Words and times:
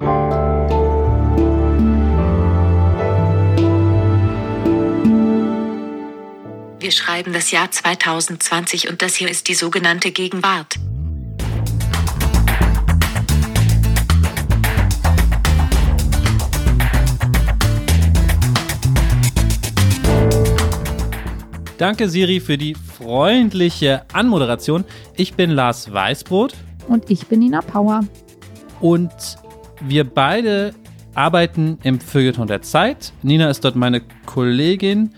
Wir 0.00 0.10
schreiben 6.90 7.32
das 7.32 7.52
Jahr 7.52 7.70
2020 7.70 8.88
und 8.90 9.02
das 9.02 9.14
hier 9.14 9.30
ist 9.30 9.46
die 9.46 9.54
sogenannte 9.54 10.10
Gegenwart. 10.10 10.74
Danke 21.78 22.08
Siri 22.08 22.40
für 22.40 22.58
die 22.58 22.74
freundliche 22.74 24.04
Anmoderation. 24.12 24.84
Ich 25.16 25.34
bin 25.34 25.50
Lars 25.50 25.92
Weißbrot. 25.92 26.56
Und 26.88 27.08
ich 27.10 27.28
bin 27.28 27.38
Nina 27.38 27.60
Power. 27.62 28.00
Und 28.80 29.12
wir 29.86 30.04
beide 30.04 30.74
arbeiten 31.14 31.78
im 31.82 32.00
Feuilleton 32.00 32.46
der 32.46 32.62
Zeit. 32.62 33.12
Nina 33.22 33.50
ist 33.50 33.64
dort 33.64 33.76
meine 33.76 34.02
Kollegin. 34.26 35.10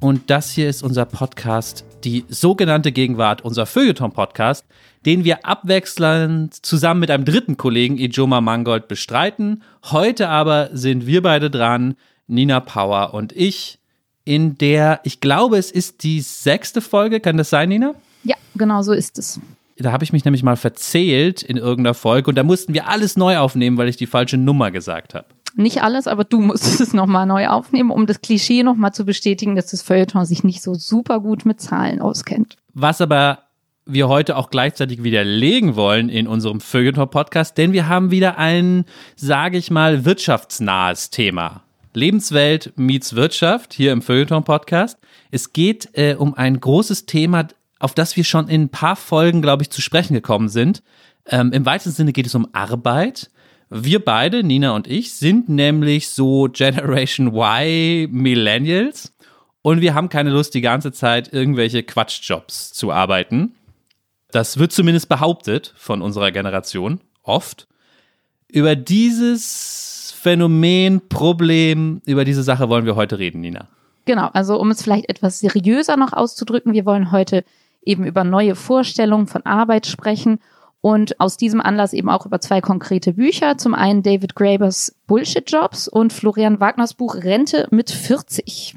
Und 0.00 0.30
das 0.30 0.50
hier 0.50 0.68
ist 0.68 0.82
unser 0.82 1.06
Podcast, 1.06 1.84
die 2.04 2.24
sogenannte 2.28 2.92
Gegenwart, 2.92 3.42
unser 3.42 3.66
Feuilleton-Podcast, 3.66 4.64
den 5.06 5.24
wir 5.24 5.46
abwechselnd 5.46 6.54
zusammen 6.54 7.00
mit 7.00 7.10
einem 7.10 7.24
dritten 7.24 7.56
Kollegen, 7.56 7.98
Ijoma 7.98 8.40
Mangold, 8.40 8.88
bestreiten. 8.88 9.62
Heute 9.84 10.28
aber 10.28 10.70
sind 10.72 11.06
wir 11.06 11.22
beide 11.22 11.50
dran, 11.50 11.94
Nina 12.26 12.60
Power 12.60 13.14
und 13.14 13.32
ich 13.32 13.78
in 14.24 14.56
der, 14.56 15.00
ich 15.04 15.20
glaube, 15.20 15.58
es 15.58 15.70
ist 15.70 16.02
die 16.02 16.20
sechste 16.20 16.80
Folge. 16.80 17.20
Kann 17.20 17.36
das 17.36 17.50
sein, 17.50 17.68
Nina? 17.68 17.94
Ja, 18.22 18.36
genau 18.54 18.82
so 18.82 18.92
ist 18.92 19.18
es. 19.18 19.40
Da 19.76 19.92
habe 19.92 20.04
ich 20.04 20.12
mich 20.12 20.24
nämlich 20.24 20.42
mal 20.42 20.56
verzählt 20.56 21.42
in 21.42 21.56
irgendeiner 21.56 21.94
Folge 21.94 22.30
und 22.30 22.36
da 22.36 22.44
mussten 22.44 22.74
wir 22.74 22.88
alles 22.88 23.16
neu 23.16 23.38
aufnehmen, 23.38 23.76
weil 23.76 23.88
ich 23.88 23.96
die 23.96 24.06
falsche 24.06 24.36
Nummer 24.36 24.70
gesagt 24.70 25.14
habe. 25.14 25.26
Nicht 25.56 25.82
alles, 25.82 26.06
aber 26.06 26.24
du 26.24 26.40
musstest 26.40 26.80
es 26.80 26.94
nochmal 26.94 27.26
neu 27.26 27.48
aufnehmen, 27.48 27.90
um 27.90 28.06
das 28.06 28.20
Klischee 28.20 28.62
nochmal 28.62 28.92
zu 28.92 29.04
bestätigen, 29.04 29.54
dass 29.54 29.66
das 29.66 29.82
Feuilleton 29.82 30.24
sich 30.24 30.42
nicht 30.42 30.62
so 30.62 30.74
super 30.74 31.20
gut 31.20 31.44
mit 31.44 31.60
Zahlen 31.60 32.00
auskennt. 32.00 32.56
Was 32.72 33.00
aber 33.00 33.40
wir 33.86 34.08
heute 34.08 34.36
auch 34.36 34.50
gleichzeitig 34.50 35.02
widerlegen 35.04 35.76
wollen 35.76 36.08
in 36.08 36.26
unserem 36.26 36.60
Feuilleton-Podcast, 36.60 37.58
denn 37.58 37.72
wir 37.72 37.88
haben 37.88 38.10
wieder 38.10 38.38
ein, 38.38 38.84
sage 39.14 39.58
ich 39.58 39.70
mal, 39.70 40.04
wirtschaftsnahes 40.04 41.10
Thema. 41.10 41.62
Lebenswelt 41.92 42.72
meets 42.76 43.14
Wirtschaft 43.14 43.74
hier 43.74 43.92
im 43.92 44.02
Feuilleton-Podcast. 44.02 44.98
Es 45.30 45.52
geht 45.52 45.90
äh, 45.92 46.16
um 46.18 46.34
ein 46.34 46.58
großes 46.58 47.06
Thema, 47.06 47.46
auf 47.84 47.94
das 47.94 48.16
wir 48.16 48.24
schon 48.24 48.48
in 48.48 48.62
ein 48.62 48.68
paar 48.70 48.96
Folgen, 48.96 49.42
glaube 49.42 49.62
ich, 49.62 49.68
zu 49.68 49.82
sprechen 49.82 50.14
gekommen 50.14 50.48
sind. 50.48 50.82
Ähm, 51.26 51.52
Im 51.52 51.66
weitesten 51.66 51.92
Sinne 51.92 52.14
geht 52.14 52.24
es 52.24 52.34
um 52.34 52.48
Arbeit. 52.54 53.30
Wir 53.68 54.02
beide, 54.02 54.42
Nina 54.42 54.74
und 54.74 54.86
ich, 54.86 55.12
sind 55.14 55.50
nämlich 55.50 56.08
so 56.08 56.48
Generation 56.50 57.34
Y 57.36 58.10
Millennials 58.10 59.12
und 59.60 59.82
wir 59.82 59.92
haben 59.92 60.08
keine 60.08 60.30
Lust, 60.30 60.54
die 60.54 60.62
ganze 60.62 60.92
Zeit 60.92 61.30
irgendwelche 61.30 61.82
Quatschjobs 61.82 62.72
zu 62.72 62.90
arbeiten. 62.90 63.54
Das 64.30 64.58
wird 64.58 64.72
zumindest 64.72 65.10
behauptet 65.10 65.74
von 65.76 66.00
unserer 66.00 66.30
Generation, 66.30 67.02
oft. 67.22 67.68
Über 68.48 68.76
dieses 68.76 70.14
Phänomen, 70.18 71.06
Problem, 71.10 72.00
über 72.06 72.24
diese 72.24 72.42
Sache 72.42 72.70
wollen 72.70 72.86
wir 72.86 72.96
heute 72.96 73.18
reden, 73.18 73.42
Nina. 73.42 73.68
Genau, 74.06 74.28
also 74.32 74.58
um 74.58 74.70
es 74.70 74.82
vielleicht 74.82 75.10
etwas 75.10 75.40
seriöser 75.40 75.98
noch 75.98 76.14
auszudrücken, 76.14 76.72
wir 76.72 76.86
wollen 76.86 77.10
heute 77.10 77.44
eben 77.84 78.04
über 78.04 78.24
neue 78.24 78.54
Vorstellungen 78.54 79.26
von 79.26 79.44
Arbeit 79.46 79.86
sprechen 79.86 80.38
und 80.80 81.18
aus 81.18 81.36
diesem 81.36 81.60
Anlass 81.60 81.92
eben 81.94 82.10
auch 82.10 82.26
über 82.26 82.40
zwei 82.40 82.60
konkrete 82.60 83.14
Bücher. 83.14 83.56
Zum 83.56 83.74
einen 83.74 84.02
David 84.02 84.34
Grabers 84.34 84.94
Bullshit 85.06 85.50
Jobs 85.50 85.88
und 85.88 86.12
Florian 86.12 86.60
Wagners 86.60 86.94
Buch 86.94 87.14
Rente 87.14 87.68
mit 87.70 87.90
40. 87.90 88.76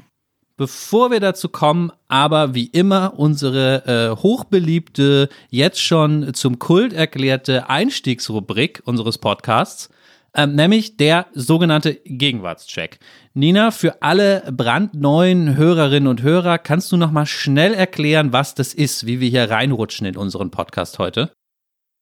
Bevor 0.56 1.10
wir 1.10 1.20
dazu 1.20 1.48
kommen, 1.48 1.92
aber 2.08 2.54
wie 2.54 2.66
immer 2.66 3.18
unsere 3.18 3.84
äh, 3.86 4.22
hochbeliebte, 4.22 5.28
jetzt 5.50 5.82
schon 5.82 6.32
zum 6.34 6.58
Kult 6.58 6.92
erklärte 6.92 7.68
Einstiegsrubrik 7.68 8.82
unseres 8.84 9.18
Podcasts 9.18 9.90
ähm, 10.34 10.54
nämlich 10.54 10.96
der 10.96 11.26
sogenannte 11.34 11.94
Gegenwartscheck. 12.04 12.98
Nina, 13.38 13.70
für 13.70 14.02
alle 14.02 14.42
brandneuen 14.50 15.56
Hörerinnen 15.56 16.08
und 16.08 16.22
Hörer, 16.22 16.58
kannst 16.58 16.90
du 16.90 16.96
noch 16.96 17.12
mal 17.12 17.24
schnell 17.24 17.72
erklären, 17.72 18.32
was 18.32 18.56
das 18.56 18.74
ist, 18.74 19.06
wie 19.06 19.20
wir 19.20 19.28
hier 19.28 19.48
reinrutschen 19.48 20.08
in 20.08 20.16
unseren 20.16 20.50
Podcast 20.50 20.98
heute? 20.98 21.30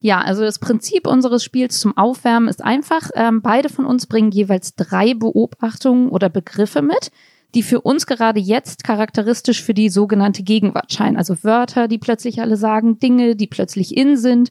Ja, 0.01 0.23
also 0.23 0.45
das 0.45 0.59
Prinzip 0.59 1.07
unseres 1.07 1.45
Spiels 1.45 1.79
zum 1.79 1.95
Aufwärmen 1.95 2.49
ist 2.49 2.65
einfach. 2.65 3.11
Ähm, 3.15 3.43
beide 3.43 3.69
von 3.69 3.85
uns 3.85 4.07
bringen 4.07 4.31
jeweils 4.31 4.77
drei 4.77 5.13
Beobachtungen 5.13 6.09
oder 6.09 6.31
Begriffe 6.31 6.81
mit, 6.81 7.11
die 7.55 7.63
für 7.63 7.83
uns 7.83 8.07
gerade 8.07 8.41
jetzt 8.41 8.83
charakteristisch 8.83 9.63
für 9.63 9.75
die 9.75 9.91
sogenannte 9.91 10.43
Gegenwart 10.43 10.91
scheinen. 10.91 11.19
Also 11.19 11.45
Wörter, 11.45 11.87
die 11.87 11.99
plötzlich 11.99 12.41
alle 12.41 12.57
sagen, 12.57 12.99
Dinge, 12.99 13.37
die 13.37 13.47
plötzlich 13.47 13.95
in 13.95 14.17
sind 14.17 14.49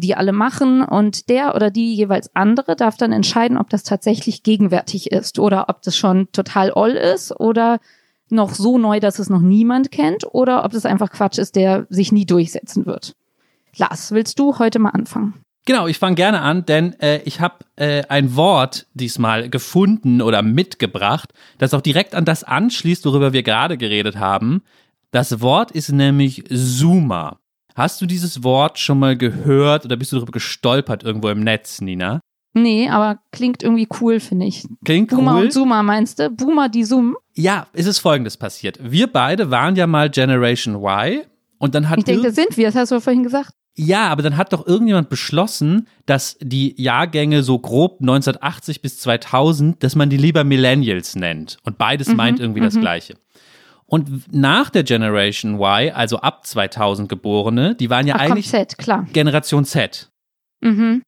die 0.00 0.14
alle 0.14 0.32
machen 0.32 0.82
und 0.82 1.28
der 1.30 1.54
oder 1.54 1.70
die 1.70 1.94
jeweils 1.94 2.34
andere 2.34 2.76
darf 2.76 2.96
dann 2.96 3.12
entscheiden, 3.12 3.56
ob 3.56 3.70
das 3.70 3.82
tatsächlich 3.82 4.42
gegenwärtig 4.42 5.10
ist 5.10 5.38
oder 5.38 5.68
ob 5.68 5.82
das 5.82 5.96
schon 5.96 6.30
total 6.32 6.70
oll 6.72 6.90
ist 6.90 7.38
oder 7.40 7.78
noch 8.28 8.54
so 8.54 8.76
neu, 8.76 9.00
dass 9.00 9.18
es 9.18 9.30
noch 9.30 9.40
niemand 9.40 9.90
kennt 9.90 10.24
oder 10.30 10.64
ob 10.64 10.72
das 10.72 10.84
einfach 10.84 11.10
Quatsch 11.10 11.38
ist, 11.38 11.56
der 11.56 11.86
sich 11.88 12.12
nie 12.12 12.26
durchsetzen 12.26 12.84
wird. 12.84 13.14
Lars, 13.76 14.12
willst 14.12 14.38
du 14.38 14.58
heute 14.58 14.78
mal 14.78 14.90
anfangen? 14.90 15.34
Genau, 15.64 15.86
ich 15.86 15.98
fange 15.98 16.14
gerne 16.14 16.42
an, 16.42 16.64
denn 16.66 16.98
äh, 17.00 17.22
ich 17.24 17.40
habe 17.40 17.56
äh, 17.76 18.04
ein 18.08 18.36
Wort 18.36 18.86
diesmal 18.94 19.48
gefunden 19.48 20.22
oder 20.22 20.42
mitgebracht, 20.42 21.32
das 21.58 21.74
auch 21.74 21.80
direkt 21.80 22.14
an 22.14 22.24
das 22.24 22.44
anschließt, 22.44 23.04
worüber 23.04 23.32
wir 23.32 23.42
gerade 23.42 23.76
geredet 23.76 24.16
haben. 24.16 24.62
Das 25.10 25.40
Wort 25.40 25.72
ist 25.72 25.90
nämlich 25.90 26.44
Zoomer. 26.50 27.38
Hast 27.76 28.00
du 28.00 28.06
dieses 28.06 28.42
Wort 28.42 28.78
schon 28.78 28.98
mal 28.98 29.18
gehört 29.18 29.84
oder 29.84 29.96
bist 29.96 30.10
du 30.10 30.16
darüber 30.16 30.32
gestolpert 30.32 31.02
irgendwo 31.02 31.28
im 31.28 31.40
Netz, 31.40 31.82
Nina? 31.82 32.20
Nee, 32.54 32.88
aber 32.88 33.18
klingt 33.32 33.62
irgendwie 33.62 33.86
cool, 34.00 34.18
finde 34.18 34.46
ich. 34.46 34.64
Klingt 34.82 35.10
Boomer 35.10 35.34
cool. 35.34 35.44
und 35.44 35.52
Zoomer 35.52 35.82
meinst 35.82 36.18
du? 36.18 36.30
Boomer, 36.30 36.70
die 36.70 36.84
zoomen? 36.84 37.14
Ja, 37.34 37.66
es 37.74 37.84
ist 37.84 37.98
folgendes 37.98 38.38
passiert. 38.38 38.78
Wir 38.82 39.08
beide 39.08 39.50
waren 39.50 39.76
ja 39.76 39.86
mal 39.86 40.08
Generation 40.08 40.76
Y 40.82 41.20
und 41.58 41.74
dann 41.74 41.90
hat. 41.90 41.98
Ich 41.98 42.04
denke, 42.04 42.22
das 42.22 42.34
sind 42.34 42.56
wir, 42.56 42.68
das 42.68 42.76
hast 42.76 42.92
du 42.92 43.00
vorhin 43.00 43.22
gesagt. 43.22 43.50
Ja, 43.74 44.08
aber 44.08 44.22
dann 44.22 44.38
hat 44.38 44.54
doch 44.54 44.66
irgendjemand 44.66 45.10
beschlossen, 45.10 45.86
dass 46.06 46.38
die 46.40 46.80
Jahrgänge 46.82 47.42
so 47.42 47.58
grob 47.58 47.98
1980 48.00 48.80
bis 48.80 49.00
2000, 49.00 49.82
dass 49.82 49.94
man 49.94 50.08
die 50.08 50.16
lieber 50.16 50.44
Millennials 50.44 51.14
nennt. 51.14 51.58
Und 51.62 51.76
beides 51.76 52.08
Mhm, 52.08 52.16
meint 52.16 52.40
irgendwie 52.40 52.62
das 52.62 52.80
Gleiche. 52.80 53.16
Und 53.86 54.32
nach 54.34 54.70
der 54.70 54.82
Generation 54.82 55.60
Y, 55.60 55.92
also 55.94 56.18
ab 56.18 56.44
2000 56.44 57.08
Geborene, 57.08 57.74
die 57.76 57.88
waren 57.88 58.06
ja 58.06 58.16
Ach, 58.16 58.22
komm, 58.24 58.32
eigentlich 58.32 58.48
Z, 58.48 58.78
klar. 58.78 59.06
Generation 59.12 59.64
Z. 59.64 60.10
Mhm. 60.60 61.02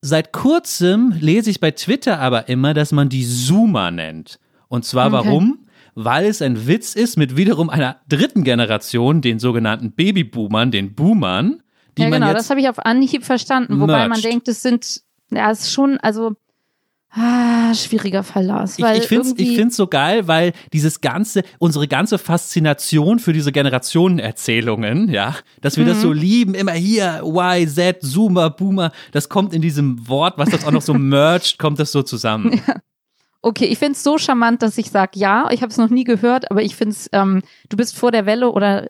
Seit 0.00 0.32
kurzem 0.32 1.14
lese 1.20 1.50
ich 1.50 1.60
bei 1.60 1.70
Twitter 1.70 2.18
aber 2.18 2.48
immer, 2.48 2.74
dass 2.74 2.92
man 2.92 3.08
die 3.08 3.24
Zoomer 3.24 3.90
nennt. 3.90 4.38
Und 4.68 4.84
zwar 4.84 5.06
Okay. 5.06 5.14
warum? 5.28 5.66
Weil 5.94 6.26
es 6.26 6.42
ein 6.42 6.66
Witz 6.66 6.94
ist 6.94 7.16
mit 7.16 7.36
wiederum 7.36 7.70
einer 7.70 8.00
dritten 8.08 8.44
Generation, 8.44 9.22
den 9.22 9.38
sogenannten 9.38 9.92
Babyboomern, 9.92 10.70
den 10.70 10.94
Boomern, 10.94 11.62
die 11.96 12.02
ja, 12.02 12.08
man 12.10 12.20
genau, 12.20 12.32
jetzt 12.32 12.40
das 12.40 12.50
habe 12.50 12.60
ich 12.60 12.68
auf 12.68 12.84
Anhieb 12.84 13.24
verstanden. 13.24 13.80
Wobei 13.80 14.00
man 14.00 14.10
merged. 14.10 14.24
denkt, 14.24 14.48
es 14.48 14.62
sind, 14.62 15.00
ja, 15.30 15.50
es 15.50 15.60
ist 15.60 15.72
schon, 15.72 15.96
also, 15.98 16.34
ah, 17.16 17.74
schwieriger 17.74 18.22
Verlass. 18.22 18.78
Ich, 18.78 18.84
weil 18.84 18.98
ich 18.98 19.08
finde 19.08 19.28
es 19.28 19.34
ich 19.38 19.56
find's 19.56 19.76
so 19.76 19.86
geil, 19.86 20.28
weil 20.28 20.52
dieses 20.72 21.00
ganze, 21.00 21.42
unsere 21.58 21.88
ganze 21.88 22.18
Faszination 22.18 23.18
für 23.18 23.32
diese 23.32 23.52
Generationenerzählungen, 23.52 25.08
ja, 25.08 25.34
dass 25.60 25.76
wir 25.76 25.84
Mhm. 25.84 25.88
das 25.88 26.02
so 26.02 26.12
lieben, 26.12 26.54
immer 26.54 26.72
hier, 26.72 27.22
Y, 27.24 27.66
Z, 27.68 28.02
Zoomer, 28.02 28.50
Boomer, 28.50 28.92
das 29.12 29.28
kommt 29.28 29.52
in 29.54 29.62
diesem 29.62 30.08
Wort, 30.08 30.38
was 30.38 30.50
das 30.50 30.64
auch 30.64 30.70
noch 30.72 30.82
so 30.82 30.94
merged, 30.94 31.58
kommt 31.58 31.78
das 31.78 31.92
so 31.92 32.02
zusammen. 32.02 32.60
Okay, 33.42 33.66
ich 33.66 33.78
finde 33.78 33.92
es 33.92 34.02
so 34.02 34.18
charmant, 34.18 34.62
dass 34.62 34.76
ich 34.76 34.90
sage, 34.90 35.12
ja, 35.14 35.48
ich 35.52 35.62
habe 35.62 35.70
es 35.70 35.78
noch 35.78 35.90
nie 35.90 36.02
gehört, 36.04 36.50
aber 36.50 36.62
ich 36.62 36.74
finde 36.74 36.92
es, 36.96 37.08
ähm, 37.12 37.42
du 37.68 37.76
bist 37.76 37.96
vor 37.96 38.10
der 38.10 38.26
Welle 38.26 38.50
oder 38.50 38.88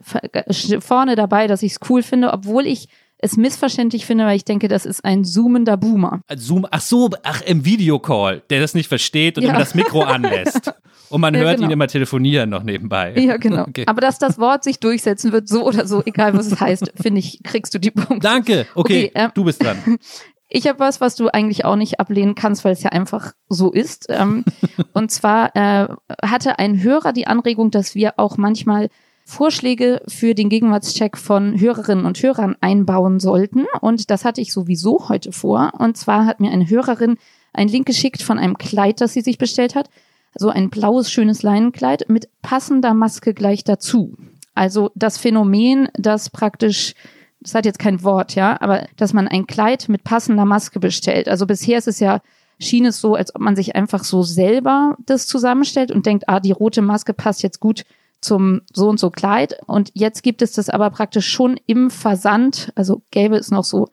vorne 0.80 1.14
dabei, 1.14 1.46
dass 1.46 1.62
ich 1.62 1.72
es 1.72 1.78
cool 1.90 2.02
finde, 2.02 2.32
obwohl 2.32 2.66
ich 2.66 2.88
es 3.18 3.36
missverständlich 3.36 4.04
finde, 4.06 4.24
weil 4.26 4.36
ich 4.36 4.44
denke, 4.44 4.68
das 4.68 4.84
ist 4.86 5.04
ein 5.04 5.24
zoomender 5.24 5.76
Boomer. 5.76 6.20
Zoom, 6.34 6.66
ach 6.70 6.80
so, 6.80 7.10
ach, 7.22 7.40
im 7.42 7.64
Videocall, 7.64 8.42
der 8.50 8.60
das 8.60 8.74
nicht 8.74 8.88
versteht 8.88 9.38
und 9.38 9.44
Ja. 9.44 9.50
immer 9.50 9.58
das 9.58 9.74
Mikro 9.74 10.02
anlässt. 10.04 10.72
Und 11.08 11.20
man 11.20 11.34
Ja, 11.34 11.40
hört 11.40 11.56
genau. 11.56 11.68
ihn 11.68 11.72
immer 11.72 11.86
telefonieren 11.86 12.50
noch 12.50 12.62
nebenbei. 12.64 13.14
Ja, 13.16 13.36
genau. 13.36 13.62
Okay. 13.62 13.84
Aber 13.86 14.00
dass 14.00 14.18
das 14.18 14.38
Wort 14.38 14.64
sich 14.64 14.80
durchsetzen 14.80 15.32
wird, 15.32 15.48
so 15.48 15.64
oder 15.64 15.86
so, 15.86 16.02
egal 16.04 16.34
was 16.36 16.46
es 16.46 16.60
heißt, 16.60 16.92
finde 17.00 17.20
ich, 17.20 17.40
kriegst 17.44 17.72
du 17.74 17.78
die 17.78 17.90
Punkte. 17.92 18.18
Danke, 18.26 18.66
okay, 18.74 19.06
Okay, 19.06 19.12
ähm, 19.14 19.30
du 19.34 19.44
bist 19.44 19.62
dran. 19.62 19.76
Ich 20.48 20.68
habe 20.68 20.78
was, 20.78 21.00
was 21.00 21.16
du 21.16 21.26
eigentlich 21.28 21.64
auch 21.64 21.74
nicht 21.74 21.98
ablehnen 21.98 22.36
kannst, 22.36 22.64
weil 22.64 22.72
es 22.72 22.80
ja 22.84 22.90
einfach 22.90 23.32
so 23.48 23.72
ist. 23.72 24.06
Ähm, 24.10 24.44
und 24.92 25.10
zwar 25.10 25.50
äh, 25.56 25.88
hatte 26.24 26.60
ein 26.60 26.80
Hörer 26.84 27.12
die 27.12 27.26
Anregung, 27.26 27.72
dass 27.72 27.96
wir 27.96 28.14
auch 28.16 28.36
manchmal 28.36 28.88
Vorschläge 29.28 30.02
für 30.06 30.34
den 30.36 30.48
Gegenwartscheck 30.48 31.18
von 31.18 31.58
Hörerinnen 31.60 32.06
und 32.06 32.22
Hörern 32.22 32.54
einbauen 32.60 33.18
sollten. 33.18 33.66
Und 33.80 34.08
das 34.08 34.24
hatte 34.24 34.40
ich 34.40 34.52
sowieso 34.52 35.08
heute 35.08 35.32
vor. 35.32 35.72
Und 35.78 35.96
zwar 35.96 36.26
hat 36.26 36.38
mir 36.38 36.52
eine 36.52 36.70
Hörerin 36.70 37.16
einen 37.52 37.68
Link 37.68 37.86
geschickt 37.86 38.22
von 38.22 38.38
einem 38.38 38.56
Kleid, 38.56 39.00
das 39.00 39.14
sie 39.14 39.22
sich 39.22 39.36
bestellt 39.36 39.74
hat. 39.74 39.90
So 40.36 40.48
ein 40.48 40.70
blaues, 40.70 41.10
schönes 41.10 41.42
Leinenkleid 41.42 42.08
mit 42.08 42.28
passender 42.40 42.94
Maske 42.94 43.34
gleich 43.34 43.64
dazu. 43.64 44.16
Also 44.54 44.92
das 44.94 45.18
Phänomen, 45.18 45.88
das 45.94 46.30
praktisch, 46.30 46.94
das 47.40 47.56
hat 47.56 47.66
jetzt 47.66 47.80
kein 47.80 48.04
Wort, 48.04 48.36
ja, 48.36 48.60
aber 48.60 48.86
dass 48.96 49.12
man 49.12 49.26
ein 49.26 49.48
Kleid 49.48 49.88
mit 49.88 50.04
passender 50.04 50.44
Maske 50.44 50.78
bestellt. 50.78 51.28
Also 51.28 51.46
bisher 51.46 51.78
ist 51.78 51.88
es 51.88 51.98
ja, 51.98 52.20
schien 52.60 52.86
es 52.86 53.00
so, 53.00 53.16
als 53.16 53.34
ob 53.34 53.40
man 53.40 53.56
sich 53.56 53.74
einfach 53.74 54.04
so 54.04 54.22
selber 54.22 54.96
das 55.04 55.26
zusammenstellt 55.26 55.90
und 55.90 56.06
denkt, 56.06 56.28
ah, 56.28 56.38
die 56.38 56.52
rote 56.52 56.80
Maske 56.80 57.12
passt 57.12 57.42
jetzt 57.42 57.58
gut 57.58 57.84
zum 58.26 58.62
so 58.72 58.88
und 58.88 59.00
so 59.00 59.10
Kleid. 59.10 59.56
Und 59.66 59.90
jetzt 59.94 60.22
gibt 60.22 60.42
es 60.42 60.52
das 60.52 60.68
aber 60.68 60.90
praktisch 60.90 61.28
schon 61.28 61.58
im 61.66 61.90
Versand. 61.90 62.72
Also 62.74 63.02
gäbe 63.10 63.36
es 63.36 63.50
noch 63.50 63.64
so 63.64 63.88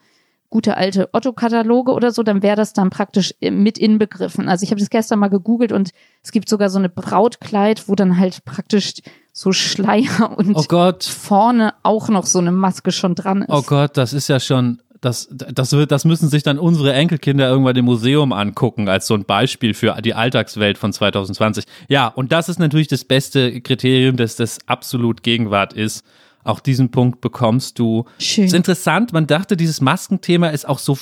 gute 0.54 0.78
alte 0.78 1.10
Otto-Kataloge 1.14 1.94
oder 1.94 2.12
so, 2.12 2.22
dann 2.22 2.44
wäre 2.44 2.56
das 2.56 2.74
dann 2.74 2.92
praktisch 2.92 3.34
mit 3.42 3.80
inbegriffen. 3.80 4.48
Also 4.48 4.64
ich 4.64 4.70
habe 4.70 4.80
das 4.80 4.92
gestern 4.92 5.18
mal 5.18 5.30
gegoogelt 5.30 5.72
und 5.72 5.90
es 6.22 6.32
gibt 6.32 6.48
sogar 6.48 6.70
so 6.70 6.78
eine 6.78 6.90
Brautkleid, 6.90 7.90
wo 7.90 7.96
dann 7.96 8.20
halt 8.20 8.46
praktisch 8.46 8.94
so 9.32 9.52
Schleier 9.52 10.32
und 10.38 10.56
Oh 10.56 10.94
vorne 11.02 11.74
auch 11.82 12.08
noch 12.10 12.28
so 12.28 12.38
eine 12.38 12.52
Maske 12.52 12.92
schon 12.92 13.16
dran 13.16 13.42
ist. 13.42 13.50
Oh 13.50 13.64
Gott, 13.64 13.98
das 13.98 14.14
ist 14.14 14.28
ja 14.28 14.40
schon, 14.40 14.80
das, 15.04 15.28
das, 15.32 15.72
wird, 15.74 15.92
das 15.92 16.06
müssen 16.06 16.30
sich 16.30 16.44
dann 16.44 16.58
unsere 16.58 16.94
Enkelkinder 16.94 17.50
irgendwann 17.50 17.76
im 17.76 17.86
Museum 17.86 18.32
angucken, 18.32 18.88
als 18.88 19.08
so 19.08 19.14
ein 19.14 19.26
Beispiel 19.26 19.74
für 19.74 19.96
die 20.02 20.14
Alltagswelt 20.14 20.78
von 20.78 20.94
2020. 20.94 21.66
Ja, 21.90 22.08
und 22.08 22.32
das 22.32 22.50
ist 22.50 22.60
natürlich 22.60 22.88
das 22.88 23.04
beste 23.04 23.62
Kriterium, 23.62 24.16
dass 24.16 24.36
das 24.36 24.60
absolut 24.68 25.24
Gegenwart 25.24 25.74
ist. 25.74 26.06
Auch 26.46 26.60
diesen 26.60 26.92
Punkt 26.92 27.22
bekommst 27.22 27.80
du. 27.80 28.04
Schön. 28.20 28.44
Ist 28.46 28.54
interessant, 28.54 29.14
man 29.14 29.28
dachte, 29.28 29.56
dieses 29.56 29.80
Maskenthema 29.80 30.50
ist 30.50 30.68
auch 30.68 30.80
so 30.80 30.98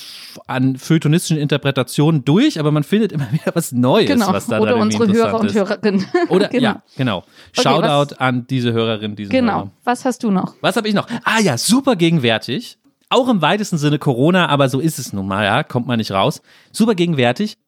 an 0.46 0.76
feuilletonistischen 0.76 1.36
Interpretationen 1.36 2.24
durch, 2.24 2.60
aber 2.60 2.70
man 2.70 2.84
findet 2.84 3.10
immer 3.10 3.26
wieder 3.32 3.50
was 3.54 3.72
Neues, 3.72 4.06
genau. 4.06 4.32
was 4.32 4.46
da 4.46 4.60
Oder 4.60 4.76
unsere 4.76 5.12
Hörer 5.12 5.40
und 5.40 5.46
ist. 5.46 5.54
Hörerinnen. 5.56 6.06
Oder, 6.28 6.48
genau. 6.48 6.62
ja, 6.62 6.82
genau. 6.96 7.18
Okay, 7.18 7.62
Shoutout 7.62 8.14
an 8.18 8.46
diese 8.46 8.72
Hörerin, 8.72 9.16
diesen 9.16 9.30
Genau. 9.30 9.52
Hörer. 9.52 9.70
Was 9.84 10.04
hast 10.04 10.22
du 10.22 10.30
noch? 10.30 10.54
Was 10.60 10.76
habe 10.76 10.86
ich 10.86 10.94
noch? 10.94 11.08
Ah 11.24 11.40
ja, 11.40 11.58
super 11.58 11.96
gegenwärtig. 11.96 12.78
Auch 13.12 13.28
im 13.28 13.42
weitesten 13.42 13.76
Sinne 13.76 13.98
Corona, 13.98 14.48
aber 14.48 14.70
so 14.70 14.80
ist 14.80 14.98
es 14.98 15.12
nun 15.12 15.26
mal, 15.26 15.44
ja, 15.44 15.62
kommt 15.62 15.86
man 15.86 15.98
nicht 15.98 16.12
raus. 16.12 16.40
Super 16.72 16.94
gegenwärtig. 16.94 17.58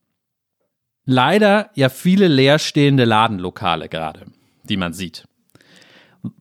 Leider 1.04 1.68
ja 1.74 1.90
viele 1.90 2.28
leerstehende 2.28 3.04
Ladenlokale 3.04 3.90
gerade, 3.90 4.24
die 4.62 4.78
man 4.78 4.94
sieht. 4.94 5.26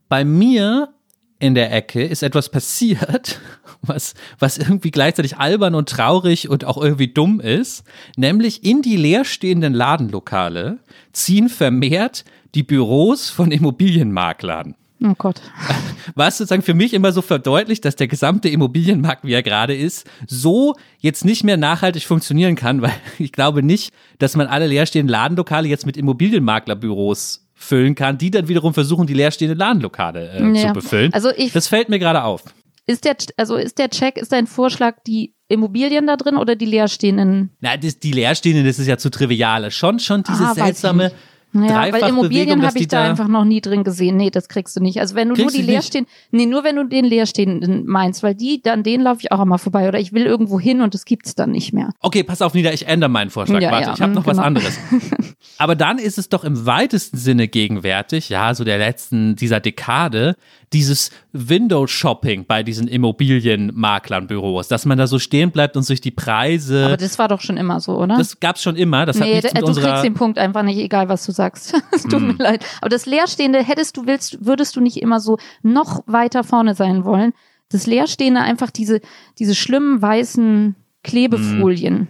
Bei 0.08 0.24
mir 0.24 0.94
in 1.38 1.54
der 1.54 1.70
Ecke 1.70 2.02
ist 2.02 2.22
etwas 2.22 2.48
passiert, 2.48 3.40
was, 3.82 4.14
was 4.38 4.56
irgendwie 4.56 4.90
gleichzeitig 4.90 5.36
albern 5.36 5.74
und 5.74 5.90
traurig 5.90 6.48
und 6.48 6.64
auch 6.64 6.78
irgendwie 6.78 7.12
dumm 7.12 7.40
ist. 7.40 7.84
Nämlich 8.16 8.64
in 8.64 8.80
die 8.80 8.96
leerstehenden 8.96 9.74
Ladenlokale 9.74 10.78
ziehen 11.12 11.50
vermehrt 11.50 12.24
die 12.54 12.62
Büros 12.62 13.28
von 13.28 13.50
Immobilienmaklern 13.50 14.76
Oh 15.06 15.12
Gott. 15.18 15.40
was 16.14 16.38
sozusagen 16.38 16.62
für 16.62 16.72
mich 16.74 16.94
immer 16.94 17.12
so 17.12 17.20
verdeutlicht, 17.22 17.84
dass 17.84 17.94
der 17.96 18.08
gesamte 18.08 18.48
Immobilienmarkt, 18.48 19.24
wie 19.24 19.32
er 19.34 19.42
gerade 19.42 19.74
ist, 19.76 20.06
so 20.26 20.74
jetzt 21.00 21.24
nicht 21.24 21.44
mehr 21.44 21.56
nachhaltig 21.58 22.04
funktionieren 22.04 22.56
kann, 22.56 22.80
weil 22.82 22.92
ich 23.18 23.32
glaube 23.32 23.62
nicht, 23.62 23.92
dass 24.18 24.34
man 24.34 24.46
alle 24.46 24.66
leerstehenden 24.66 25.10
Ladenlokale 25.12 25.68
jetzt 25.68 25.84
mit 25.86 25.96
Immobilienmaklerbüros 25.96 27.46
füllen 27.54 27.94
kann, 27.94 28.18
die 28.18 28.30
dann 28.30 28.48
wiederum 28.48 28.74
versuchen, 28.74 29.06
die 29.06 29.14
leerstehenden 29.14 29.58
Ladenlokale 29.58 30.30
äh, 30.30 30.52
Ja. 30.58 30.68
zu 30.68 30.72
befüllen. 30.74 31.12
Also 31.12 31.30
ich- 31.36 31.52
das 31.52 31.68
fällt 31.68 31.88
mir 31.88 31.98
gerade 31.98 32.24
auf. 32.24 32.42
Ist 32.86 33.04
der, 33.06 33.16
also 33.38 33.56
ist 33.56 33.78
der 33.78 33.88
Check, 33.88 34.18
ist 34.18 34.32
dein 34.32 34.46
Vorschlag 34.46 34.96
die 35.06 35.34
Immobilien 35.48 36.06
da 36.06 36.16
drin 36.16 36.36
oder 36.36 36.54
die 36.56 36.66
leerstehenden? 36.66 37.50
Na, 37.60 37.76
das, 37.78 37.98
die 37.98 38.12
leerstehenden, 38.12 38.66
das 38.66 38.78
ist 38.78 38.86
ja 38.86 38.98
zu 38.98 39.08
trivial. 39.10 39.70
Schon, 39.70 39.98
schon 40.00 40.22
diese 40.22 40.44
Ah, 40.44 40.54
seltsame 40.54 41.10
Ja, 41.54 41.92
weil 41.92 42.08
Immobilien 42.08 42.62
habe 42.66 42.76
ich 42.76 42.84
die 42.84 42.88
da 42.88 43.02
einfach 43.02 43.28
noch 43.28 43.44
nie 43.44 43.60
drin 43.60 43.84
gesehen. 43.84 44.16
Nee, 44.16 44.30
das 44.30 44.48
kriegst 44.48 44.74
du 44.76 44.80
nicht. 44.80 45.00
Also 45.00 45.14
wenn 45.14 45.28
du 45.28 45.40
nur 45.40 45.52
die 45.52 45.62
leerstehenden, 45.62 46.12
nee, 46.32 46.46
nur 46.46 46.64
wenn 46.64 46.74
du 46.74 46.84
den 46.84 47.04
leerstehenden 47.04 47.86
meinst, 47.86 48.24
weil 48.24 48.34
die, 48.34 48.60
dann 48.60 48.82
den 48.82 49.02
laufe 49.02 49.20
ich 49.22 49.30
auch 49.30 49.40
immer 49.40 49.58
vorbei 49.58 49.86
oder 49.86 50.00
ich 50.00 50.12
will 50.12 50.26
irgendwo 50.26 50.58
hin 50.58 50.80
und 50.80 50.94
das 50.94 51.04
gibt's 51.04 51.36
dann 51.36 51.52
nicht 51.52 51.72
mehr. 51.72 51.90
Okay, 52.00 52.24
pass 52.24 52.42
auf, 52.42 52.54
Nieder, 52.54 52.72
ich 52.72 52.88
ändere 52.88 53.08
meinen 53.08 53.30
Vorschlag. 53.30 53.60
Ja, 53.60 53.70
Warte, 53.70 53.86
ja, 53.86 53.94
ich 53.94 54.00
habe 54.00 54.12
mm, 54.12 54.14
noch 54.14 54.26
was 54.26 54.36
genau. 54.36 54.46
anderes. 54.46 54.78
Aber 55.58 55.76
dann 55.76 55.98
ist 55.98 56.18
es 56.18 56.28
doch 56.28 56.42
im 56.42 56.66
weitesten 56.66 57.16
Sinne 57.16 57.46
gegenwärtig, 57.46 58.28
ja, 58.28 58.52
so 58.54 58.64
der 58.64 58.78
letzten, 58.78 59.36
dieser 59.36 59.60
Dekade, 59.60 60.34
dieses 60.74 61.10
Window-Shopping 61.32 62.44
bei 62.46 62.62
diesen 62.62 62.88
Immobilienmaklernbüros, 62.88 64.68
dass 64.68 64.84
man 64.84 64.98
da 64.98 65.06
so 65.06 65.18
stehen 65.18 65.50
bleibt 65.50 65.76
und 65.76 65.82
sich 65.84 66.00
die 66.00 66.10
Preise, 66.10 66.84
Aber 66.86 66.96
das 66.96 67.18
war 67.18 67.28
doch 67.28 67.40
schon 67.40 67.56
immer 67.56 67.80
so, 67.80 67.96
oder? 67.98 68.16
das 68.18 68.38
gab's 68.40 68.62
schon 68.62 68.76
immer, 68.76 69.06
das 69.06 69.16
hat 69.20 69.26
nee, 69.26 69.34
nichts 69.36 69.52
d- 69.52 69.54
mit 69.54 69.62
du 69.62 69.66
kriegst 69.66 69.78
unserer, 69.78 69.96
Hm. 69.98 70.02
den 70.02 70.14
Punkt 70.14 70.38
einfach 70.38 70.62
nicht, 70.62 70.78
egal 70.78 71.08
was 71.08 71.24
du 71.24 71.32
sagst. 71.32 71.74
Es 71.92 72.02
tut 72.02 72.20
mir 72.20 72.34
leid. 72.34 72.64
Aber 72.80 72.88
das 72.90 73.06
Leerstehende 73.06 73.62
hättest 73.62 73.96
du 73.96 74.06
willst, 74.06 74.44
würdest 74.44 74.74
du 74.76 74.80
nicht 74.80 74.96
immer 75.00 75.20
so 75.20 75.38
noch 75.62 76.02
weiter 76.06 76.44
vorne 76.44 76.74
sein 76.74 77.04
wollen. 77.04 77.32
Das 77.70 77.86
Leerstehende 77.86 78.40
einfach 78.40 78.70
diese, 78.70 79.00
diese 79.38 79.54
schlimmen 79.54 80.02
weißen 80.02 80.74
Klebefolien. 81.02 82.08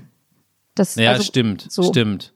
Das, 0.75 0.97
Hm. 0.97 1.03
ja, 1.05 1.11
also, 1.13 1.23
stimmt, 1.25 1.67
so. 1.71 1.83
stimmt, 1.85 2.33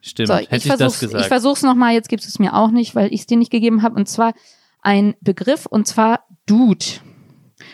stimmt, 0.00 0.28
So, 0.28 0.34
hätte 0.34 0.56
ich 0.56 0.66
ich, 0.66 0.72
das 0.74 1.00
gesagt. 1.00 1.22
ich 1.22 1.28
versuch's 1.28 1.62
nochmal, 1.62 1.94
jetzt 1.94 2.08
gibst 2.08 2.26
du 2.26 2.28
es 2.28 2.38
mir 2.38 2.54
auch 2.54 2.70
nicht, 2.70 2.94
weil 2.94 3.12
ich 3.12 3.20
es 3.20 3.26
dir 3.26 3.38
nicht 3.38 3.50
gegeben 3.50 3.82
habe. 3.82 3.94
Und 3.94 4.08
zwar 4.08 4.34
ein 4.80 5.14
Begriff, 5.20 5.66
und 5.66 5.86
zwar 5.86 6.24
Dude. 6.46 6.84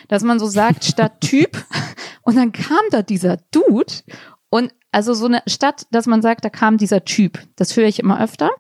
Dass 0.08 0.22
man 0.22 0.38
so 0.38 0.46
sagt, 0.46 0.84
statt 0.84 1.20
Typ. 1.20 1.64
Und 2.22 2.36
dann 2.36 2.52
kam 2.52 2.80
da 2.90 3.02
dieser 3.02 3.38
Dude. 3.50 3.92
Und 4.50 4.72
also 4.92 5.14
so 5.14 5.26
eine 5.26 5.42
Stadt, 5.46 5.86
dass 5.90 6.06
man 6.06 6.22
sagt, 6.22 6.44
da 6.44 6.50
kam 6.50 6.78
dieser 6.78 7.04
Typ. 7.04 7.40
Das 7.56 7.76
höre 7.76 7.88
ich 7.88 7.98
immer 7.98 8.22
öfter. 8.22 8.50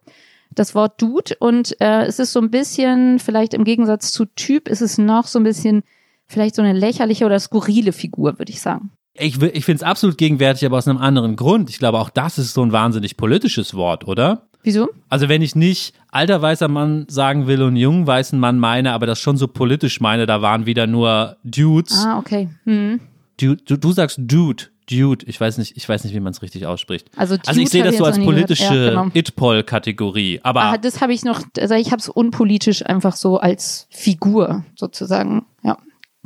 Das 0.50 0.74
Wort 0.74 1.00
Dude. 1.00 1.36
Und 1.38 1.80
äh, 1.80 2.04
es 2.04 2.18
ist 2.18 2.32
so 2.32 2.40
ein 2.40 2.50
bisschen, 2.50 3.18
vielleicht 3.18 3.54
im 3.54 3.64
Gegensatz 3.64 4.12
zu 4.12 4.24
Typ, 4.24 4.68
ist 4.68 4.82
es 4.82 4.98
noch 4.98 5.26
so 5.26 5.38
ein 5.38 5.44
bisschen, 5.44 5.82
vielleicht 6.26 6.54
so 6.54 6.62
eine 6.62 6.72
lächerliche 6.72 7.24
oder 7.24 7.38
skurrile 7.40 7.92
Figur, 7.92 8.38
würde 8.38 8.52
ich 8.52 8.60
sagen. 8.60 8.90
Ich, 9.16 9.40
ich 9.40 9.64
finde 9.64 9.76
es 9.76 9.82
absolut 9.82 10.18
gegenwärtig, 10.18 10.66
aber 10.66 10.78
aus 10.78 10.88
einem 10.88 10.98
anderen 10.98 11.36
Grund. 11.36 11.70
Ich 11.70 11.78
glaube, 11.78 12.00
auch 12.00 12.10
das 12.10 12.38
ist 12.38 12.52
so 12.52 12.62
ein 12.62 12.72
wahnsinnig 12.72 13.16
politisches 13.16 13.74
Wort, 13.74 14.08
oder? 14.08 14.48
Wieso? 14.64 14.88
Also 15.10 15.28
wenn 15.28 15.42
ich 15.42 15.54
nicht 15.54 15.94
alter 16.10 16.40
weißer 16.42 16.68
Mann 16.68 17.04
sagen 17.08 17.46
will 17.46 17.62
und 17.62 17.76
jungen 17.76 18.06
weißen 18.06 18.38
Mann 18.38 18.58
meine, 18.58 18.92
aber 18.92 19.06
das 19.06 19.20
schon 19.20 19.36
so 19.36 19.46
politisch 19.46 20.00
meine, 20.00 20.26
da 20.26 20.42
waren 20.42 20.66
wieder 20.66 20.86
nur 20.86 21.36
Dudes. 21.44 22.04
Ah, 22.04 22.18
okay. 22.18 22.48
Hm. 22.64 22.98
Du, 23.38 23.54
du, 23.56 23.76
du 23.76 23.92
sagst 23.92 24.18
Dude, 24.20 24.64
Dude. 24.90 25.26
Ich 25.26 25.40
weiß 25.40 25.58
nicht, 25.58 25.76
ich 25.76 25.88
weiß 25.88 26.04
nicht, 26.04 26.14
wie 26.14 26.20
man 26.20 26.32
es 26.32 26.40
richtig 26.42 26.66
ausspricht. 26.66 27.10
Also, 27.16 27.36
Also 27.46 27.60
ich 27.60 27.66
Dude 27.66 27.70
sehe 27.70 27.82
das 27.84 27.96
so 27.98 28.04
als 28.04 28.18
politische 28.18 28.64
Ja, 28.64 28.88
genau. 28.90 29.06
It-Poll-Kategorie. 29.14 30.40
Aber 30.42 30.62
Ah, 30.62 30.78
das 30.78 31.00
habe 31.00 31.12
ich 31.12 31.24
noch, 31.24 31.42
also 31.58 31.74
ich 31.74 31.90
habe 31.90 32.00
es 32.00 32.08
unpolitisch 32.08 32.84
einfach 32.86 33.16
so 33.16 33.38
als 33.38 33.86
Figur 33.90 34.64
sozusagen, 34.76 35.44
ja, 35.62 35.76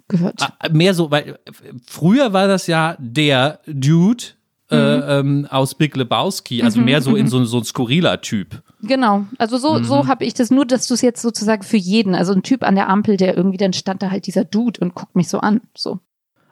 gehört. 0.09 0.41
Ah, 0.41 0.69
mehr 0.71 0.95
so, 0.95 1.11
weil 1.11 1.39
früher 1.87 2.33
war 2.33 2.47
das 2.49 2.67
ja 2.67 2.97
der 2.99 3.61
Dude 3.67 4.25
Mhm. 4.71 4.77
äh, 4.77 5.19
ähm, 5.19 5.47
aus 5.51 5.75
Big 5.75 5.97
Lebowski, 5.97 6.63
also 6.63 6.81
mehr 6.81 7.01
so 7.01 7.17
in 7.17 7.27
so, 7.29 7.43
so 7.45 7.59
ein 7.59 7.65
skurriler 7.65 8.21
Typ. 8.21 8.63
Genau, 8.83 9.25
also 9.39 9.57
so, 9.59 9.79
Mhm. 9.79 9.85
so 9.85 10.07
habe 10.07 10.25
ich 10.25 10.35
das 10.35 10.51
nur, 10.51 10.67
dass 10.67 10.87
du 10.87 10.95
es 10.95 11.01
jetzt 11.03 11.23
sozusagen 11.23 11.63
für 11.63 11.79
jeden, 11.79 12.15
also 12.15 12.33
ein 12.35 12.43
Typ 12.43 12.63
an 12.63 12.75
der 12.75 12.89
Ampel, 12.89 13.17
der 13.17 13.37
irgendwie, 13.37 13.57
dann 13.57 13.73
stand 13.73 14.03
da 14.03 14.11
halt 14.11 14.27
dieser 14.27 14.45
Dude 14.45 14.81
und 14.81 14.95
guckt 14.95 15.17
mich 15.17 15.29
so 15.29 15.39
an, 15.41 15.63
so. 15.77 16.01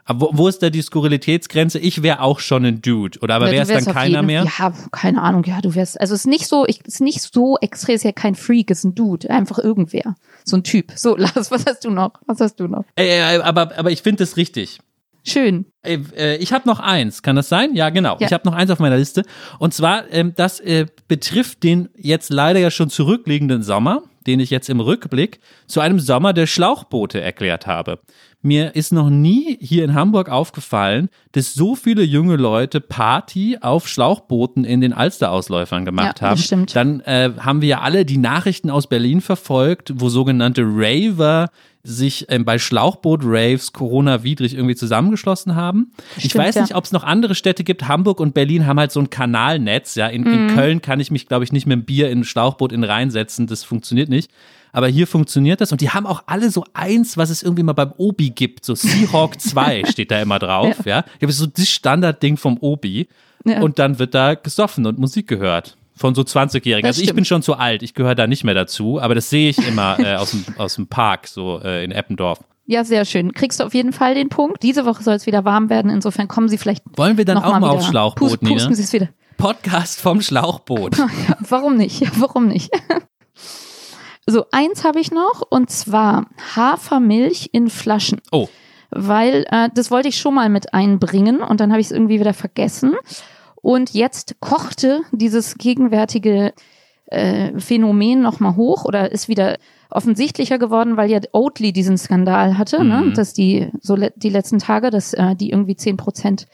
Aber 0.08 0.20
wo, 0.20 0.30
wo 0.38 0.49
ist 0.49 0.62
da 0.62 0.70
die 0.70 0.80
Skurrilitätsgrenze? 0.82 1.80
Ich 1.80 2.02
wäre 2.02 2.20
auch 2.20 2.38
schon 2.38 2.64
ein 2.64 2.80
Dude, 2.80 3.18
oder 3.20 3.35
aber 3.35 3.46
Ja, 3.52 3.66
wäre 3.68 3.78
es 3.78 3.85
dann 3.85 3.92
keiner 3.94 4.18
jeden- 4.20 4.26
mehr? 4.26 4.44
Ja, 4.58 4.73
keine 4.92 5.20
Ahnung, 5.20 5.42
ja, 5.44 5.61
du 5.61 5.75
wärst, 5.75 6.00
also 6.00 6.14
es 6.14 6.20
ist 6.20 6.26
nicht 6.26 6.46
so, 6.46 6.64
ich, 6.66 6.80
es 6.87 6.94
ist 6.94 7.00
nicht 7.00 7.20
so 7.20 7.58
extrem, 7.61 7.96
ist 7.96 8.04
ja 8.04 8.12
kein 8.12 8.35
Freak, 8.37 8.70
ist 8.70 8.85
ein 8.85 8.94
Dude, 8.94 9.28
einfach 9.30 9.58
irgendwer, 9.58 10.14
so 10.44 10.56
ein 10.56 10.62
Typ. 10.62 10.92
So, 10.96 11.16
Lars, 11.18 11.50
was 11.50 11.66
hast 11.66 11.85
du 11.85 11.90
noch? 11.90 12.12
Was 12.26 12.40
hast 12.40 12.61
du 12.61 12.68
noch? 12.68 12.85
Äh, 12.96 13.18
äh, 13.37 13.40
aber, 13.42 13.76
aber 13.76 13.90
ich 13.90 14.00
finde 14.02 14.18
das 14.25 14.37
richtig. 14.37 14.78
Schön. 15.26 15.66
Äh, 15.83 15.99
äh, 16.16 16.37
Ich 16.37 16.52
habe 16.52 16.68
noch 16.68 16.80
eins, 16.80 17.23
kann 17.23 17.37
das 17.37 17.49
sein? 17.49 17.75
Ja, 17.75 17.90
genau. 17.90 18.16
Ja. 18.21 18.26
Ich 18.26 18.33
habe 18.33 18.47
noch 18.49 18.54
eins 18.54 18.71
auf 18.71 18.78
meiner 18.78 18.97
Liste. 18.97 19.23
Und 19.59 19.75
zwar, 19.75 20.04
ähm, 20.12 20.33
das 20.37 20.61
äh, 20.61 20.87
betrifft 21.09 21.62
den 21.62 21.88
jetzt 21.97 22.30
leider 22.30 22.61
ja 22.61 22.71
schon 22.71 22.90
zurückliegenden 22.90 23.62
Sommer, 23.62 24.02
den 24.26 24.40
ich 24.40 24.50
jetzt 24.50 24.68
im 24.68 24.80
Rückblick 24.80 25.40
zu 25.66 25.80
einem 25.80 26.00
Sommer 26.00 26.33
der 26.33 26.47
Schlauchboote 26.47 27.21
erklärt 27.21 27.66
habe. 27.66 28.00
Mir 28.42 28.76
ist 28.76 28.92
noch 28.92 29.11
nie 29.11 29.56
hier 29.61 29.83
in 29.85 29.95
Hamburg 29.95 30.28
aufgefallen, 30.28 31.09
dass 31.33 31.54
so 31.54 31.75
viele 31.75 32.02
junge 32.04 32.37
Leute 32.37 32.80
Party 32.80 33.59
auf 33.61 33.88
Schlauchbooten 33.88 34.64
in 34.64 34.80
den 34.80 34.92
Alsterausläufern 34.92 35.85
gemacht 35.85 36.21
Ja, 36.21 36.28
haben. 36.28 36.37
das 36.37 36.45
stimmt. 36.45 36.76
Dann 36.76 37.00
äh, 37.00 37.30
haben 37.38 37.61
wir 37.62 37.68
ja 37.68 37.80
alle 37.80 38.04
die 38.04 38.18
Nachrichten 38.18 38.71
aus 38.71 38.87
Berlin 38.88 39.21
verfolgt, 39.21 39.92
wo 39.97 40.09
sogenannte 40.09 40.62
Raver 40.64 41.49
sich 41.87 42.26
ähm, 42.28 42.45
bei 42.45 42.59
Schlauchboot-Raves 42.59 43.73
Corona-widrig 43.73 44.55
irgendwie 44.55 44.75
zusammengeschlossen 44.75 45.55
haben. 45.55 45.93
ich 46.16 46.25
Stimmt, 46.25 46.45
weiß 46.45 46.55
ja. 46.57 46.62
nicht, 46.62 46.75
ob 46.75 46.85
es 46.85 46.93
noch 46.93 47.05
andere 47.05 47.35
Städte 47.35 47.64
gibt. 47.64 47.87
Hamburg 47.88 48.21
und 48.21 48.35
Berlin 48.35 48.66
haben 48.66 48.78
halt 48.78 48.93
so 48.93 49.00
ein 49.00 49.11
Kanalnetz. 49.11 49.95
Ja, 49.95 50.09
in, 50.09 50.25
in 50.26 50.47
Mhm. 50.47 50.55
Köln 50.55 50.83
kann 50.83 51.00
ich 51.00 51.11
mich, 51.11 51.26
glaube 51.28 51.45
ich, 51.45 51.52
nicht 51.52 51.66
mit 51.66 51.76
dem 51.78 51.85
Bier 51.85 52.11
in 52.11 52.21
ein 52.21 52.25
Schlauchboot 52.25 52.73
in 52.73 52.83
den 52.83 52.90
Rhein 52.90 53.11
setzen. 53.11 53.47
Das 53.47 53.64
funktioniert 53.64 54.09
nicht. 54.09 54.31
aber 54.73 54.88
hier 54.88 55.07
funktioniert 55.07 55.62
das 55.62 55.73
und 55.73 55.81
die 55.81 55.88
haben 55.90 56.07
auch 56.07 56.25
alle 56.26 56.50
so 56.50 56.64
eins, 56.75 57.16
was 57.16 57.31
es 57.31 57.43
irgendwie 57.43 57.62
mal 57.62 57.73
beim 57.73 57.93
Obi 57.97 58.28
gibt, 58.31 58.64
so 58.64 58.75
Seahawk 58.75 59.40
2 59.40 59.85
steht 59.87 60.11
da 60.11 60.21
immer 60.21 60.38
drauf, 60.38 60.85
ja. 60.85 60.99
ja. 60.99 61.05
Ich 61.16 61.23
habe 61.23 61.33
so 61.33 61.47
das 61.47 61.69
Standardding 61.71 62.37
vom 62.37 62.59
Obi 62.59 63.09
ja. 63.47 63.62
und 63.62 63.78
dann 63.78 63.99
wird 63.99 64.14
da 64.14 64.35
gesoffen 64.35 64.85
und 64.85 64.99
Musik 64.99 65.28
gehört 65.28 65.78
von 65.97 66.15
so 66.15 66.23
20-Jährigen. 66.23 66.87
Also 66.87 67.03
ich 67.03 67.15
bin 67.15 67.25
schon 67.25 67.43
zu 67.43 67.55
alt, 67.55 67.83
ich 67.83 67.95
gehöre 67.95 68.15
da 68.15 68.26
nicht 68.26 68.45
mehr 68.45 68.55
dazu, 68.55 69.00
aber 69.00 69.15
das 69.15 69.31
sehe 69.31 69.49
ich 69.50 69.67
immer 69.67 69.99
äh, 69.99 70.17
aus, 70.17 70.31
dem, 70.31 70.45
aus 70.59 70.75
dem 70.76 70.87
Park, 70.87 71.26
so 71.26 71.61
äh, 71.65 71.83
in 71.85 71.91
Eppendorf. 71.91 72.41
Ja, 72.67 72.85
sehr 72.85 73.05
schön. 73.05 73.33
Kriegst 73.33 73.61
du 73.61 73.65
auf 73.65 73.75
jeden 73.75 73.93
Fall 73.93 74.15
den 74.15 74.29
Punkt. 74.29 74.62
Diese 74.62 74.85
Woche 74.85 75.03
soll 75.03 75.15
es 75.15 75.26
wieder 75.26 75.45
warm 75.45 75.71
werden, 75.71 75.91
insofern 75.91 76.29
kommen 76.29 76.49
sie 76.49 76.59
vielleicht. 76.59 76.85
Wollen 76.97 77.17
wir 77.17 77.25
dann 77.25 77.38
auch 77.38 77.59
mal 77.59 77.71
aufs 77.71 77.87
Schlauchboot, 77.87 78.41
Pust, 78.41 78.53
Pusten 78.53 78.75
Sie 78.75 78.83
es 78.83 78.93
wieder. 78.93 79.09
Podcast 79.37 80.00
vom 80.00 80.21
Schlauchboot. 80.21 80.99
ja, 80.99 81.09
warum 81.49 81.76
nicht? 81.76 82.00
Ja, 82.00 82.09
warum 82.17 82.49
nicht? 82.49 82.71
so, 84.26 84.47
eins 84.50 84.85
habe 84.85 85.00
ich 85.00 85.12
noch 85.12 85.43
und 85.49 85.71
zwar 85.71 86.26
Hafermilch 86.57 87.50
in 87.53 87.71
Flaschen. 87.71 88.21
Oh. 88.33 88.49
Weil 88.91 89.47
äh, 89.50 89.69
das 89.75 89.91
wollte 89.91 90.09
ich 90.09 90.19
schon 90.19 90.35
mal 90.35 90.49
mit 90.49 90.75
einbringen 90.75 91.41
und 91.41 91.61
dann 91.61 91.71
habe 91.71 91.81
ich 91.81 91.87
es 91.87 91.93
irgendwie 91.93 92.21
wieder 92.21 92.35
vergessen. 92.35 92.95
Und 93.66 93.94
jetzt 93.94 94.38
kochte 94.38 95.00
dieses 95.11 95.58
gegenwärtige 95.58 96.52
äh, 97.06 97.58
Phänomen 97.58 98.23
nochmal 98.23 98.54
hoch 98.54 98.85
oder 98.85 99.11
ist 99.11 99.26
wieder 99.26 99.58
offensichtlicher 99.90 100.61
geworden, 100.61 100.96
weil 100.96 101.11
ja 101.11 101.18
Oatly 101.32 101.73
diesen 101.73 101.99
Skandal 101.99 102.58
hatte, 102.58 102.85
ne? 102.85 103.00
mhm. 103.00 103.08
ne? 103.08 103.12
dass 103.14 103.32
die 103.32 103.73
so 103.80 103.96
le 103.96 104.12
die 104.14 104.28
letzten 104.28 104.61
Tage, 104.61 104.90
dass 104.90 105.14
äh, 105.14 105.35
die 105.35 105.50
irgendwie 105.50 105.75
zehn 105.75 105.96
Prozent 105.96 106.46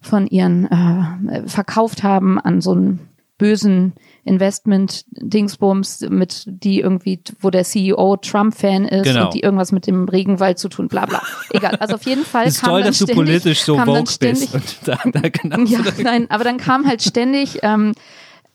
von 0.00 0.28
ihren 0.28 0.70
äh, 0.70 1.48
verkauft 1.48 2.04
haben 2.04 2.38
an 2.38 2.60
so 2.60 2.70
einen 2.70 3.00
bösen 3.36 3.94
Investment-Dingsbums, 4.24 6.06
mit 6.08 6.44
die 6.46 6.80
irgendwie, 6.80 7.20
wo 7.40 7.50
der 7.50 7.64
CEO 7.64 8.16
Trump-Fan 8.16 8.84
ist 8.84 9.04
genau. 9.04 9.26
und 9.26 9.34
die 9.34 9.40
irgendwas 9.40 9.72
mit 9.72 9.86
dem 9.86 10.08
Regenwald 10.08 10.58
zu 10.58 10.68
tun, 10.68 10.88
bla 10.88 11.06
bla. 11.06 11.22
Egal. 11.50 11.76
Also 11.76 11.96
auf 11.96 12.06
jeden 12.06 12.24
Fall. 12.24 12.46
Es 12.46 12.54
ist 12.54 12.60
kam 12.60 12.70
toll, 12.70 12.82
dass 12.82 12.96
ständig, 12.96 13.16
du 13.16 13.22
politisch 13.22 13.62
so 13.62 13.76
woke 13.76 14.10
ständig, 14.10 14.50
bist. 14.50 14.78
Da, 14.84 14.98
da 15.04 15.20
ja, 15.64 15.80
nein, 16.02 16.30
aber 16.30 16.44
dann 16.44 16.58
kam 16.58 16.86
halt 16.86 17.02
ständig, 17.02 17.58
ähm, 17.62 17.92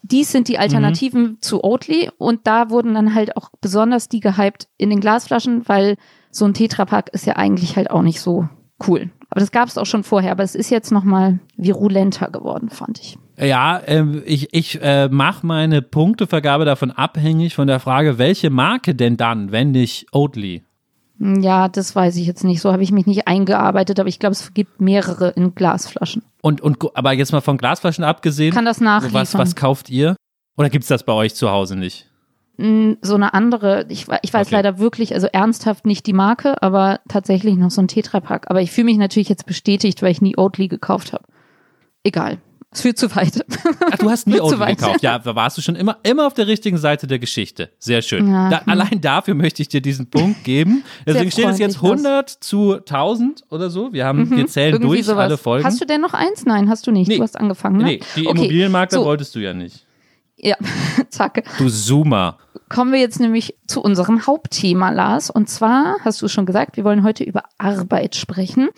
dies 0.02 0.32
sind 0.32 0.48
die 0.48 0.58
Alternativen 0.58 1.22
mhm. 1.24 1.38
zu 1.42 1.64
Oatly 1.64 2.10
und 2.18 2.48
da 2.48 2.70
wurden 2.70 2.94
dann 2.94 3.14
halt 3.14 3.36
auch 3.36 3.50
besonders 3.60 4.08
die 4.08 4.22
gehypt 4.22 4.68
in 4.78 4.90
den 4.90 5.02
Glasflaschen, 5.02 5.68
weil 5.68 5.98
so 6.32 6.46
ein 6.46 6.54
Tetrapack 6.54 7.10
ist 7.10 7.26
ja 7.26 7.36
eigentlich 7.36 7.76
halt 7.76 7.92
auch 7.92 8.02
nicht 8.02 8.22
so 8.22 8.48
cool. 8.88 9.10
Aber 9.30 9.42
das 9.42 9.52
gab 9.52 9.68
es 9.68 9.78
auch 9.78 9.86
schon 9.86 10.04
vorher, 10.04 10.32
aber 10.32 10.44
es 10.44 10.56
ist 10.56 10.72
jetzt 10.72 10.92
nochmal 10.92 11.40
virulenter 11.56 12.30
geworden, 12.32 12.70
fand 12.70 13.00
ich. 13.00 13.18
Ja, 13.38 13.78
äh, 13.78 14.04
ich, 14.26 14.54
ich 14.54 14.82
äh, 14.82 15.08
mache 15.08 15.46
meine 15.46 15.82
Punktevergabe 15.82 16.66
davon 16.66 16.92
abhängig 16.92 17.56
von 17.56 17.68
der 17.68 17.80
Frage, 17.80 18.18
welche 18.18 18.50
Marke 18.50 18.96
denn 18.96 19.18
dann, 19.18 19.52
wenn 19.52 19.72
nicht 19.72 20.08
Oatly? 20.12 20.64
Ja, 21.20 21.68
das 21.68 21.96
weiß 21.96 22.16
ich 22.16 22.26
jetzt 22.26 22.44
nicht. 22.44 22.62
So 22.62 22.72
habe 22.72 22.82
ich 22.82 22.92
mich 22.92 23.06
nicht 23.06 23.28
eingearbeitet, 23.28 24.00
aber 24.00 24.08
ich 24.08 24.20
glaube, 24.20 24.32
es 24.32 24.54
gibt 24.54 24.80
mehrere 24.80 25.30
in 25.30 25.54
Glasflaschen. 25.54 26.24
Und, 26.42 26.62
und 26.62 26.78
aber 26.96 27.12
jetzt 27.12 27.34
mal 27.34 27.42
von 27.42 27.58
Glasflaschen 27.58 28.06
abgesehen. 28.06 28.54
Kann 28.54 28.66
das 28.66 28.80
nachliefern. 28.80 29.22
Was, 29.22 29.38
was 29.38 29.56
kauft 29.56 29.90
ihr? 29.90 30.16
Oder 30.58 30.70
gibt 30.70 30.84
es 30.84 30.88
das 30.88 31.04
bei 31.04 31.14
euch 31.14 31.36
zu 31.36 31.52
Hause 31.52 31.76
nicht? 31.76 32.10
So 33.02 33.16
eine 33.16 33.34
andere, 33.34 33.86
ich, 33.88 34.08
ich 34.22 34.34
weiß 34.34 34.48
okay. 34.48 34.56
leider 34.56 34.80
wirklich, 34.80 35.14
also 35.14 35.28
ernsthaft 35.28 35.86
nicht 35.86 36.06
die 36.06 36.14
Marke, 36.14 36.62
aber 36.62 37.00
tatsächlich 37.08 37.56
noch 37.56 37.72
so 37.72 37.82
ein 37.82 37.88
Tetrapack. 37.88 38.50
Aber 38.50 38.62
ich 38.62 38.72
fühle 38.72 38.86
mich 38.86 38.98
natürlich 38.98 39.30
jetzt 39.30 39.46
bestätigt, 39.46 40.02
weil 40.02 40.12
ich 40.12 40.22
nie 40.22 40.38
Oatly 40.38 40.68
gekauft 40.68 41.14
habe. 41.14 41.24
Egal. 42.04 42.40
Es 42.72 42.82
führt 42.82 42.98
zu 42.98 43.16
weit. 43.16 43.46
Ach, 43.92 43.98
du 43.98 44.10
hast 44.10 44.28
nie 44.28 44.42
Oatly 44.42 44.76
gekauft. 44.76 45.02
Ja, 45.02 45.20
da 45.20 45.36
warst 45.36 45.58
du 45.58 45.62
schon 45.62 45.76
immer, 45.76 45.98
immer 46.04 46.28
auf 46.28 46.34
der 46.34 46.48
richtigen 46.48 46.78
Seite 46.78 47.08
der 47.08 47.18
Geschichte. 47.18 47.70
Sehr 47.80 48.02
schön. 48.02 48.30
Ja, 48.30 48.50
da. 48.50 48.62
Allein 48.66 49.00
dafür 49.00 49.36
möchte 49.36 49.62
ich 49.62 49.70
dir 49.70 49.82
diesen 49.82 50.10
Punkt 50.10 50.44
geben. 50.44 50.84
Deswegen 51.08 51.32
steht 51.32 51.48
es 51.48 51.60
jetzt 51.60 51.78
100 51.78 52.26
was. 52.26 52.40
zu 52.42 52.74
1000 52.74 53.46
oder 53.50 53.70
so. 53.70 53.94
Wir 53.94 54.06
haben, 54.06 54.26
mhm, 54.26 54.38
wir 54.38 54.48
zählen 54.48 54.82
durch 54.82 55.06
sowas. 55.06 55.20
alle 55.20 55.38
Folgen. 55.38 55.66
Hast 55.66 55.80
du 55.80 55.86
denn 55.86 56.02
noch 56.02 56.14
eins? 56.14 56.46
Nein, 56.46 56.70
hast 56.70 56.86
du 56.86 56.92
nicht. 56.92 57.08
Nee. 57.08 57.18
Du 57.18 57.24
hast 57.24 57.40
angefangen, 57.40 57.78
ne? 57.78 57.84
Nee, 57.86 58.00
die 58.18 58.28
okay. 58.28 58.38
Immobilienmakler 58.38 59.00
so. 59.00 59.06
wolltest 59.06 59.34
du 59.34 59.40
ja 59.40 59.54
nicht. 59.54 59.86
Ja, 60.42 60.56
zack. 61.10 61.44
Du 61.58 61.70
Zoomer. 61.70 62.38
Kommen 62.70 62.92
wir 62.92 63.00
jetzt 63.00 63.20
nämlich 63.20 63.56
zu 63.68 63.82
unserem 63.82 64.28
Hauptthema, 64.28 64.92
Lars. 64.92 65.30
Und 65.30 65.50
zwar 65.50 65.98
hast 66.04 66.22
du 66.22 66.28
schon 66.28 66.46
gesagt, 66.46 66.78
wir 66.78 66.84
wollen 66.84 67.04
heute 67.04 67.24
über 67.24 67.44
Arbeit 67.58 68.16
sprechen. 68.16 68.70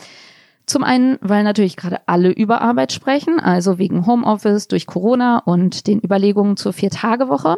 Zum 0.65 0.83
einen, 0.83 1.17
weil 1.21 1.43
natürlich 1.43 1.75
gerade 1.75 1.99
alle 2.05 2.31
über 2.31 2.61
Arbeit 2.61 2.93
sprechen, 2.93 3.39
also 3.39 3.77
wegen 3.77 4.05
Homeoffice, 4.05 4.67
durch 4.67 4.87
Corona 4.87 5.39
und 5.39 5.87
den 5.87 5.99
Überlegungen 5.99 6.55
zur 6.55 6.71
Vier-Tage-Woche. 6.71 7.57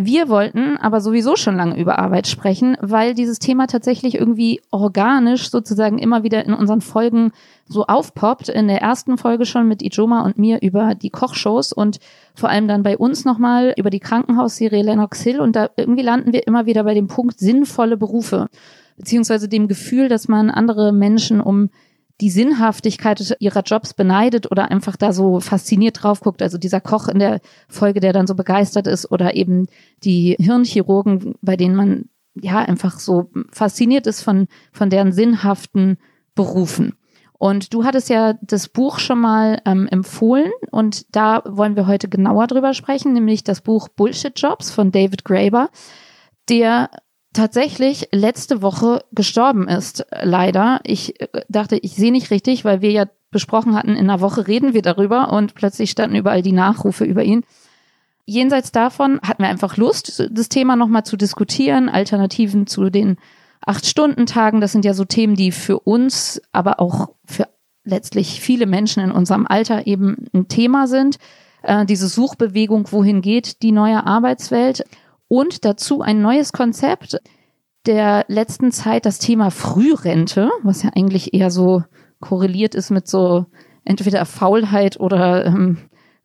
Wir 0.00 0.28
wollten 0.28 0.76
aber 0.76 1.00
sowieso 1.00 1.34
schon 1.34 1.56
lange 1.56 1.76
über 1.76 1.98
Arbeit 1.98 2.28
sprechen, 2.28 2.76
weil 2.80 3.14
dieses 3.14 3.40
Thema 3.40 3.66
tatsächlich 3.66 4.14
irgendwie 4.14 4.60
organisch 4.70 5.50
sozusagen 5.50 5.98
immer 5.98 6.22
wieder 6.22 6.46
in 6.46 6.54
unseren 6.54 6.82
Folgen 6.82 7.32
so 7.66 7.84
aufpoppt. 7.84 8.48
In 8.48 8.68
der 8.68 8.80
ersten 8.80 9.18
Folge 9.18 9.44
schon 9.44 9.66
mit 9.66 9.82
Ijoma 9.82 10.24
und 10.24 10.38
mir 10.38 10.62
über 10.62 10.94
die 10.94 11.10
Kochshows 11.10 11.72
und 11.72 11.98
vor 12.36 12.48
allem 12.48 12.68
dann 12.68 12.84
bei 12.84 12.96
uns 12.96 13.24
nochmal 13.24 13.74
über 13.76 13.90
die 13.90 13.98
Krankenhausserie 13.98 14.84
Lennox 14.84 15.20
Hill. 15.22 15.40
Und 15.40 15.56
da 15.56 15.68
irgendwie 15.76 16.04
landen 16.04 16.32
wir 16.32 16.46
immer 16.46 16.64
wieder 16.64 16.84
bei 16.84 16.94
dem 16.94 17.08
Punkt 17.08 17.40
sinnvolle 17.40 17.96
Berufe, 17.96 18.46
beziehungsweise 18.98 19.48
dem 19.48 19.66
Gefühl, 19.66 20.08
dass 20.08 20.28
man 20.28 20.48
andere 20.48 20.92
Menschen 20.92 21.40
um 21.40 21.70
die 22.20 22.30
Sinnhaftigkeit 22.30 23.36
ihrer 23.38 23.62
Jobs 23.62 23.94
beneidet 23.94 24.50
oder 24.50 24.70
einfach 24.70 24.96
da 24.96 25.12
so 25.12 25.40
fasziniert 25.40 26.02
drauf 26.02 26.20
guckt. 26.20 26.42
Also 26.42 26.58
dieser 26.58 26.80
Koch 26.80 27.08
in 27.08 27.18
der 27.20 27.40
Folge, 27.68 28.00
der 28.00 28.12
dann 28.12 28.26
so 28.26 28.34
begeistert 28.34 28.86
ist 28.86 29.10
oder 29.10 29.34
eben 29.34 29.68
die 30.02 30.36
Hirnchirurgen, 30.38 31.36
bei 31.42 31.56
denen 31.56 31.76
man 31.76 32.08
ja 32.34 32.58
einfach 32.58 32.98
so 32.98 33.30
fasziniert 33.52 34.06
ist 34.06 34.22
von, 34.22 34.48
von 34.72 34.90
deren 34.90 35.12
sinnhaften 35.12 35.98
Berufen. 36.34 36.94
Und 37.38 37.72
du 37.72 37.84
hattest 37.84 38.08
ja 38.08 38.34
das 38.42 38.68
Buch 38.68 38.98
schon 38.98 39.20
mal 39.20 39.62
ähm, 39.64 39.86
empfohlen 39.86 40.50
und 40.72 41.14
da 41.14 41.42
wollen 41.46 41.76
wir 41.76 41.86
heute 41.86 42.08
genauer 42.08 42.48
drüber 42.48 42.74
sprechen, 42.74 43.12
nämlich 43.12 43.44
das 43.44 43.60
Buch 43.60 43.88
Bullshit 43.88 44.32
Jobs 44.36 44.72
von 44.72 44.90
David 44.90 45.24
Graeber, 45.24 45.70
der 46.48 46.90
tatsächlich 47.32 48.08
letzte 48.12 48.62
Woche 48.62 49.04
gestorben 49.12 49.68
ist, 49.68 50.06
leider. 50.22 50.80
Ich 50.84 51.20
äh, 51.20 51.28
dachte, 51.48 51.76
ich 51.76 51.94
sehe 51.94 52.12
nicht 52.12 52.30
richtig, 52.30 52.64
weil 52.64 52.80
wir 52.80 52.90
ja 52.90 53.06
besprochen 53.30 53.74
hatten, 53.74 53.90
in 53.90 54.10
einer 54.10 54.20
Woche 54.20 54.46
reden 54.46 54.72
wir 54.72 54.82
darüber 54.82 55.32
und 55.32 55.54
plötzlich 55.54 55.90
standen 55.90 56.16
überall 56.16 56.42
die 56.42 56.52
Nachrufe 56.52 57.04
über 57.04 57.22
ihn. 57.22 57.44
Jenseits 58.24 58.72
davon 58.72 59.20
hatten 59.22 59.42
wir 59.42 59.48
einfach 59.48 59.76
Lust, 59.76 60.28
das 60.30 60.48
Thema 60.48 60.76
nochmal 60.76 61.04
zu 61.04 61.16
diskutieren, 61.16 61.88
Alternativen 61.88 62.66
zu 62.66 62.90
den 62.90 63.16
Acht-Stunden-Tagen. 63.64 64.60
Das 64.60 64.72
sind 64.72 64.84
ja 64.84 64.94
so 64.94 65.04
Themen, 65.04 65.34
die 65.34 65.52
für 65.52 65.80
uns, 65.80 66.40
aber 66.52 66.80
auch 66.80 67.10
für 67.24 67.48
letztlich 67.84 68.40
viele 68.40 68.66
Menschen 68.66 69.02
in 69.02 69.12
unserem 69.12 69.46
Alter 69.46 69.86
eben 69.86 70.26
ein 70.34 70.48
Thema 70.48 70.86
sind. 70.86 71.18
Äh, 71.62 71.86
diese 71.86 72.08
Suchbewegung, 72.08 72.92
wohin 72.92 73.22
geht 73.22 73.62
die 73.62 73.72
neue 73.72 74.06
Arbeitswelt? 74.06 74.84
Und 75.28 75.64
dazu 75.64 76.02
ein 76.02 76.20
neues 76.20 76.52
Konzept 76.52 77.20
der 77.86 78.24
letzten 78.28 78.72
Zeit, 78.72 79.06
das 79.06 79.18
Thema 79.18 79.50
Frührente, 79.50 80.50
was 80.62 80.82
ja 80.82 80.90
eigentlich 80.94 81.32
eher 81.32 81.50
so 81.50 81.84
korreliert 82.20 82.74
ist 82.74 82.90
mit 82.90 83.08
so 83.08 83.46
entweder 83.84 84.24
Faulheit 84.26 84.98
oder 85.00 85.46
ähm, 85.46 85.78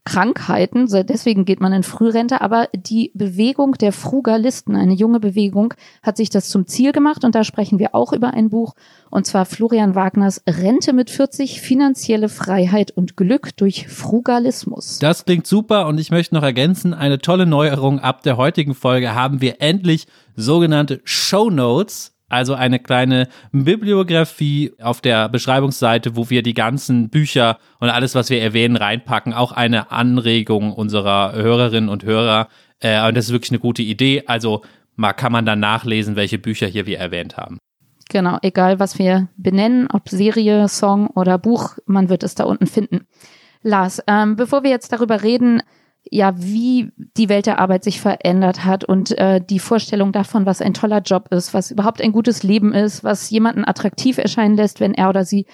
Krankheiten. 0.06 0.88
Deswegen 0.88 1.46
geht 1.46 1.62
man 1.62 1.74
in 1.74 1.84
Frührente. 1.84 2.42
Aber 2.42 2.68
die 2.76 3.12
Bewegung 3.14 3.74
der 3.74 3.92
Frugalisten, 3.92 4.76
eine 4.76 4.94
junge 4.94 5.20
Bewegung, 5.20 5.74
hat 6.02 6.18
sich 6.18 6.30
das 6.30 6.50
zum 6.50 6.68
Ziel 6.68 6.92
gemacht. 6.92 7.24
Und 7.24 7.36
da 7.36 7.44
sprechen 7.44 7.80
wir 7.80 7.96
auch 7.96 8.14
über 8.14 8.34
ein 8.34 8.50
Buch. 8.50 8.76
Und 9.10 9.26
zwar 9.26 9.46
Florian 9.46 9.96
Wagners 9.96 10.42
Rente 10.48 10.94
mit 10.94 11.10
40, 11.10 11.62
finanzielle 11.62 12.30
Freiheit 12.30 12.92
und 12.92 13.18
Glück 13.18 13.56
durch 13.58 13.88
Frugalismus. 13.88 15.00
Das 15.00 15.26
klingt 15.26 15.48
super. 15.48 15.88
Und 15.88 16.00
ich 16.00 16.12
möchte 16.12 16.36
noch 16.36 16.44
ergänzen, 16.44 16.94
eine 16.94 17.20
tolle 17.20 17.46
Neuerung 17.46 18.00
ab 18.00 18.24
der 18.24 18.38
heutigen 18.38 18.76
Folge 18.76 19.16
haben 19.16 19.42
wir 19.42 19.62
endlich 19.62 20.08
sogenannte 20.36 21.02
Show 21.04 21.50
Notes 21.50 22.13
also 22.34 22.56
eine 22.56 22.80
kleine 22.80 23.28
Bibliografie 23.52 24.74
auf 24.82 25.02
der 25.02 25.30
Beschreibungsseite, 25.30 26.16
wo 26.16 26.30
wir 26.30 26.44
die 26.44 26.54
ganzen 26.54 27.10
Bücher 27.10 27.58
und 27.80 27.90
alles, 27.90 28.16
was 28.16 28.30
wir 28.30 28.42
erwähnen, 28.42 28.76
reinpacken. 28.76 29.34
Auch 29.34 29.52
eine 29.52 29.92
Anregung 29.92 30.74
unserer 30.74 31.34
Hörerinnen 31.34 31.90
und 31.90 32.04
Hörer. 32.04 32.48
Äh, 32.80 33.08
und 33.08 33.16
das 33.16 33.26
ist 33.26 33.32
wirklich 33.32 33.52
eine 33.52 33.60
gute 33.60 33.84
Idee. 33.84 34.24
Also 34.28 34.64
mal 34.96 35.14
kann 35.14 35.32
man 35.32 35.46
dann 35.46 35.60
nachlesen, 35.60 36.16
welche 36.16 36.40
Bücher 36.40 36.68
hier 36.68 36.86
wir 36.86 37.00
erwähnt 37.00 37.38
haben. 37.38 37.60
Genau, 38.10 38.38
egal 38.42 38.80
was 38.80 39.00
wir 39.00 39.30
benennen, 39.38 39.88
ob 39.92 40.10
Serie, 40.10 40.68
Song 40.68 41.08
oder 41.08 41.38
Buch, 41.38 41.78
man 41.86 42.10
wird 42.10 42.24
es 42.24 42.36
da 42.36 42.44
unten 42.44 42.68
finden. 42.68 43.08
Lars, 43.62 44.04
ähm, 44.08 44.36
bevor 44.36 44.64
wir 44.64 44.70
jetzt 44.70 44.92
darüber 44.92 45.24
reden, 45.24 45.64
ja, 46.10 46.34
wie 46.38 46.92
die 47.18 47.30
Welt 47.30 47.46
der 47.46 47.60
Arbeit 47.60 47.84
sich 47.84 48.02
verändert 48.02 48.66
hat 48.66 48.84
und 48.84 49.18
äh, 49.18 49.42
die 49.42 49.60
Vorstellung 49.60 50.12
davon, 50.12 50.46
was 50.46 50.62
ein 50.62 50.74
toller 50.74 51.00
Job 51.00 51.30
ist, 51.32 51.54
was 51.54 51.72
überhaupt 51.72 52.02
ein 52.02 52.12
gutes 52.12 52.44
Leben 52.44 52.74
ist, 52.74 53.04
was 53.04 53.30
jemanden 53.30 53.66
attraktiv 53.66 54.18
erscheinen 54.18 54.56
lässt, 54.56 54.80
wenn 54.80 54.94
er 54.94 55.10
oder 55.10 55.26
sie 55.26 55.46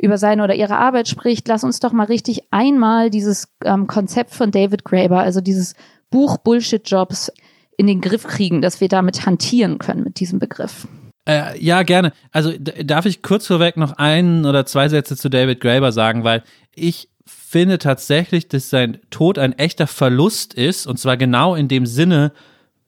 über 0.00 0.16
seine 0.16 0.44
oder 0.44 0.54
ihre 0.54 0.78
Arbeit 0.78 1.08
spricht. 1.08 1.46
Lass 1.48 1.64
uns 1.64 1.80
doch 1.80 1.92
mal 1.92 2.06
richtig 2.06 2.42
einmal 2.50 3.10
dieses 3.10 3.48
ähm, 3.64 3.86
Konzept 3.86 4.30
von 4.30 4.50
David 4.50 4.84
Graeber, 4.84 5.20
also 5.20 5.40
dieses 5.40 5.74
Buch 6.10 6.38
Bullshit 6.38 6.88
Jobs 6.88 7.32
in 7.76 7.86
den 7.86 8.00
Griff 8.00 8.24
kriegen, 8.24 8.62
dass 8.62 8.80
wir 8.80 8.88
damit 8.88 9.26
hantieren 9.26 9.78
können 9.78 10.02
mit 10.02 10.20
diesem 10.20 10.38
Begriff. 10.38 10.88
Äh, 11.28 11.62
ja, 11.62 11.82
gerne. 11.82 12.12
Also 12.32 12.52
darf 12.58 13.04
ich 13.04 13.22
kurz 13.22 13.46
vorweg 13.46 13.76
noch 13.76 13.92
ein 13.98 14.46
oder 14.46 14.64
zwei 14.64 14.88
Sätze 14.88 15.16
zu 15.16 15.28
David 15.28 15.60
Graeber 15.60 15.92
sagen, 15.92 16.24
weil 16.24 16.42
ich 16.74 17.08
finde 17.48 17.78
tatsächlich, 17.78 18.48
dass 18.48 18.68
sein 18.68 18.98
Tod 19.08 19.38
ein 19.38 19.58
echter 19.58 19.86
Verlust 19.86 20.52
ist, 20.52 20.86
und 20.86 20.98
zwar 20.98 21.16
genau 21.16 21.54
in 21.54 21.66
dem 21.66 21.86
Sinne 21.86 22.32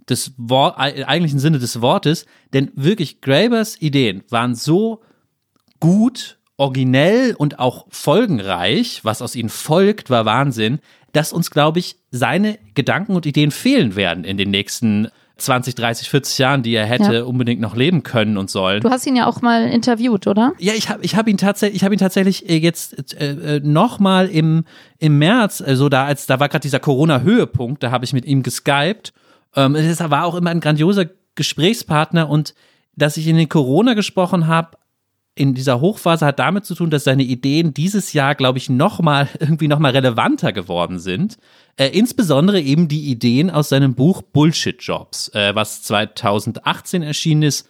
des 0.07 0.35
Wort, 0.37 0.77
eigentlichen 0.79 1.39
Sinne 1.39 1.59
des 1.59 1.81
Wortes, 1.81 2.27
denn 2.53 2.71
wirklich 2.75 3.23
Grabers 3.23 3.81
Ideen 3.81 4.23
waren 4.29 4.55
so 4.55 5.01
gut, 5.79 6.39
originell 6.59 7.35
und 7.39 7.59
auch 7.59 7.87
folgenreich, 7.89 9.01
was 9.03 9.23
aus 9.23 9.35
ihnen 9.35 9.49
folgt, 9.49 10.11
war 10.11 10.27
Wahnsinn, 10.27 10.81
dass 11.13 11.33
uns, 11.33 11.51
glaube 11.51 11.79
ich, 11.79 11.97
seine 12.11 12.59
Gedanken 12.75 13.17
und 13.17 13.25
Ideen 13.25 13.53
fehlen 13.53 13.97
werden 13.97 14.25
in 14.25 14.37
den 14.37 14.51
nächsten 14.51 15.09
20, 15.41 15.75
30, 15.75 16.09
40 16.09 16.39
Jahren, 16.39 16.63
die 16.63 16.75
er 16.75 16.87
hätte 16.87 17.15
ja. 17.15 17.23
unbedingt 17.25 17.61
noch 17.61 17.75
leben 17.75 18.03
können 18.03 18.37
und 18.37 18.51
sollen. 18.51 18.81
Du 18.81 18.91
hast 18.91 19.07
ihn 19.07 19.17
ja 19.17 19.27
auch 19.27 19.43
mal 19.43 19.67
interviewt, 19.69 20.27
oder? 20.27 20.53
Ja, 20.59 20.75
ich 20.75 20.89
habe 20.89 21.05
ich 21.05 21.17
hab 21.17 21.29
ihn 21.29 21.39
tatsächlich, 21.39 21.77
ich 21.77 21.85
habe 21.85 21.95
ihn 21.95 21.99
tatsächlich 21.99 22.49
äh, 22.49 22.57
jetzt 22.57 23.15
äh, 23.15 23.57
äh 23.57 23.61
noch 23.63 23.99
mal 23.99 24.29
im 24.29 24.65
im 24.99 25.19
März, 25.19 25.63
also 25.63 25.89
da 25.89 26.05
als 26.05 26.27
da 26.27 26.41
war 26.41 26.49
gerade 26.49 26.63
dieser 26.63 26.81
Corona 26.81 27.21
Höhepunkt, 27.21 27.83
da 27.83 27.91
habe 27.91 28.05
ich 28.05 28.13
mit 28.13 28.25
ihm 28.25 28.43
geskypt. 28.43 29.13
Ähm, 29.57 29.75
es 29.75 30.01
war 30.01 30.25
auch 30.25 30.35
immer 30.35 30.51
ein 30.51 30.61
grandioser 30.61 31.07
Gesprächspartner 31.35 32.29
und 32.29 32.55
dass 32.97 33.17
ich 33.17 33.27
in 33.27 33.37
den 33.37 33.49
Corona 33.49 33.95
gesprochen 33.95 34.47
habe, 34.47 34.77
in 35.35 35.55
dieser 35.55 35.81
Hochphase 35.81 36.27
hat 36.27 36.39
damit 36.39 36.65
zu 36.65 36.75
tun, 36.75 36.91
dass 36.91 37.05
seine 37.05 37.23
Ideen 37.23 37.73
dieses 37.73 38.13
Jahr, 38.13 38.35
glaube 38.35 38.59
ich, 38.59 38.69
nochmal 38.69 39.29
irgendwie 39.41 39.69
nochmal 39.69 39.93
relevanter 39.93 40.53
geworden 40.53 40.99
sind. 40.99 41.39
Äh, 41.77 41.89
insbesondere 41.89 42.61
eben 42.61 42.89
die 42.89 43.11
Ideen 43.11 43.51
aus 43.51 43.69
seinem 43.69 43.95
Buch 43.95 44.23
Bullshit 44.23 44.83
Jobs, 44.83 45.29
äh, 45.35 45.55
was 45.55 45.83
2018 45.83 47.03
erschienen 47.03 47.43
ist. 47.43 47.69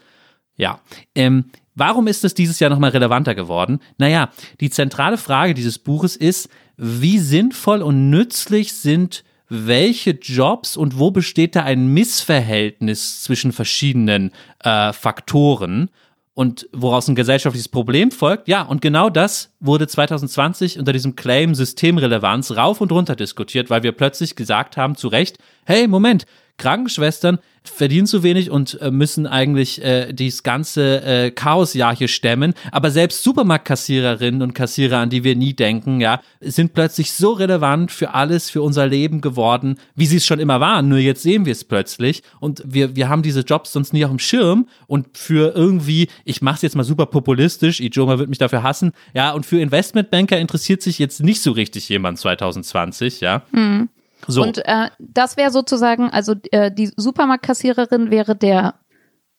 Ja, 0.56 0.80
ähm, 1.14 1.46
warum 1.74 2.06
ist 2.06 2.24
es 2.24 2.34
dieses 2.34 2.60
Jahr 2.60 2.70
nochmal 2.70 2.90
relevanter 2.90 3.34
geworden? 3.34 3.80
Naja, 3.98 4.30
die 4.60 4.70
zentrale 4.70 5.16
Frage 5.16 5.54
dieses 5.54 5.78
Buches 5.78 6.16
ist, 6.16 6.48
wie 6.76 7.18
sinnvoll 7.18 7.82
und 7.82 8.10
nützlich 8.10 8.72
sind 8.72 9.22
welche 9.50 10.12
Jobs 10.12 10.76
und 10.76 10.98
wo 10.98 11.10
besteht 11.10 11.56
da 11.56 11.64
ein 11.64 11.88
Missverhältnis 11.88 13.22
zwischen 13.22 13.52
verschiedenen 13.52 14.30
äh, 14.60 14.92
Faktoren? 14.92 15.90
Und 16.34 16.68
woraus 16.72 17.08
ein 17.08 17.14
gesellschaftliches 17.14 17.68
Problem 17.68 18.10
folgt. 18.10 18.48
Ja, 18.48 18.62
und 18.62 18.80
genau 18.80 19.10
das 19.10 19.52
wurde 19.60 19.86
2020 19.86 20.78
unter 20.78 20.92
diesem 20.92 21.16
Claim 21.16 21.54
Systemrelevanz 21.54 22.52
rauf 22.52 22.80
und 22.80 22.92
runter 22.92 23.16
diskutiert, 23.16 23.70
weil 23.70 23.82
wir 23.82 23.92
plötzlich 23.92 24.36
gesagt 24.36 24.76
haben, 24.76 24.96
zu 24.96 25.08
Recht, 25.08 25.38
hey, 25.64 25.88
Moment, 25.88 26.26
Krankenschwestern 26.56 27.38
verdienen 27.62 28.06
zu 28.06 28.22
wenig 28.22 28.50
und 28.50 28.80
äh, 28.80 28.90
müssen 28.90 29.26
eigentlich 29.26 29.82
äh, 29.84 30.12
dieses 30.12 30.42
ganze 30.42 31.02
äh, 31.02 31.30
Chaosjahr 31.30 31.94
hier 31.94 32.08
stemmen. 32.08 32.54
Aber 32.72 32.90
selbst 32.90 33.22
Supermarktkassiererinnen 33.22 34.42
und 34.42 34.54
Kassierer, 34.54 34.98
an 34.98 35.10
die 35.10 35.24
wir 35.24 35.36
nie 35.36 35.52
denken, 35.52 36.00
ja, 36.00 36.20
sind 36.40 36.72
plötzlich 36.72 37.12
so 37.12 37.32
relevant 37.32 37.92
für 37.92 38.14
alles, 38.14 38.48
für 38.48 38.62
unser 38.62 38.86
Leben 38.86 39.20
geworden, 39.20 39.76
wie 39.94 40.06
sie 40.06 40.16
es 40.16 40.26
schon 40.26 40.40
immer 40.40 40.60
waren. 40.60 40.88
Nur 40.88 40.98
jetzt 40.98 41.22
sehen 41.22 41.44
wir 41.44 41.52
es 41.52 41.64
plötzlich 41.64 42.22
und 42.40 42.62
wir, 42.64 42.96
wir 42.96 43.08
haben 43.08 43.22
diese 43.22 43.40
Jobs 43.40 43.72
sonst 43.72 43.92
nie 43.92 44.04
auf 44.04 44.10
dem 44.10 44.18
Schirm 44.18 44.66
und 44.86 45.16
für 45.16 45.54
irgendwie, 45.54 46.08
ich 46.24 46.40
mache 46.40 46.56
es 46.56 46.62
jetzt 46.62 46.76
mal 46.76 46.84
super 46.84 47.06
populistisch, 47.06 47.80
Ijoma 47.80 48.18
wird 48.18 48.30
mich 48.30 48.38
dafür 48.38 48.62
hassen, 48.62 48.92
ja, 49.14 49.32
und 49.32 49.44
für 49.44 49.60
Investmentbanker 49.60 50.38
interessiert 50.38 50.82
sich 50.82 50.98
jetzt 50.98 51.22
nicht 51.22 51.42
so 51.42 51.52
richtig 51.52 51.88
jemand 51.88 52.18
2020, 52.18 53.20
ja. 53.20 53.42
Mhm. 53.52 53.90
So. 54.26 54.42
Und 54.42 54.58
äh, 54.66 54.90
das 54.98 55.36
wäre 55.36 55.50
sozusagen, 55.50 56.10
also 56.10 56.34
äh, 56.52 56.70
die 56.70 56.90
Supermarktkassiererin 56.96 58.10
wäre 58.10 58.36
der 58.36 58.74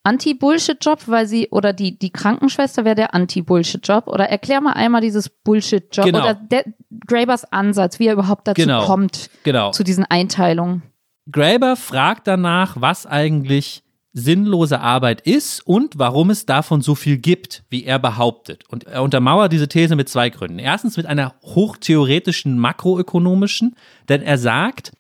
Anti-Bullshit-Job, 0.03 1.03
weil 1.07 1.27
sie, 1.27 1.49
oder 1.49 1.73
die, 1.73 1.97
die 1.97 2.11
Krankenschwester 2.11 2.85
wäre 2.85 2.95
der 2.95 3.13
Anti-Bullshit-Job. 3.13 4.07
Oder 4.07 4.29
erklär 4.29 4.61
mal 4.61 4.73
einmal 4.73 5.01
dieses 5.01 5.29
Bullshit-Job 5.29 6.05
genau. 6.05 6.19
oder 6.19 6.33
der, 6.33 6.65
Grabers 7.05 7.45
Ansatz, 7.51 7.99
wie 7.99 8.07
er 8.07 8.13
überhaupt 8.13 8.47
dazu 8.47 8.61
genau. 8.61 8.85
kommt, 8.85 9.29
genau. 9.43 9.71
zu 9.71 9.83
diesen 9.83 10.05
Einteilungen. 10.05 10.83
Graber 11.31 11.75
fragt 11.75 12.27
danach, 12.27 12.75
was 12.79 13.05
eigentlich 13.05 13.83
sinnlose 14.13 14.79
Arbeit 14.79 15.21
ist 15.21 15.65
und 15.65 15.97
warum 15.97 16.29
es 16.29 16.45
davon 16.45 16.81
so 16.81 16.95
viel 16.95 17.17
gibt, 17.17 17.63
wie 17.69 17.85
er 17.85 17.99
behauptet. 17.99 18.63
Und 18.67 18.85
er 18.85 19.03
untermauert 19.03 19.53
diese 19.53 19.67
These 19.67 19.95
mit 19.95 20.09
zwei 20.09 20.29
Gründen. 20.29 20.59
Erstens 20.59 20.97
mit 20.97 21.05
einer 21.05 21.35
hochtheoretischen 21.43 22.59
makroökonomischen, 22.59 23.75
denn 24.09 24.21
er 24.21 24.37
sagt, 24.37 24.91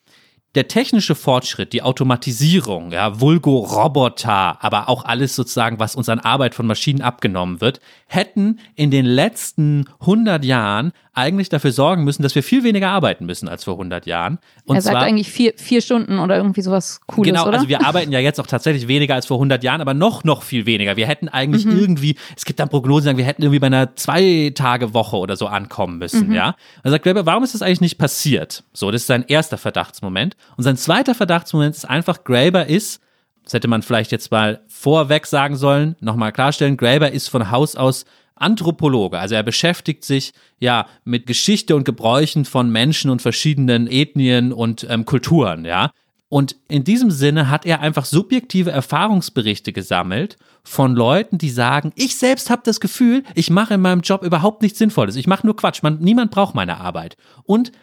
der 0.55 0.67
technische 0.67 1.15
Fortschritt, 1.15 1.71
die 1.71 1.81
Automatisierung, 1.81 2.91
ja, 2.91 3.21
Vulgo-Roboter, 3.21 4.61
aber 4.61 4.89
auch 4.89 5.05
alles 5.05 5.33
sozusagen, 5.35 5.79
was 5.79 5.95
uns 5.95 6.09
an 6.09 6.19
Arbeit 6.19 6.55
von 6.55 6.67
Maschinen 6.67 7.01
abgenommen 7.01 7.61
wird, 7.61 7.79
hätten 8.07 8.59
in 8.75 8.91
den 8.91 9.05
letzten 9.05 9.85
100 10.01 10.43
Jahren 10.43 10.91
eigentlich 11.13 11.49
dafür 11.49 11.73
sorgen 11.73 12.05
müssen, 12.05 12.23
dass 12.23 12.35
wir 12.35 12.43
viel 12.43 12.63
weniger 12.63 12.89
arbeiten 12.89 13.25
müssen 13.25 13.49
als 13.49 13.65
vor 13.65 13.73
100 13.73 14.05
Jahren. 14.05 14.39
Und 14.63 14.77
er 14.77 14.81
sagt 14.81 14.95
zwar, 14.95 15.03
eigentlich 15.03 15.29
vier, 15.29 15.53
vier 15.57 15.81
Stunden 15.81 16.19
oder 16.19 16.37
irgendwie 16.37 16.61
sowas 16.61 17.01
Cooles, 17.05 17.27
Genau, 17.27 17.47
oder? 17.47 17.57
also 17.57 17.67
wir 17.67 17.85
arbeiten 17.85 18.13
ja 18.13 18.19
jetzt 18.19 18.39
auch 18.39 18.47
tatsächlich 18.47 18.87
weniger 18.87 19.15
als 19.15 19.25
vor 19.25 19.37
100 19.37 19.61
Jahren, 19.63 19.81
aber 19.81 19.93
noch, 19.93 20.23
noch 20.23 20.43
viel 20.43 20.65
weniger. 20.65 20.95
Wir 20.95 21.07
hätten 21.07 21.27
eigentlich 21.27 21.65
mhm. 21.65 21.77
irgendwie, 21.77 22.15
es 22.37 22.45
gibt 22.45 22.59
dann 22.59 22.69
Prognosen, 22.69 23.05
sagen, 23.05 23.17
wir 23.17 23.25
hätten 23.25 23.41
irgendwie 23.41 23.59
bei 23.59 23.67
einer 23.67 23.95
Zwei-Tage-Woche 23.95 25.17
oder 25.17 25.35
so 25.35 25.47
ankommen 25.47 25.97
müssen, 25.97 26.29
mhm. 26.29 26.35
ja. 26.35 26.55
Er 26.83 26.91
sagt 26.91 27.03
Graeber, 27.03 27.25
warum 27.25 27.43
ist 27.43 27.53
das 27.53 27.61
eigentlich 27.61 27.81
nicht 27.81 27.97
passiert? 27.97 28.63
So, 28.71 28.89
das 28.89 29.01
ist 29.01 29.07
sein 29.07 29.25
erster 29.27 29.57
Verdachtsmoment. 29.57 30.37
Und 30.55 30.63
sein 30.63 30.77
zweiter 30.77 31.13
Verdachtsmoment 31.13 31.75
ist 31.75 31.89
einfach, 31.89 32.23
Graeber 32.23 32.67
ist, 32.67 33.01
das 33.43 33.53
hätte 33.53 33.67
man 33.67 33.81
vielleicht 33.81 34.11
jetzt 34.11 34.31
mal 34.31 34.61
vorweg 34.67 35.25
sagen 35.25 35.55
sollen, 35.55 35.95
nochmal 35.99 36.31
klarstellen, 36.31 36.77
Graeber 36.77 37.11
ist 37.11 37.29
von 37.29 37.51
Haus 37.51 37.75
aus 37.75 38.05
Anthropologe, 38.35 39.19
also 39.19 39.35
er 39.35 39.43
beschäftigt 39.43 40.03
sich 40.03 40.33
ja 40.59 40.87
mit 41.03 41.27
Geschichte 41.27 41.75
und 41.75 41.83
Gebräuchen 41.83 42.45
von 42.45 42.71
Menschen 42.71 43.11
und 43.11 43.21
verschiedenen 43.21 43.87
Ethnien 43.87 44.51
und 44.51 44.85
ähm, 44.89 45.05
Kulturen, 45.05 45.65
ja. 45.65 45.91
Und 46.31 46.55
in 46.69 46.85
diesem 46.85 47.11
Sinne 47.11 47.49
hat 47.49 47.65
er 47.65 47.81
einfach 47.81 48.05
subjektive 48.05 48.71
Erfahrungsberichte 48.71 49.73
gesammelt 49.73 50.37
von 50.63 50.95
Leuten, 50.95 51.37
die 51.37 51.49
sagen, 51.49 51.91
ich 51.95 52.15
selbst 52.15 52.49
habe 52.49 52.61
das 52.63 52.79
Gefühl, 52.79 53.23
ich 53.35 53.49
mache 53.49 53.73
in 53.73 53.81
meinem 53.81 53.99
Job 53.99 54.23
überhaupt 54.23 54.61
nichts 54.61 54.79
Sinnvolles. 54.79 55.17
Ich 55.17 55.27
mache 55.27 55.45
nur 55.45 55.57
Quatsch. 55.57 55.83
Man, 55.83 55.99
niemand 55.99 56.31
braucht 56.31 56.55
meine 56.55 56.79
Arbeit. 56.79 57.17
Und 57.43 57.73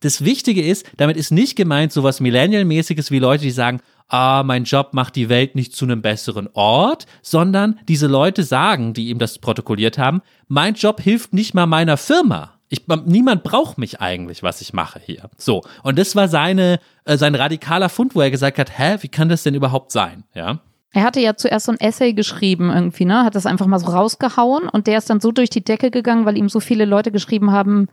das 0.00 0.26
Wichtige 0.26 0.62
ist, 0.62 0.84
damit 0.98 1.16
ist 1.16 1.30
nicht 1.30 1.56
gemeint 1.56 1.90
sowas 1.90 2.20
Millennial-mäßiges 2.20 3.10
wie 3.10 3.18
Leute, 3.18 3.44
die 3.44 3.50
sagen, 3.50 3.80
ah, 4.08 4.42
mein 4.44 4.64
Job 4.64 4.94
macht 4.94 5.16
die 5.16 5.28
Welt 5.28 5.54
nicht 5.54 5.74
zu 5.74 5.84
einem 5.84 6.02
besseren 6.02 6.48
Ort, 6.54 7.06
sondern 7.22 7.78
diese 7.88 8.06
Leute 8.06 8.42
sagen, 8.42 8.94
die 8.94 9.08
ihm 9.08 9.18
das 9.18 9.38
protokolliert 9.38 9.98
haben, 9.98 10.22
mein 10.48 10.74
Job 10.74 11.00
hilft 11.00 11.32
nicht 11.32 11.54
mal 11.54 11.66
meiner 11.66 11.96
Firma. 11.96 12.54
Ich, 12.70 12.82
niemand 13.06 13.44
braucht 13.44 13.78
mich 13.78 14.00
eigentlich, 14.00 14.42
was 14.42 14.60
ich 14.60 14.74
mache 14.74 15.00
hier. 15.02 15.30
So. 15.38 15.62
Und 15.82 15.98
das 15.98 16.14
war 16.16 16.28
seine, 16.28 16.80
äh, 17.04 17.16
sein 17.16 17.34
radikaler 17.34 17.88
Fund, 17.88 18.14
wo 18.14 18.20
er 18.20 18.30
gesagt 18.30 18.58
hat, 18.58 18.78
hä, 18.78 18.98
wie 19.00 19.08
kann 19.08 19.30
das 19.30 19.42
denn 19.42 19.54
überhaupt 19.54 19.90
sein? 19.90 20.24
Ja. 20.34 20.58
Er 20.92 21.02
hatte 21.02 21.20
ja 21.20 21.34
zuerst 21.36 21.66
so 21.66 21.72
ein 21.72 21.80
Essay 21.80 22.12
geschrieben 22.12 22.70
irgendwie, 22.70 23.04
ne? 23.04 23.24
Hat 23.24 23.34
das 23.34 23.46
einfach 23.46 23.66
mal 23.66 23.78
so 23.78 23.86
rausgehauen 23.86 24.68
und 24.68 24.86
der 24.86 24.98
ist 24.98 25.10
dann 25.10 25.20
so 25.20 25.32
durch 25.32 25.50
die 25.50 25.64
Decke 25.64 25.90
gegangen, 25.90 26.24
weil 26.24 26.36
ihm 26.36 26.48
so 26.48 26.60
viele 26.60 26.86
Leute 26.86 27.12
geschrieben 27.12 27.52
haben, 27.52 27.88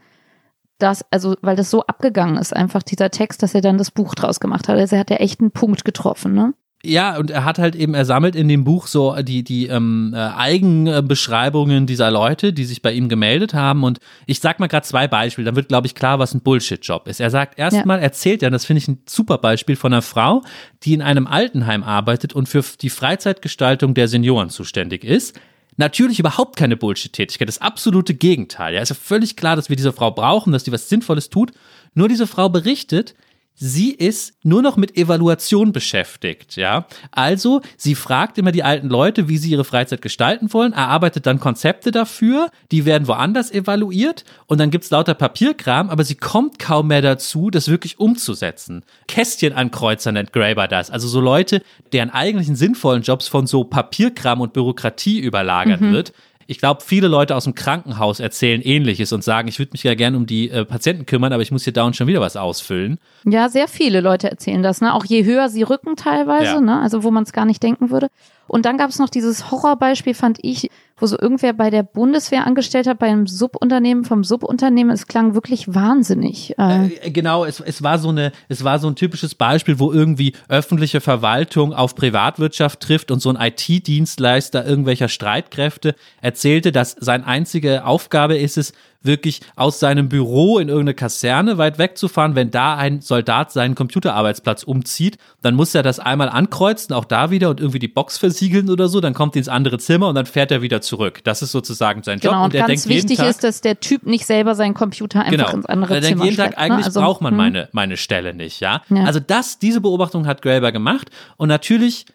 das, 0.78 1.06
also, 1.12 1.36
weil 1.42 1.56
das 1.56 1.70
so 1.70 1.84
abgegangen 1.84 2.38
ist, 2.38 2.56
einfach 2.56 2.84
dieser 2.84 3.10
Text, 3.10 3.44
dass 3.44 3.56
er 3.56 3.62
dann 3.62 3.78
das 3.78 3.92
Buch 3.92 4.16
draus 4.16 4.40
gemacht 4.40 4.68
hat. 4.68 4.78
Also 4.78 4.96
er 4.96 5.02
hat 5.02 5.10
ja 5.10 5.18
echt 5.18 5.40
einen 5.40 5.52
Punkt 5.52 5.86
getroffen, 5.86 6.34
ne? 6.34 6.54
Ja, 6.84 7.18
und 7.18 7.32
er 7.32 7.46
hat 7.46 7.58
halt 7.58 7.76
eben, 7.76 7.96
er 7.96 8.06
sammelt 8.06 8.36
in 8.36 8.48
dem 8.48 8.64
Buch 8.64 8.86
so 8.86 9.16
die, 9.22 9.44
die 9.44 9.68
ähm, 9.68 10.14
äh, 10.16 10.18
Eigenbeschreibungen 10.18 11.88
dieser 11.88 12.12
Leute, 12.12 12.54
die 12.54 12.66
sich 12.66 12.84
bei 12.84 12.92
ihm 12.92 13.10
gemeldet 13.10 13.56
haben. 13.56 13.84
Und 13.84 14.00
ich 14.28 14.40
sag 14.40 14.60
mal 14.60 14.68
gerade 14.68 14.86
zwei 14.86 15.08
Beispiele, 15.08 15.46
dann 15.46 15.56
wird, 15.56 15.68
glaube 15.68 15.88
ich, 15.88 15.96
klar, 15.96 16.20
was 16.20 16.36
ein 16.36 16.42
Bullshit-Job 16.42 17.08
ist. 17.08 17.20
Er 17.20 17.32
sagt 17.32 17.58
erstmal, 17.58 17.98
ja. 17.98 18.04
erzählt 18.04 18.44
ja, 18.44 18.52
das 18.52 18.66
finde 18.66 18.80
ich 18.80 18.88
ein 18.88 19.02
super 19.08 19.40
Beispiel 19.40 19.76
von 19.76 19.94
einer 19.94 20.04
Frau, 20.04 20.44
die 20.84 20.94
in 20.94 21.02
einem 21.02 21.26
Altenheim 21.26 21.84
arbeitet 21.84 22.34
und 22.34 22.48
für 22.48 22.64
die 22.80 22.92
Freizeitgestaltung 22.92 23.96
der 23.96 24.08
Senioren 24.08 24.50
zuständig 24.50 25.04
ist 25.04 25.40
Natürlich 25.78 26.20
überhaupt 26.20 26.56
keine 26.56 26.78
Bullshit-Tätigkeit, 26.78 27.48
das 27.48 27.60
absolute 27.60 28.14
Gegenteil. 28.14 28.74
Ja, 28.74 28.82
ist 28.82 28.90
ja 28.90 28.96
völlig 28.96 29.36
klar, 29.36 29.56
dass 29.56 29.70
wir 29.70 29.76
diese 29.76 29.92
Frau 29.92 30.12
brauchen, 30.12 30.54
dass 30.54 30.64
die 30.64 30.72
was 30.72 30.88
Sinnvolles 30.88 31.30
tut. 31.30 31.52
Nur 31.94 32.08
diese 32.08 32.28
Frau 32.28 32.48
berichtet, 32.48 33.14
sie 33.56 33.92
ist 33.92 34.34
nur 34.44 34.62
noch 34.62 34.78
mit 34.78 34.98
Evaluation 34.98 35.72
beschäftigt, 35.72 36.56
ja. 36.58 36.86
Also, 37.12 37.62
sie 37.78 37.96
fragt 37.96 38.38
immer 38.38 38.52
die 38.52 38.64
alten 38.64 38.90
Leute, 38.90 39.28
wie 39.30 39.38
sie 39.38 39.52
ihre 39.52 39.64
Freizeit 39.64 40.02
gestalten 40.02 40.54
wollen, 40.54 40.74
erarbeitet 40.74 41.26
dann 41.26 41.40
Konzepte 41.40 41.92
dafür, 41.92 42.50
die 42.72 42.86
werden 42.86 43.08
woanders 43.08 43.52
evaluiert 43.52 44.26
und 44.46 44.60
dann 44.60 44.72
gibt's 44.72 44.92
lauter 44.92 45.14
Papierkram, 45.14 45.90
aber 45.90 46.04
sie 46.04 46.16
kommt 46.16 46.60
kaum 46.60 46.88
mehr 46.88 47.02
dazu, 47.02 47.50
das 47.50 47.70
wirklich 47.70 48.00
umzusetzen. 48.00 48.84
Kästchen 49.08 49.54
ankreuzer 49.54 50.12
nennt 50.12 50.34
Graeber 50.34 50.68
das. 50.68 50.92
Also 50.92 51.08
so 51.08 51.22
Leute, 51.22 51.62
deren 51.94 52.10
eigentlichen 52.10 52.56
sinnvollen 52.56 53.04
Jobs 53.04 53.28
von 53.28 53.48
so 53.48 53.64
Papierkram 53.64 54.42
und 54.42 54.54
Bürokratie 54.54 55.20
überlagert 55.20 55.82
mhm. 55.82 55.94
wird, 55.94 56.14
Ich 56.48 56.60
glaube, 56.60 56.82
viele 56.84 57.08
Leute 57.08 57.36
aus 57.36 57.46
dem 57.46 57.56
Krankenhaus 57.56 58.20
erzählen 58.20 58.62
Ähnliches 58.62 59.12
und 59.14 59.24
sagen, 59.24 59.48
ich 59.48 59.58
würde 59.58 59.72
mich 59.72 59.84
ja 59.84 59.96
gerne 59.96 60.16
um 60.18 60.26
die 60.28 60.50
äh, 60.50 60.64
Patienten 60.66 61.06
kümmern, 61.06 61.34
aber 61.34 61.42
ich 61.42 61.52
muss 61.52 61.64
hier 61.64 61.74
dauernd 61.74 61.96
schon 61.96 62.08
wieder 62.08 62.22
was 62.22 62.38
ausfüllen. 62.38 63.00
Ja, 63.24 63.50
sehr 63.50 63.68
viele 63.68 64.00
Leute 64.02 64.30
erzählen 64.30 64.62
das, 64.62 64.80
ne? 64.82 64.94
Auch 64.94 65.06
je 65.06 65.24
höher 65.26 65.50
sie 65.50 65.64
rücken 65.64 65.96
teilweise, 65.96 66.54
Ja. 66.56 66.62
ne? 66.62 66.80
Also 66.82 67.04
wo 67.04 67.10
man 67.12 67.24
es 67.24 67.34
gar 67.34 67.46
nicht 67.46 67.64
denken 67.64 67.90
würde. 67.90 68.10
Und 68.48 68.66
dann 68.66 68.78
gab 68.78 68.92
es 68.92 69.00
noch 69.00 69.10
dieses 69.10 69.50
Horrorbeispiel, 69.50 70.14
fand 70.14 70.38
ich, 70.44 70.70
wo 70.98 71.06
so 71.08 71.18
irgendwer 71.20 71.54
bei 71.54 71.70
der 71.70 71.84
Bundeswehr 71.84 72.48
angestellt 72.48 72.88
hat, 72.88 73.00
bei 73.00 73.08
einem 73.08 73.28
Subunternehmen 73.28 74.06
vom 74.06 74.24
Subunternehmen. 74.24 74.94
Es 74.94 75.08
klang 75.08 75.34
wirklich 75.36 75.74
wahnsinnig. 75.74 76.58
Äh, 76.58 76.88
Äh, 76.88 77.12
Genau, 77.12 77.46
es, 77.46 77.60
es 77.60 77.84
war 77.84 78.00
so 78.00 78.10
eine, 78.10 78.32
es 78.48 78.64
war 78.64 78.80
so 78.80 78.88
ein 78.88 78.96
typisches 78.96 79.36
Beispiel, 79.36 79.80
wo 79.80 79.92
irgendwie 79.92 80.34
öffentliche 80.48 81.02
Verwaltung 81.02 81.74
auf 81.74 81.96
Privatwirtschaft 81.96 82.80
trifft 82.80 83.12
und 83.12 83.22
so 83.22 83.30
ein 83.30 83.38
IT-Dienstleister 83.40 84.66
irgendwelcher 84.66 85.10
Streitkräfte 85.10 85.96
erzählte, 86.22 86.72
dass 86.72 86.96
seine 87.00 87.26
einzige 87.26 87.86
Aufgabe 87.86 88.38
ist 88.38 88.58
es, 88.58 88.74
wirklich 89.02 89.42
aus 89.56 89.80
seinem 89.80 90.10
Büro 90.10 90.60
in 90.60 90.70
irgendeine 90.70 90.94
Kaserne 90.94 91.58
weit 91.58 91.78
wegzufahren. 91.78 92.36
Wenn 92.36 92.52
da 92.52 92.76
ein 92.76 93.02
Soldat 93.02 93.52
seinen 93.52 93.76
Computerarbeitsplatz 93.76 94.64
umzieht, 94.64 95.18
dann 95.42 95.56
muss 95.56 95.76
er 95.76 95.84
das 95.84 96.00
einmal 96.00 96.30
ankreuzen, 96.30 96.96
auch 96.96 97.06
da 97.06 97.32
wieder 97.32 97.50
und 97.50 97.60
irgendwie 97.60 97.80
die 97.80 97.88
Box 97.88 98.18
versiegeln 98.18 98.70
oder 98.70 98.88
so, 98.88 99.02
dann 99.02 99.14
kommt 99.14 99.36
er 99.36 99.40
ins 99.40 99.50
andere 99.50 99.78
Zimmer 99.78 100.08
und 100.08 100.16
dann 100.16 100.26
fährt 100.26 100.52
er 100.52 100.62
wieder 100.62 100.82
zurück. 100.82 101.22
Das 101.24 101.42
ist 101.42 101.52
sozusagen 101.52 102.04
sein 102.04 102.20
Job. 102.20 102.32
genau, 102.32 102.46
und, 102.46 102.54
er 102.54 102.62
ganz 102.62 102.84
denkt 102.84 102.86
jeden 102.86 103.04
wichtig 103.04 103.18
Tag, 103.18 103.30
ist, 103.30 103.44
dass 103.44 103.62
der 103.62 103.80
Typ 103.80 104.06
nicht 104.06 104.26
selber 104.26 104.56
seinen 104.56 104.74
Computer 104.74 105.24
einfach 105.24 105.54
ins 105.54 105.66
andere 105.66 105.96
er 105.96 106.02
denkt 106.02 106.20
Zimmer 106.20 106.26
jeden 106.26 106.38
Tag, 106.38 106.54
schleppt, 106.54 106.60
ne? 106.60 106.76
eigentlich 106.76 106.86
Also, 106.86 107.00
braucht 107.02 107.22
man 107.22 107.32
hm. 107.32 107.38
meine, 107.38 107.70
meine 107.72 107.98
Stelle 107.98 108.34
nicht, 108.34 108.60
ja? 108.60 108.82
Ja. 108.90 109.04
Also 109.04 109.20
das, 109.20 109.60
diese 109.60 109.82
Beobachtung 109.82 110.28
hat 110.28 110.42
Graeber 110.42 110.72
gemacht 110.72 111.10
und 111.38 111.48
natürlich 111.50 112.06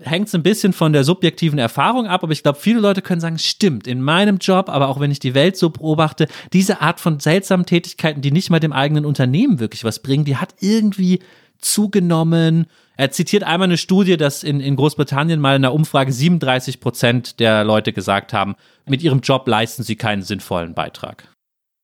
hängt 0.00 0.28
es 0.28 0.34
ein 0.34 0.42
bisschen 0.42 0.72
von 0.72 0.92
der 0.92 1.04
subjektiven 1.04 1.58
Erfahrung 1.58 2.06
ab, 2.06 2.22
aber 2.22 2.32
ich 2.32 2.42
glaube, 2.42 2.58
viele 2.58 2.80
Leute 2.80 3.02
können 3.02 3.20
sagen, 3.20 3.38
stimmt, 3.38 3.86
in 3.86 4.02
meinem 4.02 4.38
Job, 4.38 4.68
aber 4.68 4.88
auch 4.88 5.00
wenn 5.00 5.10
ich 5.10 5.18
die 5.18 5.34
Welt 5.34 5.56
so 5.56 5.70
beobachte, 5.70 6.28
diese 6.52 6.80
Art 6.80 7.00
von 7.00 7.20
seltsamen 7.20 7.66
Tätigkeiten, 7.66 8.20
die 8.20 8.32
nicht 8.32 8.50
mal 8.50 8.60
dem 8.60 8.72
eigenen 8.72 9.04
Unternehmen 9.04 9.60
wirklich 9.60 9.84
was 9.84 10.00
bringen, 10.00 10.24
die 10.24 10.36
hat 10.36 10.54
irgendwie 10.60 11.20
zugenommen. 11.58 12.66
Er 12.96 13.10
zitiert 13.10 13.42
einmal 13.42 13.68
eine 13.68 13.78
Studie, 13.78 14.16
dass 14.16 14.42
in, 14.42 14.60
in 14.60 14.76
Großbritannien 14.76 15.40
mal 15.40 15.56
in 15.56 15.64
einer 15.64 15.74
Umfrage 15.74 16.12
37 16.12 16.80
Prozent 16.80 17.40
der 17.40 17.64
Leute 17.64 17.92
gesagt 17.92 18.32
haben, 18.32 18.56
mit 18.86 19.02
ihrem 19.02 19.20
Job 19.20 19.48
leisten 19.48 19.82
sie 19.82 19.96
keinen 19.96 20.22
sinnvollen 20.22 20.74
Beitrag. 20.74 21.28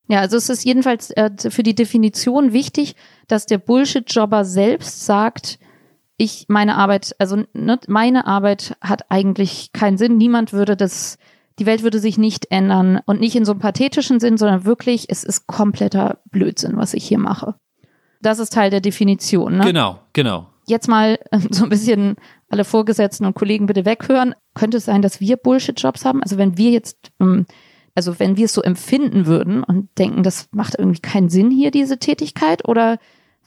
Ja, 0.07 0.19
also 0.19 0.37
es 0.37 0.49
ist 0.49 0.65
jedenfalls 0.65 1.11
äh, 1.11 1.31
für 1.49 1.63
die 1.63 1.75
Definition 1.75 2.51
wichtig, 2.53 2.95
dass 3.27 3.45
der 3.45 3.57
Bullshit-Jobber 3.57 4.43
selbst 4.43 5.05
sagt, 5.05 5.59
ich, 6.17 6.45
meine 6.47 6.75
Arbeit, 6.75 7.15
also 7.19 7.43
ne, 7.53 7.79
meine 7.87 8.27
Arbeit 8.27 8.75
hat 8.81 9.09
eigentlich 9.09 9.71
keinen 9.73 9.97
Sinn. 9.97 10.17
Niemand 10.17 10.53
würde 10.53 10.77
das, 10.77 11.17
die 11.59 11.65
Welt 11.65 11.83
würde 11.83 11.99
sich 11.99 12.17
nicht 12.17 12.51
ändern 12.51 13.01
und 13.05 13.19
nicht 13.19 13.35
in 13.35 13.45
so 13.45 13.51
einem 13.51 13.61
pathetischen 13.61 14.19
Sinn, 14.19 14.37
sondern 14.37 14.65
wirklich, 14.65 15.07
es 15.09 15.23
ist 15.23 15.47
kompletter 15.47 16.19
Blödsinn, 16.29 16.77
was 16.77 16.93
ich 16.93 17.07
hier 17.07 17.19
mache. 17.19 17.55
Das 18.21 18.39
ist 18.39 18.53
Teil 18.53 18.69
der 18.69 18.81
Definition. 18.81 19.57
Ne? 19.57 19.65
Genau, 19.65 19.99
genau. 20.13 20.47
Jetzt 20.65 20.87
mal 20.87 21.19
äh, 21.31 21.39
so 21.49 21.63
ein 21.63 21.69
bisschen 21.69 22.15
alle 22.49 22.63
Vorgesetzten 22.63 23.25
und 23.25 23.33
Kollegen 23.33 23.65
bitte 23.65 23.85
weghören. 23.85 24.35
Könnte 24.53 24.77
es 24.77 24.85
sein, 24.85 25.01
dass 25.01 25.19
wir 25.19 25.37
Bullshit-Jobs 25.37 26.05
haben? 26.05 26.21
Also 26.21 26.37
wenn 26.37 26.57
wir 26.57 26.69
jetzt, 26.69 27.11
ähm, 27.19 27.45
also 27.95 28.19
wenn 28.19 28.37
wir 28.37 28.45
es 28.45 28.53
so 28.53 28.61
empfinden 28.61 29.25
würden 29.25 29.63
und 29.63 29.89
denken, 29.97 30.23
das 30.23 30.47
macht 30.51 30.75
irgendwie 30.77 31.01
keinen 31.01 31.29
Sinn 31.29 31.51
hier, 31.51 31.71
diese 31.71 31.97
Tätigkeit, 31.97 32.67
oder 32.67 32.97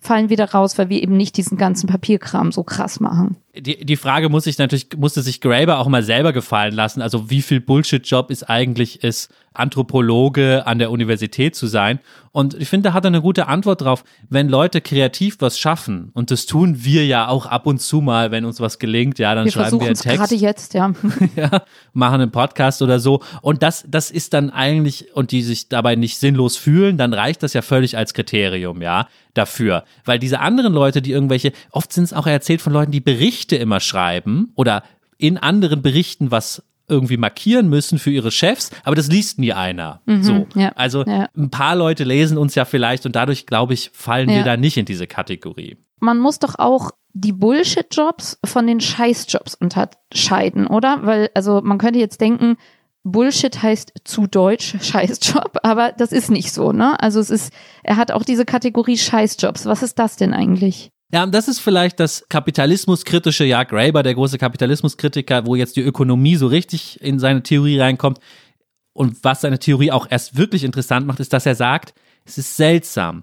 fallen 0.06 0.30
wir 0.30 0.36
da 0.36 0.46
raus, 0.46 0.78
weil 0.78 0.88
wir 0.88 1.02
eben 1.02 1.16
nicht 1.16 1.36
diesen 1.36 1.58
ganzen 1.58 1.88
Papierkram 1.88 2.52
so 2.52 2.62
krass 2.62 3.00
machen? 3.00 3.36
Die, 3.58 3.84
die 3.84 3.96
Frage 3.96 4.28
muss 4.28 4.44
sich 4.44 4.58
natürlich, 4.58 4.88
musste 4.96 5.22
sich 5.22 5.40
Graeber 5.40 5.78
auch 5.78 5.88
mal 5.88 6.02
selber 6.02 6.32
gefallen 6.32 6.74
lassen. 6.74 7.02
Also 7.02 7.30
wie 7.30 7.42
viel 7.42 7.60
Bullshit-Job 7.60 8.30
ist 8.30 8.44
eigentlich 8.44 9.02
es, 9.02 9.28
Anthropologe 9.58 10.66
an 10.66 10.78
der 10.78 10.90
Universität 10.90 11.54
zu 11.56 11.66
sein? 11.66 12.00
Und 12.32 12.52
ich 12.52 12.68
finde, 12.68 12.90
da 12.90 12.92
hat 12.92 13.04
er 13.04 13.08
eine 13.08 13.22
gute 13.22 13.48
Antwort 13.48 13.80
drauf. 13.80 14.04
Wenn 14.28 14.50
Leute 14.50 14.82
kreativ 14.82 15.36
was 15.40 15.58
schaffen, 15.58 16.10
und 16.12 16.30
das 16.30 16.44
tun 16.44 16.84
wir 16.84 17.06
ja 17.06 17.28
auch 17.28 17.46
ab 17.46 17.66
und 17.66 17.80
zu 17.80 18.02
mal, 18.02 18.30
wenn 18.30 18.44
uns 18.44 18.60
was 18.60 18.78
gelingt, 18.78 19.18
ja, 19.18 19.34
dann 19.34 19.46
Wir 19.46 19.52
schreiben 19.52 19.80
wir 19.80 19.86
einen 19.86 19.94
es 19.94 20.02
gerade 20.02 20.28
Text. 20.28 20.42
jetzt, 20.42 20.74
ja. 20.74 20.92
ja, 21.36 21.62
machen 21.94 22.20
einen 22.20 22.30
Podcast 22.30 22.82
oder 22.82 23.00
so. 23.00 23.22
Und 23.40 23.62
das, 23.62 23.86
das 23.88 24.10
ist 24.10 24.34
dann 24.34 24.50
eigentlich, 24.50 25.14
und 25.14 25.30
die 25.30 25.42
sich 25.42 25.70
dabei 25.70 25.96
nicht 25.96 26.18
sinnlos 26.18 26.58
fühlen, 26.58 26.98
dann 26.98 27.14
reicht 27.14 27.42
das 27.42 27.54
ja 27.54 27.62
völlig 27.62 27.96
als 27.96 28.12
Kriterium, 28.12 28.82
ja, 28.82 29.08
dafür. 29.32 29.84
Weil 30.04 30.18
diese 30.18 30.40
anderen 30.40 30.74
Leute, 30.74 31.00
die 31.00 31.12
irgendwelche, 31.12 31.52
oft 31.70 31.90
sind 31.90 32.04
es 32.04 32.12
auch 32.12 32.26
erzählt 32.26 32.60
von 32.60 32.74
Leuten, 32.74 32.92
die 32.92 33.00
Berichte 33.46 33.56
immer 33.62 33.80
schreiben 33.80 34.52
oder 34.56 34.82
in 35.18 35.38
anderen 35.38 35.80
Berichten 35.82 36.30
was 36.30 36.62
irgendwie 36.88 37.16
markieren 37.16 37.68
müssen 37.68 37.98
für 37.98 38.10
ihre 38.10 38.30
Chefs, 38.30 38.70
aber 38.84 38.94
das 38.94 39.08
liest 39.08 39.38
nie 39.40 39.52
einer. 39.52 40.00
so. 40.20 40.32
Mhm, 40.34 40.46
ja, 40.54 40.68
Also 40.76 41.04
ja. 41.04 41.28
ein 41.36 41.50
paar 41.50 41.74
Leute 41.74 42.04
lesen 42.04 42.38
uns 42.38 42.54
ja 42.54 42.64
vielleicht 42.64 43.06
und 43.06 43.16
dadurch, 43.16 43.46
glaube 43.46 43.74
ich, 43.74 43.90
fallen 43.92 44.28
wir 44.28 44.36
Ja. 44.38 44.44
da 44.44 44.56
nicht 44.56 44.76
in 44.76 44.84
diese 44.84 45.06
Kategorie. 45.06 45.76
man 46.00 46.18
muss 46.18 46.38
doch 46.38 46.58
auch 46.58 46.90
die 47.14 47.32
Bullshit-Jobs 47.32 48.38
von 48.44 48.66
den 48.66 48.80
Scheiß-Jobs 48.80 49.54
unterscheiden, 49.54 50.66
oder? 50.66 51.00
Weil, 51.02 51.30
also 51.34 51.60
man 51.62 51.78
könnte 51.78 51.98
jetzt 51.98 52.20
denken, 52.20 52.56
Bullshit 53.02 53.62
heißt 53.62 53.92
zu 54.04 54.26
deutsch 54.26 54.76
Scheißjob, 54.82 55.56
aber 55.62 55.92
das 55.92 56.12
ist 56.12 56.30
nicht 56.30 56.52
so, 56.52 56.72
ne? 56.72 57.00
Also 57.00 57.18
es 57.20 57.30
ist, 57.30 57.52
er 57.82 57.96
hat 57.96 58.10
auch 58.12 58.24
diese 58.24 58.44
Kategorie 58.44 58.98
Scheißjobs. 58.98 59.64
Was 59.66 59.82
ist 59.82 59.98
das 59.98 60.16
denn 60.16 60.34
eigentlich? 60.34 60.90
Ja, 61.12 61.22
und 61.22 61.32
das 61.34 61.46
ist 61.46 61.60
vielleicht 61.60 62.00
das 62.00 62.28
kapitalismuskritische, 62.28 63.44
ja, 63.44 63.62
Graeber, 63.62 64.02
der 64.02 64.14
große 64.14 64.38
Kapitalismuskritiker, 64.38 65.46
wo 65.46 65.54
jetzt 65.54 65.76
die 65.76 65.82
Ökonomie 65.82 66.36
so 66.36 66.48
richtig 66.48 67.00
in 67.00 67.18
seine 67.18 67.42
Theorie 67.42 67.78
reinkommt. 67.78 68.18
Und 68.92 69.22
was 69.22 69.42
seine 69.42 69.58
Theorie 69.58 69.92
auch 69.92 70.06
erst 70.10 70.36
wirklich 70.36 70.64
interessant 70.64 71.06
macht, 71.06 71.20
ist, 71.20 71.32
dass 71.32 71.46
er 71.46 71.54
sagt, 71.54 71.94
es 72.24 72.38
ist 72.38 72.56
seltsam. 72.56 73.22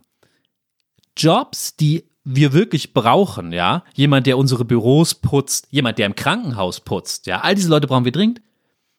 Jobs, 1.17 1.75
die 1.75 2.05
wir 2.23 2.53
wirklich 2.53 2.93
brauchen, 2.93 3.51
ja, 3.51 3.83
jemand, 3.93 4.27
der 4.27 4.37
unsere 4.37 4.63
Büros 4.63 5.13
putzt, 5.15 5.67
jemand, 5.71 5.97
der 5.97 6.05
im 6.05 6.15
Krankenhaus 6.15 6.79
putzt, 6.79 7.27
ja, 7.27 7.41
all 7.41 7.55
diese 7.55 7.69
Leute 7.69 7.87
brauchen 7.87 8.05
wir 8.05 8.13
dringend, 8.13 8.41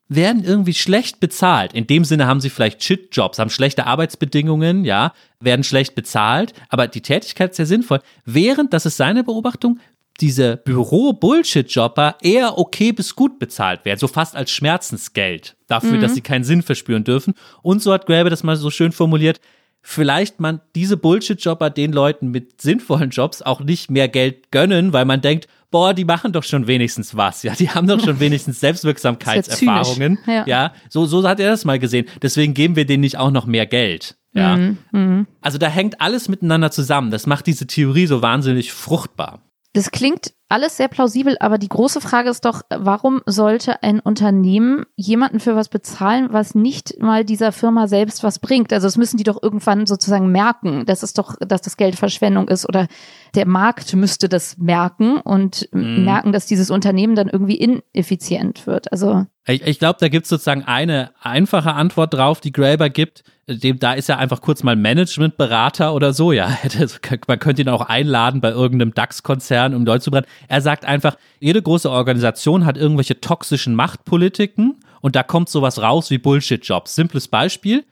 werden 0.08 0.44
irgendwie 0.44 0.74
schlecht 0.74 1.20
bezahlt. 1.20 1.72
In 1.72 1.86
dem 1.86 2.04
Sinne 2.04 2.26
haben 2.26 2.40
sie 2.40 2.50
vielleicht 2.50 2.82
Shit-Jobs, 2.82 3.38
haben 3.38 3.50
schlechte 3.50 3.86
Arbeitsbedingungen, 3.86 4.84
ja, 4.84 5.12
werden 5.40 5.64
schlecht 5.64 5.94
bezahlt, 5.94 6.52
aber 6.68 6.88
die 6.88 7.00
Tätigkeit 7.00 7.50
ist 7.50 7.56
sehr 7.56 7.66
sinnvoll. 7.66 8.00
Während, 8.24 8.72
das 8.72 8.86
ist 8.86 8.96
seine 8.96 9.24
Beobachtung, 9.24 9.80
diese 10.20 10.58
Büro-Bullshit-Jobber 10.58 12.16
eher 12.22 12.58
okay 12.58 12.92
bis 12.92 13.16
gut 13.16 13.38
bezahlt 13.38 13.84
werden, 13.84 13.98
so 13.98 14.06
fast 14.06 14.36
als 14.36 14.50
Schmerzensgeld 14.52 15.56
dafür, 15.66 15.98
dass 15.98 16.14
sie 16.14 16.20
keinen 16.20 16.44
Sinn 16.44 16.62
verspüren 16.62 17.02
dürfen. 17.02 17.34
Und 17.62 17.82
so 17.82 17.92
hat 17.92 18.06
Graeber 18.06 18.30
das 18.30 18.44
mal 18.44 18.56
so 18.56 18.70
schön 18.70 18.92
formuliert, 18.92 19.40
vielleicht 19.82 20.38
man 20.38 20.60
diese 20.76 20.96
Bullshit-Jobber 20.96 21.68
den 21.68 21.92
Leuten 21.92 22.30
mit 22.30 22.62
sinnvollen 22.62 23.10
Jobs 23.10 23.42
auch 23.42 23.60
nicht 23.60 23.90
mehr 23.90 24.08
Geld 24.08 24.52
gönnen, 24.52 24.92
weil 24.92 25.04
man 25.04 25.20
denkt, 25.20 25.48
boah, 25.74 25.92
die 25.92 26.04
machen 26.04 26.32
doch 26.32 26.44
schon 26.44 26.68
wenigstens 26.68 27.16
was, 27.16 27.42
ja, 27.42 27.52
die 27.52 27.68
haben 27.68 27.88
doch 27.88 27.98
schon 27.98 28.20
wenigstens 28.20 28.60
Selbstwirksamkeitserfahrungen, 28.60 30.20
ja 30.24 30.44
ja, 30.46 30.72
so, 30.88 31.04
so 31.04 31.28
hat 31.28 31.40
er 31.40 31.50
das 31.50 31.64
mal 31.64 31.80
gesehen. 31.80 32.06
Deswegen 32.22 32.54
geben 32.54 32.76
wir 32.76 32.86
denen 32.86 33.00
nicht 33.00 33.18
auch 33.18 33.32
noch 33.32 33.44
mehr 33.44 33.66
Geld, 33.66 34.16
ja. 34.34 34.56
Mhm, 34.56 35.26
Also 35.40 35.58
da 35.58 35.66
hängt 35.66 36.00
alles 36.00 36.28
miteinander 36.28 36.70
zusammen. 36.70 37.10
Das 37.10 37.26
macht 37.26 37.48
diese 37.48 37.66
Theorie 37.66 38.06
so 38.06 38.22
wahnsinnig 38.22 38.72
fruchtbar. 38.72 39.40
Das 39.72 39.90
klingt 39.90 40.32
alles 40.48 40.76
sehr 40.76 40.86
plausibel, 40.86 41.36
aber 41.40 41.58
die 41.58 41.68
große 41.68 42.00
Frage 42.00 42.30
ist 42.30 42.44
doch, 42.44 42.60
warum 42.70 43.22
sollte 43.26 43.82
ein 43.82 43.98
Unternehmen 43.98 44.84
jemanden 44.94 45.40
für 45.40 45.56
was 45.56 45.68
bezahlen, 45.68 46.28
was 46.30 46.54
nicht 46.54 47.02
mal 47.02 47.24
dieser 47.24 47.50
Firma 47.50 47.88
selbst 47.88 48.22
was 48.22 48.38
bringt? 48.38 48.72
Also 48.72 48.86
das 48.86 48.96
müssen 48.96 49.16
die 49.16 49.24
doch 49.24 49.42
irgendwann 49.42 49.86
sozusagen 49.86 50.30
merken, 50.30 50.86
dass 50.86 51.02
es 51.02 51.12
doch, 51.12 51.34
dass 51.40 51.60
das 51.60 51.76
Geld 51.76 51.96
Verschwendung 51.96 52.46
ist 52.46 52.68
oder 52.68 52.86
der 53.34 53.46
Markt 53.46 53.94
müsste 53.94 54.28
das 54.28 54.58
merken 54.58 55.18
und 55.18 55.68
merken, 55.72 56.32
dass 56.32 56.46
dieses 56.46 56.70
Unternehmen 56.70 57.14
dann 57.14 57.28
irgendwie 57.28 57.56
ineffizient 57.56 58.66
wird. 58.66 58.92
Also 58.92 59.26
Ich, 59.46 59.62
ich 59.62 59.78
glaube, 59.78 59.98
da 60.00 60.08
gibt 60.08 60.24
es 60.24 60.30
sozusagen 60.30 60.64
eine 60.64 61.10
einfache 61.20 61.74
Antwort 61.74 62.14
drauf, 62.14 62.40
die 62.40 62.52
Graeber 62.52 62.90
gibt. 62.90 63.24
Dem, 63.46 63.78
da 63.78 63.92
ist 63.92 64.08
er 64.08 64.18
einfach 64.18 64.40
kurz 64.40 64.62
mal 64.62 64.76
Managementberater 64.76 65.94
oder 65.94 66.12
so, 66.12 66.32
ja. 66.32 66.56
Man 67.28 67.38
könnte 67.38 67.62
ihn 67.62 67.68
auch 67.68 67.82
einladen 67.82 68.40
bei 68.40 68.50
irgendeinem 68.50 68.94
DAX-Konzern, 68.94 69.74
um 69.74 69.84
Deutsch 69.84 70.04
zu 70.04 70.10
brennen. 70.10 70.26
Er 70.48 70.60
sagt 70.60 70.84
einfach, 70.84 71.16
jede 71.40 71.60
große 71.60 71.90
Organisation 71.90 72.64
hat 72.64 72.78
irgendwelche 72.78 73.20
toxischen 73.20 73.74
Machtpolitiken 73.74 74.76
und 75.00 75.16
da 75.16 75.22
kommt 75.22 75.50
sowas 75.50 75.82
raus 75.82 76.10
wie 76.10 76.18
Bullshit-Jobs. 76.18 76.94
Simples 76.94 77.28
Beispiel. 77.28 77.84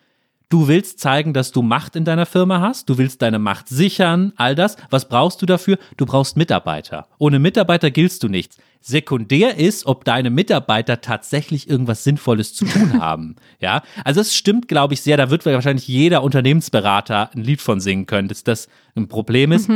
Du 0.53 0.69
willst 0.69 0.99
zeigen, 0.99 1.33
dass 1.33 1.51
du 1.51 1.63
Macht 1.63 1.97
in 1.97 2.05
deiner 2.05 2.27
Firma 2.27 2.61
hast, 2.61 2.91
du 2.91 2.99
willst 2.99 3.23
deine 3.23 3.39
Macht 3.39 3.71
sichern, 3.71 4.35
all 4.37 4.55
das. 4.55 4.77
Was 4.91 5.09
brauchst 5.09 5.41
du 5.41 5.47
dafür? 5.47 5.79
Du 5.97 6.05
brauchst 6.05 6.37
Mitarbeiter. 6.37 7.09
Ohne 7.17 7.39
Mitarbeiter 7.39 7.91
giltst 7.91 8.23
du 8.23 8.29
nichts. 8.29 8.59
Sekundär 8.83 9.57
ist, 9.57 9.87
ob 9.87 10.05
deine 10.05 10.29
Mitarbeiter 10.29 11.01
tatsächlich 11.01 11.71
irgendwas 11.71 12.05
Sinnvolles 12.05 12.53
zu 12.53 12.67
tun 12.67 12.93
haben. 13.01 13.37
Ja, 13.61 13.81
also 14.05 14.21
es 14.21 14.35
stimmt, 14.37 14.69
glaube 14.69 14.93
ich, 14.93 15.01
sehr. 15.01 15.17
Da 15.17 15.31
wird 15.31 15.47
wahrscheinlich 15.47 15.89
jeder 15.89 16.23
Unternehmensberater 16.23 17.31
ein 17.35 17.43
Lied 17.45 17.63
von 17.63 17.81
singen 17.81 18.05
können, 18.05 18.29
dass 18.29 18.45
das 18.45 18.69
ein 18.95 19.09
Problem 19.09 19.53
ist. 19.53 19.71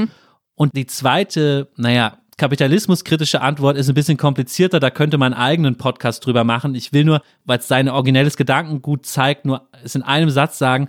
Und 0.57 0.77
die 0.77 0.85
zweite, 0.85 1.69
naja, 1.77 2.19
kapitalismuskritische 2.37 3.41
Antwort 3.41 3.77
ist 3.77 3.89
ein 3.89 3.95
bisschen 3.95 4.19
komplizierter, 4.19 4.81
da 4.81 4.91
könnte 4.91 5.19
man 5.19 5.33
einen 5.33 5.43
eigenen 5.43 5.77
Podcast 5.77 6.25
drüber 6.25 6.45
machen. 6.45 6.75
Ich 6.75 6.93
will 6.93 7.05
nur, 7.05 7.23
weil 7.45 7.59
es 7.59 7.69
sein 7.69 7.89
originelles 7.89 8.37
Gedankengut 8.37 9.07
zeigt, 9.07 9.45
nur 9.45 9.69
es 9.83 9.95
in 9.95 10.03
einem 10.03 10.31
Satz 10.31 10.59
sagen. 10.59 10.89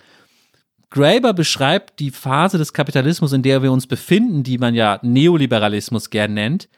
Graeber 0.89 1.33
beschreibt 1.33 1.99
die 1.99 2.11
Phase 2.11 2.57
des 2.57 2.73
Kapitalismus, 2.73 3.33
in 3.33 3.43
der 3.43 3.61
wir 3.61 3.71
uns 3.71 3.87
befinden, 3.87 4.43
die 4.43 4.57
man 4.57 4.73
ja 4.73 4.99
Neoliberalismus 5.03 6.09
gern 6.09 6.33
nennt, 6.33 6.69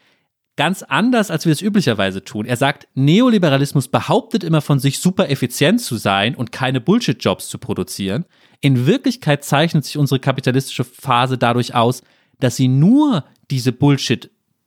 ganz 0.56 0.82
anders, 0.82 1.30
als 1.30 1.46
wir 1.46 1.52
es 1.52 1.62
üblicherweise 1.62 2.22
tun. 2.22 2.44
Er 2.44 2.56
sagt, 2.56 2.88
Neoliberalismus 2.94 3.88
behauptet 3.88 4.44
immer 4.44 4.60
von 4.60 4.78
sich 4.78 4.98
super 4.98 5.30
effizient 5.30 5.80
zu 5.80 5.96
sein 5.96 6.34
und 6.34 6.52
keine 6.52 6.80
Bullshit-Jobs 6.80 7.48
zu 7.48 7.58
produzieren. 7.58 8.24
In 8.60 8.86
Wirklichkeit 8.86 9.44
zeichnet 9.44 9.84
sich 9.84 9.96
unsere 9.96 10.20
kapitalistische 10.20 10.84
Phase 10.84 11.38
dadurch 11.38 11.74
aus, 11.74 12.02
dass 12.40 12.56
sie 12.56 12.68
nur 12.68 13.24
diese 13.50 13.72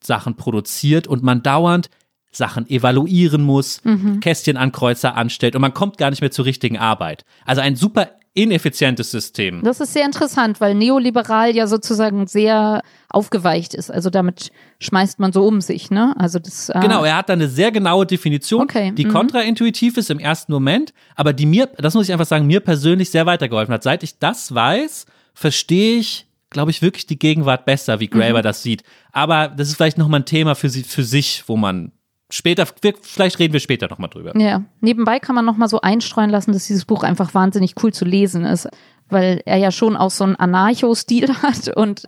Bullshit-Sachen 0.04 0.36
produziert 0.36 1.08
und 1.08 1.24
man 1.24 1.42
dauernd 1.44 1.89
Sachen 2.32 2.68
evaluieren 2.70 3.44
muss, 3.44 3.84
mhm. 3.84 4.20
Kästchen 4.20 4.58
an 4.58 4.72
Kreuzer 4.72 5.16
anstellt 5.16 5.56
und 5.56 5.62
man 5.62 5.74
kommt 5.74 5.98
gar 5.98 6.10
nicht 6.10 6.22
mehr 6.22 6.32
zur 6.32 6.46
richtigen 6.46 6.78
Arbeit. 6.78 7.26
Also 7.46 7.62
ein 7.62 7.76
super 7.76 8.10
ineffizientes 8.36 9.12
System. 9.12 9.62
Das 9.62 9.80
ist 9.80 9.94
sehr 9.94 10.06
interessant, 10.06 10.60
weil 10.60 10.74
neoliberal 10.74 11.56
ja 11.56 11.68
sozusagen 11.68 12.26
sehr 12.26 12.82
aufgeweicht 13.10 13.76
ist. 13.76 13.92
Also 13.92 14.10
damit 14.10 14.50
schmeißt 14.80 15.20
man 15.20 15.32
so 15.32 15.46
um 15.46 15.62
sich, 15.62 15.92
ne? 15.92 16.16
Also 16.18 16.39
das. 16.39 16.70
Äh 16.70 16.80
genau, 16.80 17.04
er 17.04 17.18
hat 17.18 17.30
da 17.30 17.34
eine 17.34 17.48
sehr 17.48 17.72
genaue 17.72 18.08
Definition, 18.08 18.63
okay. 18.63 18.92
die 18.92 19.06
mhm. 19.06 19.12
kontraintuitiv 19.12 19.98
ist 19.98 20.10
im 20.10 20.18
ersten 20.18 20.52
Moment, 20.52 20.96
aber 21.16 21.34
die 21.34 21.46
mir, 21.46 21.68
das 21.78 21.94
muss 21.94 22.08
ich 22.08 22.12
einfach 22.12 22.26
sagen, 22.26 22.48
mir 22.48 22.62
persönlich 22.62 23.12
sehr 23.12 23.28
weitergeholfen 23.28 23.72
hat. 23.72 23.84
Seit 23.84 24.02
ich 24.02 24.18
das 24.18 24.56
weiß, 24.56 25.06
verstehe 25.36 26.00
ich 26.00 26.26
glaube 26.54 26.72
ich, 26.72 26.82
wirklich 26.82 27.06
die 27.06 27.20
Gegenwart 27.20 27.66
besser, 27.66 28.00
wie 28.00 28.08
Graeber 28.08 28.39
mhm. 28.39 28.44
das 28.44 28.63
sieht. 28.63 28.84
Aber 29.12 29.50
das 29.50 29.70
ist 29.70 29.76
vielleicht 29.76 29.98
nochmal 29.98 30.22
ein 30.22 30.26
Thema 30.26 30.56
für, 30.56 30.70
sie, 30.70 30.84
für 30.84 31.04
sich, 31.04 31.44
wo 31.48 31.58
man 31.58 31.92
später, 32.30 32.66
vielleicht 33.02 33.39
reden 33.39 33.54
wir 33.54 33.60
später 33.60 33.88
nochmal 33.88 34.10
drüber. 34.10 34.38
Ja, 34.39 34.63
nebenbei 34.80 35.20
kann 35.20 35.36
man 35.36 35.46
nochmal 35.46 35.68
so 35.68 35.82
einstreuen 35.82 36.30
lassen, 36.30 36.54
dass 36.54 36.68
dieses 36.68 36.86
Buch 36.86 37.04
einfach 37.04 37.34
wahnsinnig 37.34 37.76
cool 37.84 37.94
zu 37.94 38.06
lesen 38.06 38.46
ist, 38.46 38.70
weil 39.10 39.42
er 39.46 39.58
ja 39.58 39.72
schon 39.72 39.98
auch 39.98 40.12
so 40.12 40.24
einen 40.24 40.36
Anarcho-Stil 40.36 41.30
hat 41.44 41.76
und 41.76 42.04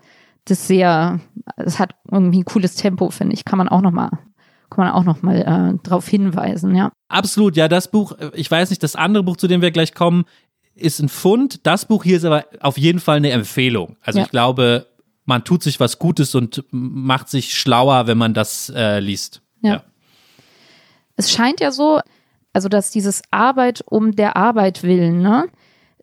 das 0.46 0.68
sehr, 0.68 1.20
es 1.58 1.80
hat 1.80 1.96
irgendwie 2.12 2.40
ein 2.40 2.46
cooles 2.46 2.76
Tempo, 2.76 3.10
finde 3.10 3.34
ich, 3.34 3.46
kann 3.46 3.58
man 3.58 3.68
auch 3.68 3.82
nochmal 3.82 4.12
kann 4.70 4.86
man 4.86 4.94
auch 4.94 5.04
noch 5.04 5.22
mal 5.22 5.42
äh, 5.42 5.80
darauf 5.84 6.08
hinweisen, 6.08 6.76
ja. 6.76 6.92
Absolut, 7.08 7.56
ja, 7.56 7.68
das 7.68 7.92
Buch, 7.92 8.14
ich 8.34 8.50
weiß 8.50 8.72
nicht, 8.72 8.84
das 8.84 8.96
andere 8.96 9.24
Buch, 9.24 9.38
zu 9.38 9.48
dem 9.48 9.62
wir 9.62 9.72
gleich 9.72 9.94
kommen, 9.94 10.26
ist 10.76 11.00
ein 11.00 11.10
Fund. 11.10 11.66
Das 11.66 11.86
Buch 11.86 12.04
hier 12.04 12.18
ist 12.18 12.26
aber 12.26 12.46
auf 12.60 12.78
jeden 12.78 13.00
Fall 13.00 13.18
eine 13.18 13.32
Empfehlung. 13.32 13.98
Also 14.02 14.20
ja. 14.20 14.26
ich 14.26 14.32
glaube, 14.32 14.88
man 15.26 15.44
tut 15.44 15.64
sich 15.64 15.80
was 15.80 15.98
Gutes 16.00 16.36
und 16.36 16.64
macht 16.72 17.30
sich 17.30 17.56
schlauer, 17.56 18.08
wenn 18.08 18.18
man 18.18 18.34
das 18.34 18.72
äh, 18.76 19.00
liest. 19.00 19.42
ja. 19.62 19.74
ja 19.74 19.84
es 21.16 21.32
scheint 21.32 21.60
ja 21.60 21.72
so, 21.72 22.00
also 22.54 22.70
dass 22.70 22.92
dieses 22.92 23.22
Arbeit 23.32 23.84
um 23.88 24.16
der 24.16 24.36
Arbeit 24.36 24.84
willen, 24.84 25.22
ne, 25.22 25.48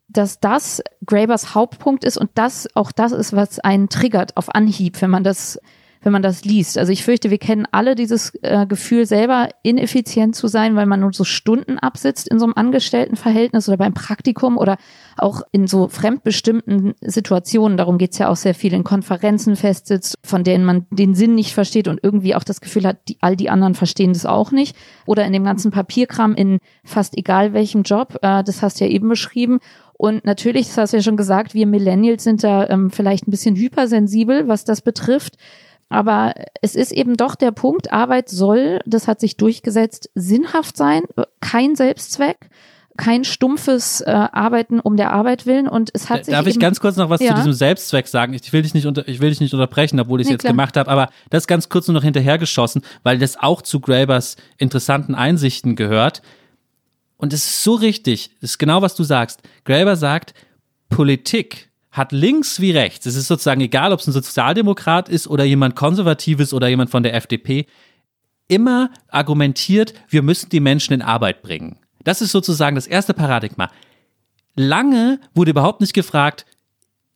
dass 0.09 0.41
das 0.41 0.83
Grabers 1.07 1.55
Hauptpunkt 1.55 2.05
ist 2.05 2.19
und 2.19 2.31
das 2.35 2.69
auch 2.75 2.93
das 2.93 3.13
ist, 3.13 3.35
was 3.35 3.59
einen 3.61 3.89
triggert 3.89 4.37
auf 4.37 4.55
Anhieb, 4.55 5.01
wenn 5.01 5.11
man 5.11 5.25
das 5.25 5.59
wenn 6.03 6.13
man 6.13 6.23
das 6.23 6.45
liest. 6.45 6.79
Also 6.79 6.93
ich 6.93 7.05
fürchte, 7.05 7.31
wir 7.31 7.39
kennen 7.39 7.67
alle 7.71 7.95
dieses 7.95 8.33
äh, 8.43 8.67
Gefühl 8.67 9.07
selber 9.07 9.49
ineffizient 9.63 10.35
zu 10.35 10.49
sein, 10.49 10.77
weil 10.77 10.87
man 10.87 11.01
nur 11.01 11.13
so 11.13 11.25
Stunden 11.25 11.79
absitzt 11.79 12.29
in 12.29 12.39
so 12.39 12.45
einem 12.45 12.55
Angestelltenverhältnis 12.57 13.69
oder 13.69 13.79
beim 13.79 13.95
Praktikum 13.95 14.59
oder 14.59 14.77
auch 15.17 15.43
in 15.53 15.67
so 15.67 15.89
fremdbestimmten 15.89 16.95
Situationen. 17.01 17.77
Darum 17.77 17.99
geht's 17.99 18.19
ja 18.19 18.29
auch 18.29 18.37
sehr 18.37 18.55
viel 18.55 18.73
in 18.73 18.85
Konferenzen 18.85 19.57
festsitzt, 19.57 20.19
von 20.25 20.45
denen 20.45 20.65
man 20.65 20.87
den 20.91 21.15
Sinn 21.15 21.35
nicht 21.35 21.55
versteht 21.55 21.89
und 21.89 22.01
irgendwie 22.03 22.35
auch 22.35 22.45
das 22.45 22.61
Gefühl 22.61 22.87
hat, 22.87 22.99
die, 23.09 23.19
all 23.21 23.37
die 23.37 23.51
anderen 23.51 23.75
verstehen 23.75 24.13
das 24.13 24.27
auch 24.27 24.51
nicht. 24.51 24.77
Oder 25.07 25.25
in 25.25 25.33
dem 25.33 25.45
ganzen 25.45 25.71
Papierkram 25.71 26.35
in 26.35 26.59
fast 26.85 27.17
egal 27.17 27.53
welchem 27.53 27.83
Job. 27.83 28.19
Äh, 28.23 28.43
das 28.45 28.63
hast 28.63 28.81
du 28.81 28.85
ja 28.85 28.91
eben 28.91 29.09
beschrieben. 29.09 29.61
Und 30.03 30.25
natürlich, 30.25 30.67
das 30.67 30.79
hast 30.79 30.93
du 30.93 30.97
ja 30.97 31.03
schon 31.03 31.17
gesagt, 31.17 31.55
wir 31.55 31.65
Millennials 31.67 32.25
sind 32.25 32.43
da 32.43 32.69
ähm, 32.69 32.91
vielleicht 32.91 33.29
ein 33.29 33.31
bisschen 33.31 33.55
hypersensibel, 33.55 34.49
was 34.49 34.65
das 34.65 34.83
betrifft. 34.83 35.37
Aber 35.93 36.35
es 36.61 36.75
ist 36.75 36.93
eben 36.93 37.17
doch 37.17 37.35
der 37.35 37.53
Punkt, 37.53 37.93
Arbeit 37.93 38.29
soll, 38.29 38.81
das 38.87 39.09
hat 39.09 39.21
sich 39.21 39.37
durchgesetzt, 39.37 40.11
sinnhaft 40.15 40.77
sein, 40.77 41.03
kein 41.41 41.77
Selbstzweck 41.77 42.49
kein 42.97 43.25
stumpfes 43.25 44.01
äh, 44.03 44.11
Arbeiten 44.11 44.79
um 44.79 44.97
der 44.97 45.13
Arbeit 45.13 45.47
willen 45.47 45.67
und 45.67 45.91
es 45.95 46.11
hat 46.11 46.25
sich 46.25 46.33
Darf 46.33 46.47
ich 46.47 46.59
ganz 46.59 46.79
kurz 46.81 46.97
noch 46.97 47.09
was 47.09 47.21
ja. 47.21 47.31
zu 47.31 47.37
diesem 47.37 47.53
Selbstzweck 47.53 48.07
sagen? 48.07 48.35
Ich 48.35 48.53
will 48.53 48.63
dich 48.63 48.75
nicht 48.75 48.87
unter, 48.87 49.09
ich 49.09 49.21
will 49.21 49.31
dich 49.31 49.41
nicht 49.41 49.55
unterbrechen, 49.55 49.99
obwohl 49.99 50.21
ich 50.21 50.27
es 50.27 50.29
nee, 50.29 50.35
jetzt 50.35 50.43
klar. 50.43 50.53
gemacht 50.53 50.77
habe, 50.77 50.91
aber 50.91 51.09
das 51.31 51.47
ganz 51.47 51.69
kurz 51.69 51.89
nur 51.89 51.95
noch 51.95 52.05
hinterhergeschossen, 52.05 52.83
weil 53.03 53.19
das 53.19 53.39
auch 53.39 53.63
zu 53.63 53.81
Grabers 53.81 54.37
interessanten 54.59 55.15
Einsichten 55.15 55.75
gehört. 55.75 56.23
Und 57.17 57.33
es 57.33 57.45
ist 57.45 57.63
so 57.63 57.75
richtig, 57.75 58.31
das 58.41 58.53
ist 58.53 58.59
genau 58.59 58.83
was 58.83 58.95
du 58.95 59.05
sagst. 59.05 59.43
Graber 59.65 59.97
sagt, 59.97 60.35
Politik 60.91 61.71
hat 61.93 62.11
links 62.11 62.59
wie 62.59 62.71
rechts, 62.71 63.05
es 63.05 63.17
ist 63.17 63.29
sozusagen 63.29 63.61
egal, 63.61 63.93
ob 63.93 64.01
es 64.01 64.07
ein 64.07 64.13
Sozialdemokrat 64.13 65.11
ist 65.11 65.29
oder 65.29 65.45
jemand 65.45 65.77
Konservatives 65.77 66.55
oder 66.55 66.67
jemand 66.67 66.91
von 66.91 67.03
der 67.03 67.15
FDP, 67.15 67.67
immer 68.49 68.91
argumentiert, 69.09 69.93
wir 70.09 70.23
müssen 70.23 70.49
die 70.49 70.61
Menschen 70.61 70.95
in 70.95 71.03
Arbeit 71.03 71.43
bringen. 71.43 71.79
Das 72.03 72.23
ist 72.23 72.33
sozusagen 72.33 72.77
das 72.77 72.87
erste 72.87 73.15
Paradigma. 73.15 73.71
Lange 74.55 75.21
wurde 75.35 75.51
überhaupt 75.51 75.81
nicht 75.81 75.93
gefragt, 75.93 76.47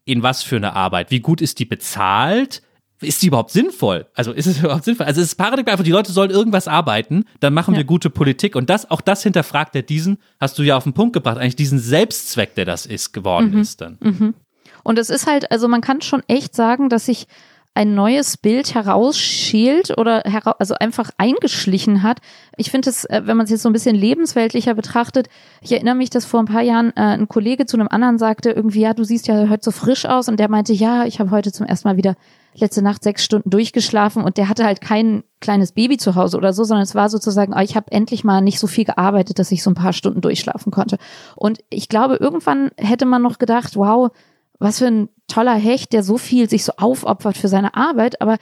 in 0.05 0.23
was 0.23 0.43
für 0.43 0.57
eine 0.57 0.75
Arbeit, 0.75 1.11
wie 1.11 1.21
gut 1.21 1.41
ist 1.41 1.59
die 1.59 1.65
bezahlt, 1.65 2.63
ist 3.01 3.23
die 3.23 3.27
überhaupt 3.27 3.51
sinnvoll? 3.51 4.07
Also 4.15 4.33
ist 4.33 4.47
es 4.47 4.59
überhaupt 4.61 4.85
sinnvoll? 4.85 5.07
Also 5.07 5.21
es 5.21 5.29
ist 5.29 5.35
Paradigma 5.37 5.73
einfach, 5.73 5.85
die 5.85 5.91
Leute 5.91 6.13
sollen 6.13 6.31
irgendwas 6.31 6.69
arbeiten, 6.69 7.25
dann 7.41 7.55
machen 7.55 7.75
ja. 7.75 7.79
wir 7.79 7.85
gute 7.85 8.11
Politik. 8.11 8.55
Und 8.57 8.71
das, 8.71 8.91
auch 8.91 9.01
das 9.01 9.23
hinterfragt 9.23 9.75
er 9.75 9.83
diesen, 9.83 10.19
hast 10.39 10.59
du 10.59 10.63
ja 10.63 10.77
auf 10.77 10.85
den 10.85 10.93
Punkt 10.93 11.15
gebracht, 11.15 11.39
eigentlich 11.39 11.57
diesen 11.57 11.79
Selbstzweck, 11.79 12.55
der 12.55 12.67
das 12.67 12.87
ist, 12.87 13.13
geworden 13.13 13.53
mhm. 13.53 13.61
ist 13.61 13.81
dann. 13.81 13.99
Mhm. 14.01 14.35
Und 14.87 15.01
es 15.01 15.11
ist 15.11 15.27
halt, 15.27 15.51
also 15.51 15.67
man 15.67 15.81
kann 15.81 16.01
schon 16.01 16.23
echt 16.29 16.55
sagen, 16.55 16.89
dass 16.89 17.07
sich 17.07 17.27
ein 17.75 17.97
neues 17.97 18.37
Bild 18.37 18.73
herausschält 18.73 19.99
oder 19.99 20.23
hera 20.25 20.55
also 20.61 20.77
einfach 20.77 21.11
eingeschlichen 21.19 22.05
hat. 22.05 22.21
Ich 22.57 22.71
finde 22.71 22.91
es, 22.91 23.05
äh, 23.05 23.23
wenn 23.25 23.37
man 23.37 23.45
es 23.45 23.51
jetzt 23.51 23.63
so 23.63 23.69
ein 23.69 23.73
bisschen 23.73 23.97
lebensweltlicher 23.97 24.75
betrachtet, 24.75 25.29
ich 25.61 25.73
erinnere 25.73 25.97
mich, 25.97 26.09
dass 26.09 26.25
vor 26.25 26.39
ein 26.39 26.47
paar 26.47 26.63
Jahren 26.63 26.91
äh, 26.91 27.01
ein 27.01 27.27
Kollege 27.27 27.67
zu 27.67 27.77
einem 27.77 27.89
anderen 27.89 28.19
sagte, 28.19 28.53
irgendwie, 28.53 28.81
ja, 28.81 28.95
du 28.95 29.03
siehst 29.03 29.27
ja 29.27 29.49
heute 29.49 29.65
so 29.65 29.73
frisch 29.73 30.07
aus 30.07 30.29
und 30.29 30.39
der 30.39 30.49
meinte, 30.49 30.73
ja, 30.73 31.05
ich 31.05 31.19
habe 31.19 31.33
heute 31.33 31.51
zum 31.51 31.67
ersten 31.67 31.89
Mal 31.89 31.97
wieder 31.97 32.15
letzte 32.55 32.81
Nacht 32.81 33.03
sechs 33.03 33.25
Stunden 33.25 33.51
durchgeschlafen 33.51 34.23
und 34.23 34.37
der 34.37 34.49
hatte 34.49 34.65
halt 34.65 34.81
kein 34.81 35.25
kleines 35.41 35.73
Baby 35.73 35.97
zu 35.97 36.15
Hause 36.15 36.37
oder 36.37 36.53
so, 36.53 36.63
sondern 36.63 36.85
es 36.85 36.95
war 36.95 37.11
sozusagen, 37.11 37.55
oh, 37.55 37.61
ich 37.61 37.75
habe 37.75 37.91
endlich 37.91 38.23
mal 38.23 38.41
nicht 38.41 38.61
so 38.61 38.69
viel 38.69 38.85
gearbeitet, 38.85 39.41
dass 39.41 39.51
ich 39.51 39.65
so 39.65 39.71
ein 39.71 39.75
paar 39.75 39.93
Stunden 39.93 40.21
durchschlafen 40.21 40.71
konnte. 40.71 40.97
Und 41.35 41.59
ich 41.71 41.89
glaube, 41.89 42.17
irgendwann 42.17 42.71
hätte 42.79 43.05
man 43.05 43.21
noch 43.21 43.39
gedacht, 43.39 43.75
wow, 43.75 44.13
was 44.59 44.79
für 44.79 44.87
ein 44.87 45.09
toller 45.27 45.55
Hecht, 45.55 45.93
der 45.93 46.03
so 46.03 46.19
viel 46.19 46.49
sich 46.49 46.65
so 46.65 46.73
aufopfert 46.77 47.37
für 47.37 47.49
seine 47.49 47.75
Arbeit, 47.75 48.21
aber 48.21 48.39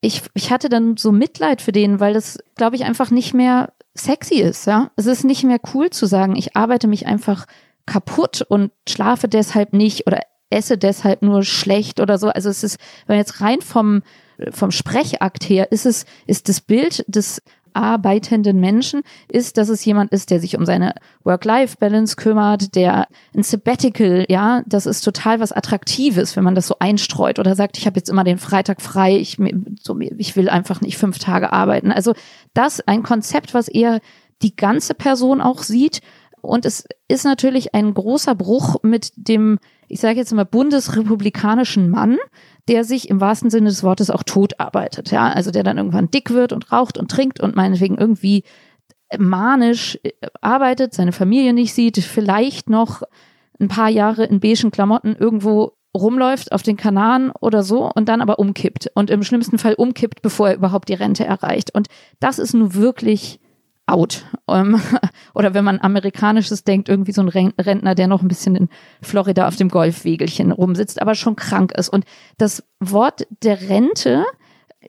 ich, 0.00 0.22
ich 0.34 0.50
hatte 0.50 0.68
dann 0.68 0.96
so 0.96 1.12
Mitleid 1.12 1.62
für 1.62 1.72
den, 1.72 2.00
weil 2.00 2.14
das, 2.14 2.38
glaube 2.54 2.76
ich, 2.76 2.84
einfach 2.84 3.10
nicht 3.10 3.34
mehr 3.34 3.72
sexy 3.94 4.36
ist, 4.36 4.66
ja. 4.66 4.90
Es 4.96 5.06
ist 5.06 5.24
nicht 5.24 5.44
mehr 5.44 5.60
cool 5.74 5.90
zu 5.90 6.06
sagen, 6.06 6.36
ich 6.36 6.56
arbeite 6.56 6.86
mich 6.86 7.06
einfach 7.06 7.46
kaputt 7.86 8.42
und 8.42 8.72
schlafe 8.88 9.28
deshalb 9.28 9.72
nicht 9.72 10.06
oder 10.06 10.20
esse 10.50 10.78
deshalb 10.78 11.22
nur 11.22 11.42
schlecht 11.42 12.00
oder 12.00 12.18
so. 12.18 12.28
Also 12.28 12.48
es 12.48 12.62
ist, 12.62 12.78
wenn 13.06 13.16
jetzt 13.16 13.40
rein 13.40 13.60
vom, 13.60 14.02
vom 14.50 14.70
Sprechakt 14.70 15.48
her 15.48 15.72
ist 15.72 15.86
es, 15.86 16.04
ist 16.26 16.48
das 16.48 16.60
Bild 16.60 17.04
des 17.08 17.42
arbeitenden 17.76 18.58
Menschen 18.58 19.02
ist, 19.28 19.58
dass 19.58 19.68
es 19.68 19.84
jemand 19.84 20.12
ist, 20.12 20.30
der 20.30 20.40
sich 20.40 20.56
um 20.56 20.64
seine 20.64 20.94
Work-Life-Balance 21.24 22.16
kümmert, 22.16 22.74
der 22.74 23.06
ein 23.34 23.42
Sabbatical, 23.42 24.24
ja, 24.28 24.62
das 24.66 24.86
ist 24.86 25.02
total 25.02 25.38
was 25.40 25.52
Attraktives, 25.52 26.36
wenn 26.36 26.44
man 26.44 26.54
das 26.54 26.66
so 26.66 26.76
einstreut 26.78 27.38
oder 27.38 27.54
sagt, 27.54 27.78
ich 27.78 27.86
habe 27.86 27.98
jetzt 27.98 28.08
immer 28.08 28.24
den 28.24 28.38
Freitag 28.38 28.82
frei, 28.82 29.16
ich, 29.16 29.38
so, 29.82 29.98
ich 30.00 30.36
will 30.36 30.48
einfach 30.48 30.80
nicht 30.80 30.96
fünf 30.96 31.18
Tage 31.18 31.52
arbeiten. 31.52 31.92
Also 31.92 32.14
das 32.54 32.80
ein 32.80 33.02
Konzept, 33.02 33.54
was 33.54 33.68
eher 33.68 34.00
die 34.42 34.56
ganze 34.56 34.94
Person 34.94 35.40
auch 35.40 35.62
sieht. 35.62 36.00
Und 36.40 36.64
es 36.64 36.84
ist 37.08 37.24
natürlich 37.24 37.74
ein 37.74 37.92
großer 37.92 38.34
Bruch 38.34 38.76
mit 38.82 39.12
dem, 39.16 39.58
ich 39.88 40.00
sage 40.00 40.18
jetzt 40.18 40.32
mal, 40.32 40.44
bundesrepublikanischen 40.44 41.90
Mann, 41.90 42.18
der 42.68 42.84
sich 42.84 43.08
im 43.08 43.20
wahrsten 43.20 43.50
Sinne 43.50 43.68
des 43.68 43.82
Wortes 43.82 44.10
auch 44.10 44.22
tot 44.22 44.58
arbeitet. 44.58 45.10
Ja, 45.10 45.28
also 45.28 45.50
der 45.50 45.62
dann 45.62 45.78
irgendwann 45.78 46.10
dick 46.10 46.30
wird 46.30 46.52
und 46.52 46.72
raucht 46.72 46.98
und 46.98 47.10
trinkt 47.10 47.40
und 47.40 47.54
meinetwegen 47.54 47.96
irgendwie 47.96 48.44
manisch 49.18 49.98
äh, 50.02 50.12
arbeitet, 50.40 50.94
seine 50.94 51.12
Familie 51.12 51.52
nicht 51.52 51.74
sieht, 51.74 51.98
vielleicht 51.98 52.68
noch 52.68 53.02
ein 53.60 53.68
paar 53.68 53.88
Jahre 53.88 54.24
in 54.24 54.40
beigen 54.40 54.70
Klamotten 54.70 55.16
irgendwo 55.16 55.72
rumläuft 55.96 56.52
auf 56.52 56.62
den 56.62 56.76
Kanaren 56.76 57.30
oder 57.40 57.62
so 57.62 57.90
und 57.90 58.08
dann 58.08 58.20
aber 58.20 58.38
umkippt 58.38 58.90
und 58.94 59.10
im 59.10 59.22
schlimmsten 59.22 59.58
Fall 59.58 59.74
umkippt, 59.74 60.20
bevor 60.20 60.48
er 60.48 60.56
überhaupt 60.56 60.88
die 60.88 60.94
Rente 60.94 61.24
erreicht. 61.24 61.74
Und 61.74 61.88
das 62.20 62.38
ist 62.38 62.52
nun 62.52 62.74
wirklich 62.74 63.40
out. 63.86 64.24
Ähm, 64.48 64.80
oder 65.34 65.54
wenn 65.54 65.64
man 65.64 65.80
amerikanisches 65.80 66.64
denkt, 66.64 66.88
irgendwie 66.88 67.12
so 67.12 67.22
ein 67.22 67.28
Rentner, 67.28 67.94
der 67.94 68.08
noch 68.08 68.22
ein 68.22 68.28
bisschen 68.28 68.56
in 68.56 68.68
Florida 69.00 69.48
auf 69.48 69.56
dem 69.56 69.68
Golfwegelchen 69.68 70.52
rumsitzt, 70.52 71.00
aber 71.00 71.14
schon 71.14 71.36
krank 71.36 71.72
ist. 71.76 71.88
Und 71.88 72.04
das 72.38 72.64
Wort 72.80 73.26
der 73.42 73.68
Rente 73.68 74.24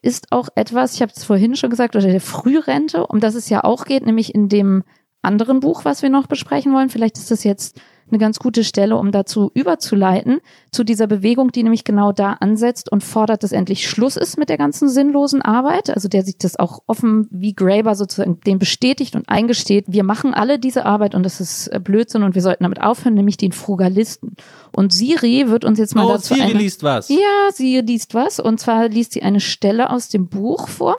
ist 0.02 0.32
auch 0.32 0.50
etwas, 0.56 0.96
ich 0.96 1.02
habe 1.02 1.12
es 1.16 1.24
vorhin 1.24 1.56
schon 1.56 1.70
gesagt, 1.70 1.96
oder 1.96 2.08
der 2.08 2.22
Frührente, 2.22 3.08
um 3.08 3.20
das 3.20 3.36
es 3.36 3.50
ja 3.50 3.64
auch 3.64 3.86
geht, 3.86 4.06
nämlich 4.06 4.36
in 4.36 4.50
dem 4.50 4.84
anderen 5.22 5.60
Buch, 5.60 5.86
was 5.86 6.02
wir 6.02 6.10
noch 6.10 6.28
besprechen 6.28 6.74
wollen. 6.74 6.90
Vielleicht 6.90 7.18
ist 7.18 7.32
das 7.32 7.44
jetzt 7.44 7.80
eine 8.10 8.20
ganz 8.20 8.40
gute 8.40 8.64
Stelle, 8.64 8.96
um 8.96 9.12
dazu 9.12 9.52
überzuleiten, 9.54 10.40
zu 10.72 10.84
dieser 10.84 11.08
Bewegung, 11.08 11.52
die 11.52 11.64
nämlich 11.64 11.84
genau 11.84 12.12
da 12.12 12.34
ansetzt 12.34 12.92
und 12.92 13.04
fordert, 13.04 13.44
dass 13.44 13.52
endlich 13.52 13.90
Schluss 13.90 14.16
ist 14.16 14.38
mit 14.38 14.50
der 14.50 14.58
ganzen 14.58 14.90
sinnlosen 14.90 15.42
Arbeit. 15.42 15.90
Also 15.90 16.08
der 16.08 16.24
sich 16.24 16.38
das 16.38 16.58
auch 16.58 16.80
offen 16.88 17.28
wie 17.32 17.54
Graeber 17.54 17.96
sozusagen 17.96 18.40
den 18.42 18.60
bestätigt 18.60 19.16
und 19.16 19.28
eingesteht, 19.30 19.86
wir 19.88 20.04
machen 20.04 20.34
alle 20.34 20.60
diese 20.60 20.86
Arbeit 20.86 21.16
und 21.16 21.24
das 21.24 21.42
ist 21.42 21.68
äh, 21.68 21.80
Blödsinn 21.80 22.24
und 22.24 22.36
wir 22.36 22.42
sollten 22.42 22.64
damit 22.64 22.82
aufhören, 22.82 23.14
nämlich 23.14 23.38
den 23.38 23.52
Frugalisten. 23.52 24.36
Und 24.72 24.94
Siri 24.94 25.50
wird 25.50 25.66
uns 25.66 25.80
jetzt 25.80 25.96
mal 25.96 26.06
oh, 26.06 26.10
dazu. 26.10 26.34
Siri 26.34 26.52
eine, 26.52 26.60
liest 26.60 26.84
was. 26.84 27.10
Ja, 27.10 27.52
Siri 27.54 27.82
liest 27.82 28.14
was. 28.14 28.40
Und 28.40 28.60
zwar 28.60 28.88
liest 28.90 29.14
sie 29.14 29.24
eine 29.24 29.40
Stelle 29.40 29.90
aus 29.90 30.10
dem 30.10 30.28
Buch 30.28 30.68
vor 30.68 30.98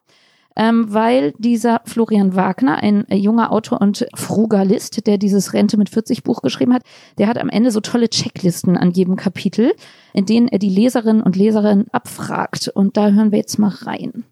ähm, 0.58 0.92
weil 0.92 1.32
dieser 1.38 1.80
Florian 1.86 2.34
Wagner, 2.34 2.78
ein 2.78 3.08
äh, 3.08 3.14
junger 3.14 3.52
Autor 3.52 3.80
und 3.80 4.04
Frugalist, 4.14 5.06
der 5.06 5.16
dieses 5.16 5.52
Rente 5.52 5.76
mit 5.76 5.88
40 5.88 6.24
Buch 6.24 6.42
geschrieben 6.42 6.74
hat, 6.74 6.82
der 7.16 7.28
hat 7.28 7.38
am 7.38 7.48
Ende 7.48 7.70
so 7.70 7.80
tolle 7.80 8.10
Checklisten 8.10 8.76
an 8.76 8.90
jedem 8.90 9.14
Kapitel, 9.14 9.74
in 10.12 10.26
denen 10.26 10.48
er 10.48 10.58
die 10.58 10.68
Leserinnen 10.68 11.22
und 11.22 11.36
Leserinnen 11.36 11.88
abfragt. 11.92 12.68
Und 12.74 12.96
da 12.96 13.10
hören 13.10 13.30
wir 13.30 13.38
jetzt 13.38 13.60
mal 13.60 13.72
rein. 13.82 14.26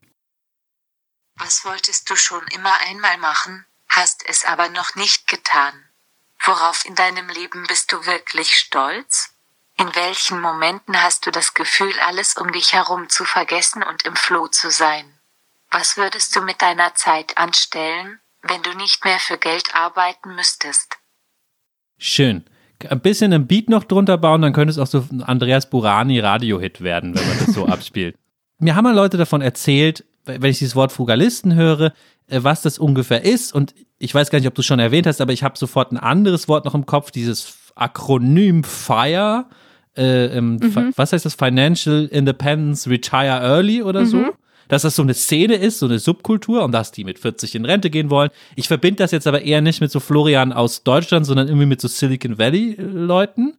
Was 1.38 1.64
wolltest 1.64 2.10
du 2.10 2.16
schon 2.16 2.42
immer 2.54 2.72
einmal 2.88 3.18
machen, 3.18 3.64
hast 3.88 4.24
es 4.28 4.44
aber 4.44 4.68
noch 4.70 4.96
nicht 4.96 5.28
getan? 5.28 5.74
Worauf 6.44 6.84
in 6.86 6.96
deinem 6.96 7.28
Leben 7.28 7.64
bist 7.68 7.92
du 7.92 8.04
wirklich 8.04 8.56
stolz? 8.56 9.30
In 9.78 9.94
welchen 9.94 10.40
Momenten 10.40 11.00
hast 11.00 11.24
du 11.26 11.30
das 11.30 11.54
Gefühl, 11.54 11.94
alles 12.04 12.36
um 12.36 12.50
dich 12.50 12.72
herum 12.72 13.08
zu 13.08 13.24
vergessen 13.24 13.84
und 13.84 14.04
im 14.04 14.16
Floh 14.16 14.48
zu 14.48 14.70
sein? 14.70 15.15
Was 15.78 15.98
würdest 15.98 16.34
du 16.34 16.40
mit 16.40 16.62
deiner 16.62 16.94
Zeit 16.94 17.36
anstellen, 17.36 18.18
wenn 18.40 18.62
du 18.62 18.74
nicht 18.78 19.04
mehr 19.04 19.18
für 19.18 19.36
Geld 19.36 19.74
arbeiten 19.74 20.34
müsstest? 20.34 20.96
Schön. 21.98 22.44
Ein 22.88 23.00
bisschen 23.00 23.30
ein 23.34 23.46
Beat 23.46 23.68
noch 23.68 23.84
drunter 23.84 24.16
bauen, 24.16 24.40
dann 24.40 24.54
könnte 24.54 24.70
es 24.70 24.78
auch 24.78 24.86
so 24.86 25.04
ein 25.12 25.22
Andreas 25.22 25.68
Burani 25.68 26.18
Radio-Hit 26.18 26.80
werden, 26.80 27.14
wenn 27.14 27.28
man 27.28 27.38
das 27.44 27.54
so 27.54 27.66
abspielt. 27.66 28.16
Mir 28.58 28.74
haben 28.74 28.84
mal 28.84 28.94
Leute 28.94 29.18
davon 29.18 29.42
erzählt, 29.42 30.06
wenn 30.24 30.50
ich 30.50 30.60
dieses 30.60 30.76
Wort 30.76 30.92
Frugalisten 30.92 31.54
höre, 31.54 31.92
äh, 32.26 32.42
was 32.42 32.62
das 32.62 32.78
ungefähr 32.78 33.22
ist. 33.26 33.54
Und 33.54 33.74
ich 33.98 34.14
weiß 34.14 34.30
gar 34.30 34.38
nicht, 34.38 34.48
ob 34.48 34.54
du 34.54 34.62
es 34.62 34.66
schon 34.66 34.78
erwähnt 34.78 35.06
hast, 35.06 35.20
aber 35.20 35.34
ich 35.34 35.42
habe 35.42 35.58
sofort 35.58 35.92
ein 35.92 35.98
anderes 35.98 36.48
Wort 36.48 36.64
noch 36.64 36.74
im 36.74 36.86
Kopf, 36.86 37.10
dieses 37.10 37.54
Akronym 37.74 38.64
FIRE. 38.64 39.44
Äh, 39.94 40.40
mhm. 40.40 40.94
Was 40.96 41.12
heißt 41.12 41.26
das? 41.26 41.34
Financial 41.34 42.06
Independence 42.06 42.88
Retire 42.88 43.40
Early 43.42 43.82
oder 43.82 44.00
mhm. 44.00 44.06
so? 44.06 44.32
Dass 44.68 44.82
das 44.82 44.96
so 44.96 45.02
eine 45.02 45.14
Szene 45.14 45.54
ist, 45.54 45.78
so 45.78 45.86
eine 45.86 45.98
Subkultur 45.98 46.64
und 46.64 46.72
dass 46.72 46.92
die 46.92 47.04
mit 47.04 47.18
40 47.18 47.54
in 47.54 47.64
Rente 47.64 47.90
gehen 47.90 48.10
wollen. 48.10 48.30
Ich 48.54 48.68
verbinde 48.68 48.98
das 48.98 49.10
jetzt 49.10 49.26
aber 49.26 49.42
eher 49.42 49.60
nicht 49.60 49.80
mit 49.80 49.90
so 49.90 50.00
Florian 50.00 50.52
aus 50.52 50.82
Deutschland, 50.82 51.26
sondern 51.26 51.48
irgendwie 51.48 51.66
mit 51.66 51.80
so 51.80 51.88
Silicon 51.88 52.38
Valley 52.38 52.76
äh, 52.78 52.82
Leuten. 52.82 53.56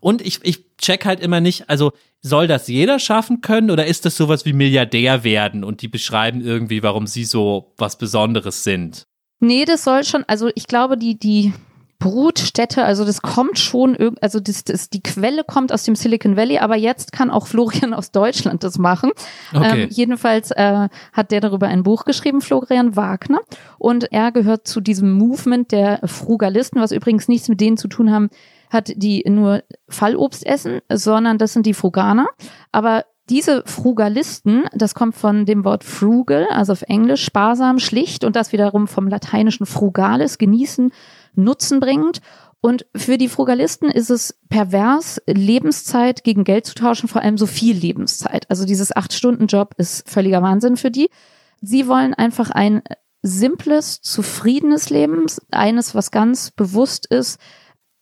Und 0.00 0.22
ich, 0.22 0.40
ich 0.42 0.64
check 0.78 1.04
halt 1.04 1.20
immer 1.20 1.40
nicht, 1.40 1.68
also 1.68 1.92
soll 2.22 2.46
das 2.46 2.68
jeder 2.68 2.98
schaffen 2.98 3.40
können 3.42 3.70
oder 3.70 3.86
ist 3.86 4.06
das 4.06 4.16
sowas 4.16 4.44
wie 4.44 4.52
Milliardär 4.52 5.24
werden 5.24 5.62
und 5.62 5.82
die 5.82 5.88
beschreiben 5.88 6.40
irgendwie, 6.40 6.82
warum 6.82 7.06
sie 7.06 7.24
so 7.24 7.72
was 7.76 7.98
Besonderes 7.98 8.64
sind? 8.64 9.04
Nee, 9.40 9.64
das 9.64 9.84
soll 9.84 10.04
schon, 10.04 10.24
also 10.26 10.50
ich 10.54 10.66
glaube, 10.66 10.96
die, 10.96 11.18
die 11.18 11.52
Brutstätte, 12.00 12.82
also 12.82 13.04
das 13.04 13.20
kommt 13.20 13.58
schon, 13.58 14.16
also 14.22 14.40
das, 14.40 14.64
das, 14.64 14.88
die 14.88 15.02
Quelle 15.02 15.44
kommt 15.44 15.70
aus 15.70 15.84
dem 15.84 15.94
Silicon 15.94 16.34
Valley, 16.34 16.58
aber 16.58 16.74
jetzt 16.74 17.12
kann 17.12 17.30
auch 17.30 17.46
Florian 17.46 17.94
aus 17.94 18.10
Deutschland 18.10 18.64
das 18.64 18.78
machen. 18.78 19.12
Okay. 19.54 19.82
Ähm, 19.82 19.88
jedenfalls 19.90 20.50
äh, 20.50 20.88
hat 21.12 21.30
der 21.30 21.40
darüber 21.40 21.68
ein 21.68 21.82
Buch 21.82 22.06
geschrieben, 22.06 22.40
Florian 22.40 22.96
Wagner, 22.96 23.40
und 23.78 24.10
er 24.12 24.32
gehört 24.32 24.66
zu 24.66 24.80
diesem 24.80 25.12
Movement 25.12 25.70
der 25.72 26.00
Frugalisten, 26.04 26.80
was 26.80 26.90
übrigens 26.90 27.28
nichts 27.28 27.48
mit 27.48 27.60
denen 27.60 27.76
zu 27.76 27.86
tun 27.86 28.10
haben, 28.10 28.30
hat 28.70 28.92
die 28.96 29.22
nur 29.28 29.62
Fallobst 29.88 30.46
essen, 30.46 30.80
sondern 30.90 31.36
das 31.36 31.52
sind 31.52 31.66
die 31.66 31.74
Fruganer. 31.74 32.28
Aber 32.72 33.04
diese 33.30 33.62
Frugalisten, 33.64 34.64
das 34.74 34.94
kommt 34.94 35.14
von 35.14 35.46
dem 35.46 35.64
Wort 35.64 35.84
frugal, 35.84 36.48
also 36.50 36.72
auf 36.72 36.82
Englisch 36.82 37.24
sparsam, 37.24 37.78
schlicht 37.78 38.24
und 38.24 38.34
das 38.36 38.52
wiederum 38.52 38.88
vom 38.88 39.06
lateinischen 39.06 39.66
frugalis, 39.66 40.36
genießen, 40.36 40.92
nutzenbringend. 41.34 42.20
Und 42.60 42.84
für 42.94 43.16
die 43.16 43.28
Frugalisten 43.28 43.88
ist 43.90 44.10
es 44.10 44.38
pervers, 44.48 45.22
Lebenszeit 45.26 46.24
gegen 46.24 46.44
Geld 46.44 46.66
zu 46.66 46.74
tauschen, 46.74 47.08
vor 47.08 47.22
allem 47.22 47.38
so 47.38 47.46
viel 47.46 47.76
Lebenszeit. 47.76 48.50
Also 48.50 48.66
dieses 48.66 48.94
Acht-Stunden-Job 48.94 49.74
ist 49.78 50.10
völliger 50.10 50.42
Wahnsinn 50.42 50.76
für 50.76 50.90
die. 50.90 51.08
Sie 51.62 51.86
wollen 51.86 52.12
einfach 52.12 52.50
ein 52.50 52.82
simples, 53.22 54.02
zufriedenes 54.02 54.90
Leben, 54.90 55.24
eines, 55.50 55.94
was 55.94 56.10
ganz 56.10 56.50
bewusst 56.50 57.06
ist 57.06 57.38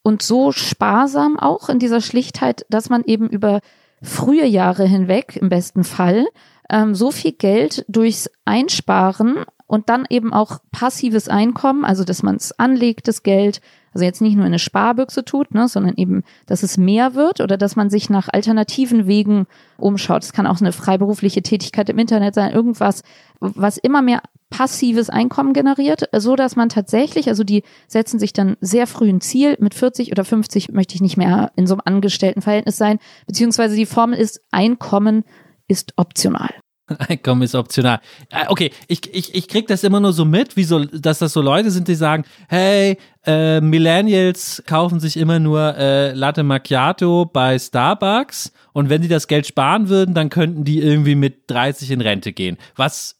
und 0.03 0.23
so 0.23 0.53
sparsam 0.53 1.39
auch 1.39 1.69
in 1.69 1.79
dieser 1.79 2.01
Schlichtheit, 2.01 2.65
dass 2.71 2.89
man 2.89 3.05
eben 3.05 3.29
über 3.29 3.61
frühe 4.03 4.47
Jahre 4.47 4.85
hinweg, 4.85 5.37
im 5.41 5.49
besten 5.49 5.85
Fall, 5.85 6.27
ähm, 6.71 6.95
so 6.95 7.11
viel 7.11 7.33
Geld 7.33 7.85
durchs 7.89 8.31
Einsparen 8.45 9.45
und 9.69 9.91
dann 9.91 10.07
eben 10.09 10.33
auch 10.33 10.59
passives 10.73 11.29
Einkommen, 11.29 11.85
also 11.85 12.03
dass 12.03 12.23
man 12.25 12.37
es 12.37 12.59
anlegt, 12.59 13.07
das 13.07 13.23
Geld, 13.23 13.61
also 13.93 14.05
jetzt 14.05 14.23
nicht 14.23 14.35
nur 14.35 14.45
in 14.45 14.53
eine 14.53 14.59
Sparbüchse 14.59 15.25
tut, 15.25 15.55
ne, 15.55 15.69
sondern 15.69 15.95
eben, 15.97 16.25
dass 16.47 16.63
es 16.63 16.79
mehr 16.79 17.15
wird 17.15 17.41
oder 17.41 17.59
dass 17.59 17.77
man 17.77 17.91
sich 17.91 18.09
nach 18.09 18.29
alternativen 18.33 19.07
Wegen 19.07 19.47
umschaut. 19.77 20.25
Es 20.25 20.33
kann 20.33 20.47
auch 20.47 20.61
eine 20.61 20.73
freiberufliche 20.73 21.43
Tätigkeit 21.43 21.91
im 21.91 21.99
Internet 21.99 22.35
sein, 22.35 22.53
irgendwas, 22.53 23.03
was 23.41 23.77
immer 23.77 24.01
mehr 24.01 24.23
passives 24.49 25.11
Einkommen 25.11 25.53
generiert, 25.53 26.09
so 26.17 26.35
dass 26.35 26.57
man 26.57 26.71
tatsächlich, 26.71 27.29
also 27.29 27.45
die 27.45 27.63
setzen 27.87 28.19
sich 28.19 28.33
dann 28.33 28.57
sehr 28.63 28.87
früh 28.87 29.11
ein 29.11 29.21
Ziel, 29.21 29.59
mit 29.61 29.75
40 29.75 30.11
oder 30.11 30.25
50 30.25 30.73
möchte 30.73 30.95
ich 30.95 31.03
nicht 31.03 31.19
mehr 31.19 31.53
in 31.57 31.67
so 31.67 31.75
einem 31.75 31.83
Angestelltenverhältnis 31.85 32.79
sein, 32.79 32.99
beziehungsweise 33.27 33.77
die 33.77 33.85
Formel 33.85 34.19
ist, 34.19 34.41
Einkommen 34.51 35.25
ist 35.67 35.93
optional. 35.97 36.55
Einkommen 36.99 37.43
ist 37.43 37.55
optional. 37.55 38.01
Äh, 38.31 38.47
okay, 38.49 38.71
ich, 38.87 39.13
ich, 39.15 39.35
ich 39.35 39.49
krieg 39.49 39.67
das 39.67 39.85
immer 39.85 40.01
nur 40.01 40.13
so 40.13 40.25
mit, 40.25 40.57
wie 40.57 40.65
so, 40.65 40.85
dass 40.85 41.19
das 41.19 41.33
so 41.33 41.41
Leute 41.41 41.71
sind, 41.71 41.89
die 41.89 41.95
sagen, 41.95 42.25
hey, 42.49 42.99
äh, 43.27 43.61
Millennials 43.61 44.63
kaufen 44.67 45.01
sich 45.01 45.17
immer 45.17 45.39
nur 45.39 45.77
äh, 45.77 46.13
Latte 46.13 46.43
Macchiato 46.43 47.27
bei 47.27 47.59
Starbucks 47.59 48.53
und 48.73 48.89
wenn 48.89 49.03
die 49.03 49.09
das 49.09 49.29
Geld 49.29 49.47
sparen 49.47 49.89
würden, 49.89 50.15
dann 50.15 50.31
könnten 50.31 50.65
die 50.65 50.81
irgendwie 50.81 51.15
mit 51.15 51.43
30 51.49 51.91
in 51.91 52.01
Rente 52.01 52.33
gehen. 52.33 52.57
Was 52.77 53.18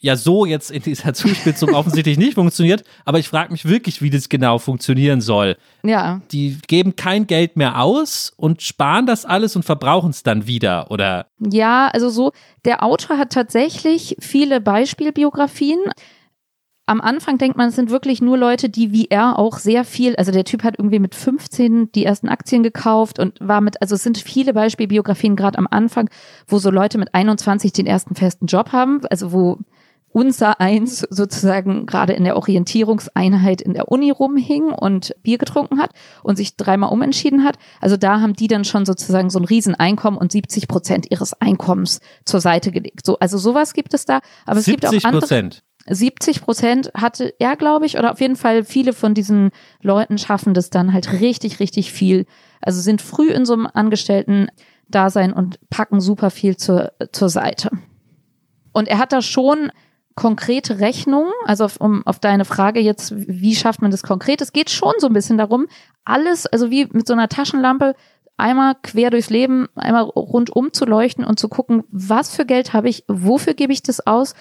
ja 0.00 0.16
so 0.16 0.46
jetzt 0.46 0.70
in 0.70 0.82
dieser 0.82 1.14
Zuspitzung 1.14 1.74
offensichtlich 1.74 2.18
nicht 2.18 2.34
funktioniert, 2.34 2.84
aber 3.04 3.18
ich 3.18 3.28
frage 3.28 3.52
mich 3.52 3.66
wirklich, 3.66 4.02
wie 4.02 4.10
das 4.10 4.28
genau 4.28 4.58
funktionieren 4.58 5.20
soll. 5.20 5.56
Ja. 5.82 6.20
Die 6.32 6.58
geben 6.66 6.96
kein 6.96 7.26
Geld 7.26 7.56
mehr 7.56 7.80
aus 7.80 8.32
und 8.36 8.62
sparen 8.62 9.06
das 9.06 9.24
alles 9.24 9.54
und 9.56 9.64
verbrauchen 9.64 10.10
es 10.10 10.22
dann 10.22 10.46
wieder, 10.46 10.90
oder? 10.90 11.26
Ja, 11.38 11.88
also 11.88 12.08
so, 12.08 12.32
der 12.64 12.82
Autor 12.82 13.18
hat 13.18 13.32
tatsächlich 13.32 14.16
viele 14.18 14.60
Beispielbiografien. 14.60 15.78
Am 16.86 17.00
Anfang 17.00 17.38
denkt 17.38 17.56
man, 17.56 17.68
es 17.68 17.76
sind 17.76 17.90
wirklich 17.90 18.20
nur 18.20 18.36
Leute, 18.36 18.68
die 18.68 18.90
wie 18.90 19.06
er 19.10 19.38
auch 19.38 19.58
sehr 19.58 19.84
viel, 19.84 20.16
also 20.16 20.32
der 20.32 20.42
Typ 20.42 20.64
hat 20.64 20.76
irgendwie 20.76 20.98
mit 20.98 21.14
15 21.14 21.92
die 21.92 22.04
ersten 22.04 22.28
Aktien 22.28 22.64
gekauft 22.64 23.20
und 23.20 23.38
war 23.38 23.60
mit, 23.60 23.80
also 23.80 23.94
es 23.94 24.02
sind 24.02 24.18
viele 24.18 24.52
Beispielbiografien 24.54 25.36
gerade 25.36 25.58
am 25.58 25.68
Anfang, 25.70 26.10
wo 26.48 26.58
so 26.58 26.70
Leute 26.70 26.98
mit 26.98 27.14
21 27.14 27.72
den 27.72 27.86
ersten 27.86 28.16
festen 28.16 28.46
Job 28.46 28.72
haben, 28.72 29.02
also 29.08 29.30
wo 29.30 29.58
unser 30.12 30.60
eins 30.60 31.00
sozusagen 31.08 31.86
gerade 31.86 32.12
in 32.14 32.24
der 32.24 32.36
Orientierungseinheit 32.36 33.60
in 33.60 33.74
der 33.74 33.88
Uni 33.88 34.10
rumhing 34.10 34.72
und 34.72 35.14
Bier 35.22 35.38
getrunken 35.38 35.80
hat 35.80 35.92
und 36.22 36.36
sich 36.36 36.56
dreimal 36.56 36.92
umentschieden 36.92 37.44
hat. 37.44 37.56
Also 37.80 37.96
da 37.96 38.20
haben 38.20 38.34
die 38.34 38.48
dann 38.48 38.64
schon 38.64 38.84
sozusagen 38.84 39.30
so 39.30 39.38
ein 39.38 39.44
Rieseneinkommen 39.44 40.18
und 40.18 40.32
70 40.32 40.66
Prozent 40.66 41.10
ihres 41.10 41.40
Einkommens 41.40 42.00
zur 42.24 42.40
Seite 42.40 42.72
gelegt. 42.72 43.06
So, 43.06 43.18
also 43.20 43.38
sowas 43.38 43.72
gibt 43.72 43.94
es 43.94 44.04
da. 44.04 44.20
Aber 44.46 44.58
es 44.58 44.66
gibt 44.66 44.84
auch 44.84 44.92
andere. 45.04 45.20
Prozent. 45.20 45.62
70 45.88 46.42
Prozent 46.42 46.90
hatte 46.94 47.32
er, 47.38 47.56
glaube 47.56 47.86
ich, 47.86 47.98
oder 47.98 48.12
auf 48.12 48.20
jeden 48.20 48.36
Fall 48.36 48.64
viele 48.64 48.92
von 48.92 49.14
diesen 49.14 49.50
Leuten 49.80 50.18
schaffen 50.18 50.54
das 50.54 50.70
dann 50.70 50.92
halt 50.92 51.20
richtig, 51.20 51.58
richtig 51.58 51.92
viel. 51.92 52.26
Also 52.60 52.80
sind 52.80 53.00
früh 53.00 53.30
in 53.30 53.46
so 53.46 53.54
einem 53.54 53.66
Angestellten-Dasein 53.72 55.32
und 55.32 55.58
packen 55.70 56.00
super 56.00 56.30
viel 56.30 56.56
zur, 56.56 56.92
zur 57.12 57.28
Seite. 57.28 57.70
Und 58.72 58.88
er 58.88 58.98
hat 58.98 59.12
da 59.12 59.22
schon 59.22 59.72
konkrete 60.20 60.80
Rechnungen, 60.80 61.32
also 61.46 61.64
auf, 61.64 61.78
um 61.78 62.06
auf 62.06 62.18
deine 62.18 62.44
Frage 62.44 62.78
jetzt, 62.78 63.14
wie 63.16 63.56
schafft 63.56 63.80
man 63.80 63.90
das 63.90 64.02
konkret? 64.02 64.42
Es 64.42 64.52
geht 64.52 64.68
schon 64.68 64.92
so 64.98 65.06
ein 65.06 65.14
bisschen 65.14 65.38
darum, 65.38 65.66
alles, 66.04 66.46
also 66.46 66.70
wie 66.70 66.86
mit 66.92 67.06
so 67.06 67.14
einer 67.14 67.30
Taschenlampe, 67.30 67.94
einmal 68.36 68.74
quer 68.82 69.08
durchs 69.08 69.30
Leben, 69.30 69.68
einmal 69.74 70.02
rundum 70.02 70.74
zu 70.74 70.84
leuchten 70.84 71.24
und 71.24 71.40
zu 71.40 71.48
gucken, 71.48 71.84
was 71.90 72.36
für 72.36 72.44
Geld 72.44 72.74
habe 72.74 72.90
ich, 72.90 73.04
wofür 73.08 73.54
gebe 73.54 73.72
ich 73.72 73.82
das 73.82 74.06
aus 74.06 74.34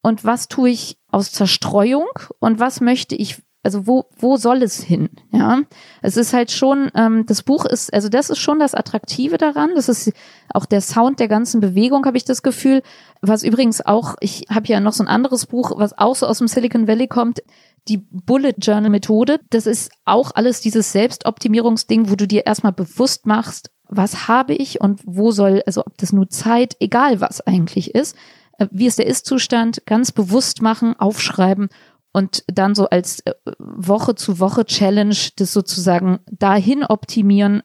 und 0.00 0.24
was 0.24 0.48
tue 0.48 0.70
ich 0.70 0.96
aus 1.10 1.32
Zerstreuung 1.32 2.08
und 2.38 2.58
was 2.58 2.80
möchte 2.80 3.14
ich 3.14 3.42
also 3.66 3.88
wo, 3.88 4.04
wo 4.16 4.36
soll 4.36 4.62
es 4.62 4.80
hin? 4.80 5.10
Ja, 5.32 5.62
es 6.00 6.16
ist 6.16 6.32
halt 6.32 6.52
schon, 6.52 6.88
ähm, 6.94 7.26
das 7.26 7.42
Buch 7.42 7.64
ist, 7.64 7.92
also 7.92 8.08
das 8.08 8.30
ist 8.30 8.38
schon 8.38 8.60
das 8.60 8.76
Attraktive 8.76 9.38
daran. 9.38 9.70
Das 9.74 9.88
ist 9.88 10.12
auch 10.54 10.66
der 10.66 10.80
Sound 10.80 11.18
der 11.18 11.26
ganzen 11.26 11.60
Bewegung, 11.60 12.06
habe 12.06 12.16
ich 12.16 12.24
das 12.24 12.44
Gefühl. 12.44 12.82
Was 13.22 13.42
übrigens 13.42 13.84
auch, 13.84 14.14
ich 14.20 14.46
habe 14.48 14.68
ja 14.68 14.78
noch 14.78 14.92
so 14.92 15.02
ein 15.02 15.08
anderes 15.08 15.46
Buch, 15.46 15.72
was 15.76 15.98
auch 15.98 16.14
so 16.14 16.28
aus 16.28 16.38
dem 16.38 16.46
Silicon 16.46 16.86
Valley 16.86 17.08
kommt, 17.08 17.42
die 17.88 17.98
Bullet 17.98 18.54
Journal 18.58 18.90
Methode. 18.90 19.40
Das 19.50 19.66
ist 19.66 19.90
auch 20.04 20.30
alles 20.36 20.60
dieses 20.60 20.92
Selbstoptimierungsding, 20.92 22.08
wo 22.08 22.14
du 22.14 22.28
dir 22.28 22.46
erstmal 22.46 22.72
bewusst 22.72 23.26
machst, 23.26 23.72
was 23.88 24.28
habe 24.28 24.54
ich 24.54 24.80
und 24.80 25.00
wo 25.04 25.32
soll, 25.32 25.64
also 25.66 25.80
ob 25.84 25.98
das 25.98 26.12
nur 26.12 26.28
Zeit, 26.28 26.76
egal 26.78 27.20
was 27.20 27.40
eigentlich 27.40 27.96
ist, 27.96 28.14
äh, 28.58 28.68
wie 28.70 28.86
ist 28.86 29.00
der 29.00 29.08
Ist-Zustand, 29.08 29.86
ganz 29.86 30.12
bewusst 30.12 30.62
machen, 30.62 30.94
aufschreiben 30.98 31.68
und 32.16 32.44
dann 32.46 32.74
so 32.74 32.88
als 32.88 33.20
äh, 33.26 33.34
Woche 33.58 34.14
zu 34.14 34.40
Woche 34.40 34.64
Challenge 34.64 35.14
das 35.36 35.52
sozusagen 35.52 36.20
dahin 36.30 36.82
optimieren, 36.82 37.62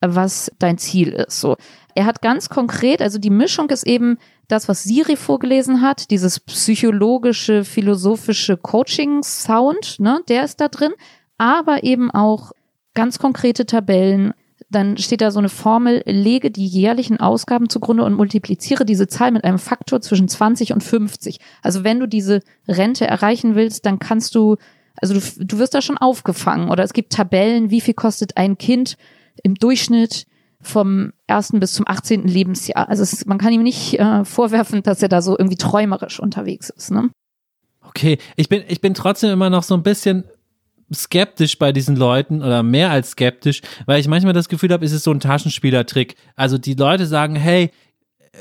was 0.00 0.50
dein 0.58 0.78
Ziel 0.78 1.08
ist. 1.08 1.38
So. 1.38 1.58
Er 1.94 2.06
hat 2.06 2.22
ganz 2.22 2.48
konkret, 2.48 3.02
also 3.02 3.18
die 3.18 3.28
Mischung 3.28 3.68
ist 3.68 3.86
eben 3.86 4.16
das, 4.48 4.70
was 4.70 4.84
Siri 4.84 5.16
vorgelesen 5.16 5.82
hat, 5.82 6.10
dieses 6.10 6.40
psychologische, 6.40 7.62
philosophische 7.62 8.56
Coaching-Sound, 8.56 10.00
ne, 10.00 10.22
der 10.28 10.44
ist 10.44 10.62
da 10.62 10.68
drin, 10.68 10.92
aber 11.36 11.84
eben 11.84 12.10
auch 12.10 12.52
ganz 12.94 13.18
konkrete 13.18 13.66
Tabellen, 13.66 14.32
dann 14.70 14.96
steht 14.98 15.20
da 15.20 15.30
so 15.30 15.40
eine 15.40 15.48
Formel, 15.48 16.02
lege 16.06 16.50
die 16.50 16.66
jährlichen 16.66 17.18
Ausgaben 17.18 17.68
zugrunde 17.68 18.04
und 18.04 18.14
multipliziere 18.14 18.84
diese 18.84 19.08
Zahl 19.08 19.32
mit 19.32 19.44
einem 19.44 19.58
Faktor 19.58 20.00
zwischen 20.00 20.28
20 20.28 20.72
und 20.72 20.82
50. 20.82 21.38
Also 21.62 21.82
wenn 21.82 21.98
du 21.98 22.06
diese 22.06 22.40
Rente 22.68 23.06
erreichen 23.06 23.56
willst, 23.56 23.84
dann 23.84 23.98
kannst 23.98 24.34
du, 24.36 24.56
also 24.96 25.14
du, 25.14 25.20
du 25.44 25.58
wirst 25.58 25.74
da 25.74 25.82
schon 25.82 25.98
aufgefangen 25.98 26.70
oder 26.70 26.84
es 26.84 26.92
gibt 26.92 27.12
Tabellen, 27.12 27.70
wie 27.70 27.80
viel 27.80 27.94
kostet 27.94 28.36
ein 28.36 28.58
Kind 28.58 28.96
im 29.42 29.56
Durchschnitt 29.56 30.26
vom 30.60 31.12
ersten 31.26 31.58
bis 31.58 31.72
zum 31.72 31.86
18. 31.88 32.28
Lebensjahr. 32.28 32.88
Also 32.88 33.02
es, 33.02 33.26
man 33.26 33.38
kann 33.38 33.52
ihm 33.52 33.62
nicht 33.62 33.98
äh, 33.98 34.24
vorwerfen, 34.24 34.82
dass 34.82 35.02
er 35.02 35.08
da 35.08 35.20
so 35.22 35.36
irgendwie 35.36 35.56
träumerisch 35.56 36.20
unterwegs 36.20 36.70
ist. 36.70 36.90
Ne? 36.90 37.10
Okay, 37.82 38.18
ich 38.36 38.48
bin, 38.48 38.62
ich 38.68 38.80
bin 38.80 38.94
trotzdem 38.94 39.30
immer 39.30 39.50
noch 39.50 39.62
so 39.62 39.74
ein 39.74 39.82
bisschen 39.82 40.24
skeptisch 40.92 41.58
bei 41.58 41.72
diesen 41.72 41.96
Leuten 41.96 42.42
oder 42.42 42.62
mehr 42.62 42.90
als 42.90 43.12
skeptisch, 43.12 43.62
weil 43.86 44.00
ich 44.00 44.08
manchmal 44.08 44.32
das 44.32 44.48
Gefühl 44.48 44.72
habe, 44.72 44.84
es 44.84 44.92
ist 44.92 45.04
so 45.04 45.12
ein 45.12 45.20
Taschenspielertrick. 45.20 46.16
Also 46.36 46.58
die 46.58 46.74
Leute 46.74 47.06
sagen, 47.06 47.36
hey, 47.36 47.70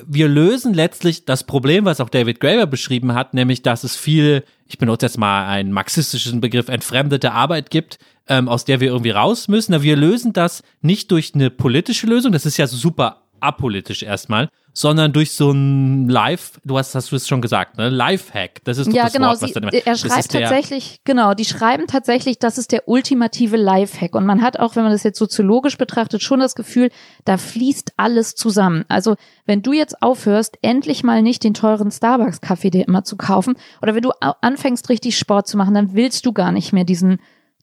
wir 0.05 0.27
lösen 0.27 0.73
letztlich 0.73 1.25
das 1.25 1.43
Problem, 1.43 1.85
was 1.85 1.99
auch 1.99 2.09
David 2.09 2.39
Graeber 2.39 2.67
beschrieben 2.67 3.15
hat, 3.15 3.33
nämlich, 3.33 3.63
dass 3.63 3.83
es 3.83 3.95
viel, 3.95 4.43
ich 4.67 4.77
benutze 4.77 5.07
jetzt 5.07 5.17
mal 5.17 5.47
einen 5.47 5.71
marxistischen 5.71 6.41
Begriff, 6.41 6.69
entfremdete 6.69 7.31
Arbeit 7.31 7.71
gibt, 7.71 7.97
ähm, 8.27 8.47
aus 8.47 8.65
der 8.65 8.79
wir 8.79 8.89
irgendwie 8.89 9.09
raus 9.09 9.47
müssen. 9.47 9.71
Na, 9.71 9.81
wir 9.81 9.95
lösen 9.95 10.33
das 10.33 10.63
nicht 10.81 11.11
durch 11.11 11.33
eine 11.33 11.49
politische 11.49 12.07
Lösung, 12.07 12.31
das 12.31 12.45
ist 12.45 12.57
ja 12.57 12.67
super 12.67 13.28
apolitisch 13.41 14.03
erstmal, 14.03 14.49
sondern 14.73 15.11
durch 15.11 15.31
so 15.31 15.51
ein 15.51 16.07
Live, 16.07 16.59
du 16.63 16.77
hast, 16.77 16.95
hast 16.95 17.11
du 17.11 17.15
es 17.15 17.27
schon 17.27 17.41
gesagt, 17.41 17.77
ne? 17.77 17.89
Live-Hack. 17.89 18.61
Das 18.63 18.77
ist 18.77 18.87
doch 18.87 18.93
ja, 18.93 19.03
das 19.05 19.13
genau, 19.13 19.27
Wort, 19.27 19.41
was 19.41 19.49
sie, 19.49 19.53
dann 19.53 19.63
immer, 19.63 19.73
er 19.73 19.95
schreibt 19.95 20.31
tatsächlich, 20.31 21.01
genau, 21.03 21.33
die 21.33 21.45
schreiben 21.45 21.87
tatsächlich, 21.87 22.39
das 22.39 22.57
ist 22.57 22.71
der 22.71 22.87
ultimative 22.87 23.57
Lifehack. 23.57 24.15
Und 24.15 24.25
man 24.25 24.41
hat 24.41 24.59
auch, 24.59 24.75
wenn 24.75 24.83
man 24.83 24.91
das 24.91 25.03
jetzt 25.03 25.19
soziologisch 25.19 25.77
betrachtet, 25.77 26.21
schon 26.21 26.39
das 26.39 26.55
Gefühl, 26.55 26.91
da 27.25 27.37
fließt 27.37 27.93
alles 27.97 28.35
zusammen. 28.35 28.85
Also, 28.87 29.15
wenn 29.45 29.61
du 29.61 29.73
jetzt 29.73 30.01
aufhörst, 30.01 30.57
endlich 30.61 31.03
mal 31.03 31.21
nicht 31.21 31.43
den 31.43 31.53
teuren 31.53 31.91
Starbucks-Kaffee 31.91 32.69
dir 32.69 32.87
immer 32.87 33.03
zu 33.03 33.17
kaufen, 33.17 33.55
oder 33.81 33.95
wenn 33.95 34.03
du 34.03 34.11
anfängst, 34.19 34.89
richtig 34.89 35.17
Sport 35.17 35.47
zu 35.47 35.57
machen, 35.57 35.73
dann 35.73 35.93
willst 35.93 36.25
du 36.25 36.31
gar 36.31 36.51
nicht 36.51 36.73
mehr 36.73 36.85
diesen 36.85 37.19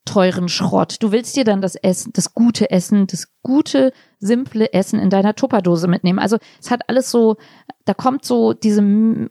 teuren 0.06 0.48
Schrott. 0.48 0.96
Du 1.00 1.12
willst 1.12 1.36
dir 1.36 1.44
dann 1.44 1.60
das 1.60 1.74
Essen, 1.74 2.12
das 2.14 2.32
gute 2.32 2.70
Essen, 2.70 3.06
das 3.06 3.28
gute, 3.42 3.92
simple 4.18 4.72
Essen 4.72 4.98
in 4.98 5.10
deiner 5.10 5.34
Tupperdose 5.34 5.88
mitnehmen. 5.88 6.18
Also 6.18 6.38
es 6.58 6.70
hat 6.70 6.88
alles 6.88 7.10
so, 7.10 7.36
da 7.84 7.92
kommt 7.92 8.24
so 8.24 8.54
diese 8.54 8.82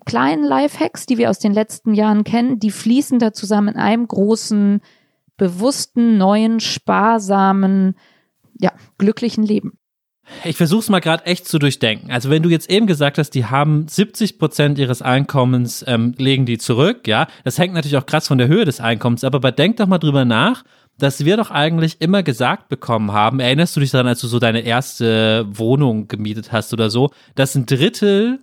kleinen 0.06 0.44
Lifehacks, 0.44 1.08
die 1.08 1.18
wir 1.18 1.32
aus 1.32 1.40
den 1.40 1.54
letzten 1.54 1.96
Jahren 1.96 2.24
kennen, 2.24 2.60
die 2.60 2.72
fließen 2.72 3.18
da 3.18 3.34
zusammen 3.34 3.70
in 3.70 3.78
einem 3.78 4.08
großen, 4.08 4.82
bewussten, 5.38 6.18
neuen, 6.18 6.60
sparsamen, 6.60 7.96
ja, 8.60 8.72
glücklichen 8.98 9.44
Leben. 9.44 9.78
Ich 10.44 10.58
versuche 10.58 10.80
es 10.80 10.90
mal 10.90 11.02
gerade 11.02 11.26
echt 11.26 11.48
zu 11.48 11.60
durchdenken. 11.60 12.12
Also 12.12 12.30
wenn 12.30 12.44
du 12.44 12.50
jetzt 12.50 12.70
eben 12.70 12.88
gesagt 12.88 13.18
hast, 13.18 13.32
die 13.32 13.46
haben 13.46 13.88
70 13.88 14.40
Prozent 14.40 14.80
ihres 14.80 15.02
Einkommens 15.02 15.84
ähm, 15.88 16.14
legen 16.18 16.46
die 16.46 16.58
zurück, 16.58 17.08
ja, 17.08 17.28
das 17.44 17.60
hängt 17.60 17.74
natürlich 17.74 17.98
auch 17.98 18.06
krass 18.06 18.28
von 18.28 18.38
der 18.38 18.48
Höhe 18.48 18.66
des 18.66 18.80
Einkommens 18.80 19.24
ab, 19.24 19.36
aber 19.36 19.52
denk 19.52 19.78
doch 19.78 19.88
mal 19.88 20.00
drüber 20.00 20.26
nach, 20.26 20.64
dass 20.98 21.26
wir 21.26 21.38
doch 21.38 21.52
eigentlich 21.52 21.98
immer 22.00 22.24
gesagt 22.24 22.70
bekommen 22.70 23.12
haben, 23.12 23.40
erinnerst 23.40 23.76
du 23.76 23.82
dich 23.82 23.92
daran, 23.92 24.08
als 24.08 24.22
du 24.22 24.28
so 24.28 24.40
deine 24.40 24.62
erste 24.62 25.46
Wohnung 25.50 26.08
gemietet 26.08 26.52
hast 26.52 26.74
oder 26.74 26.90
so, 26.90 27.12
dass 27.36 27.56
ein 27.56 27.66
Drittel 27.66 28.40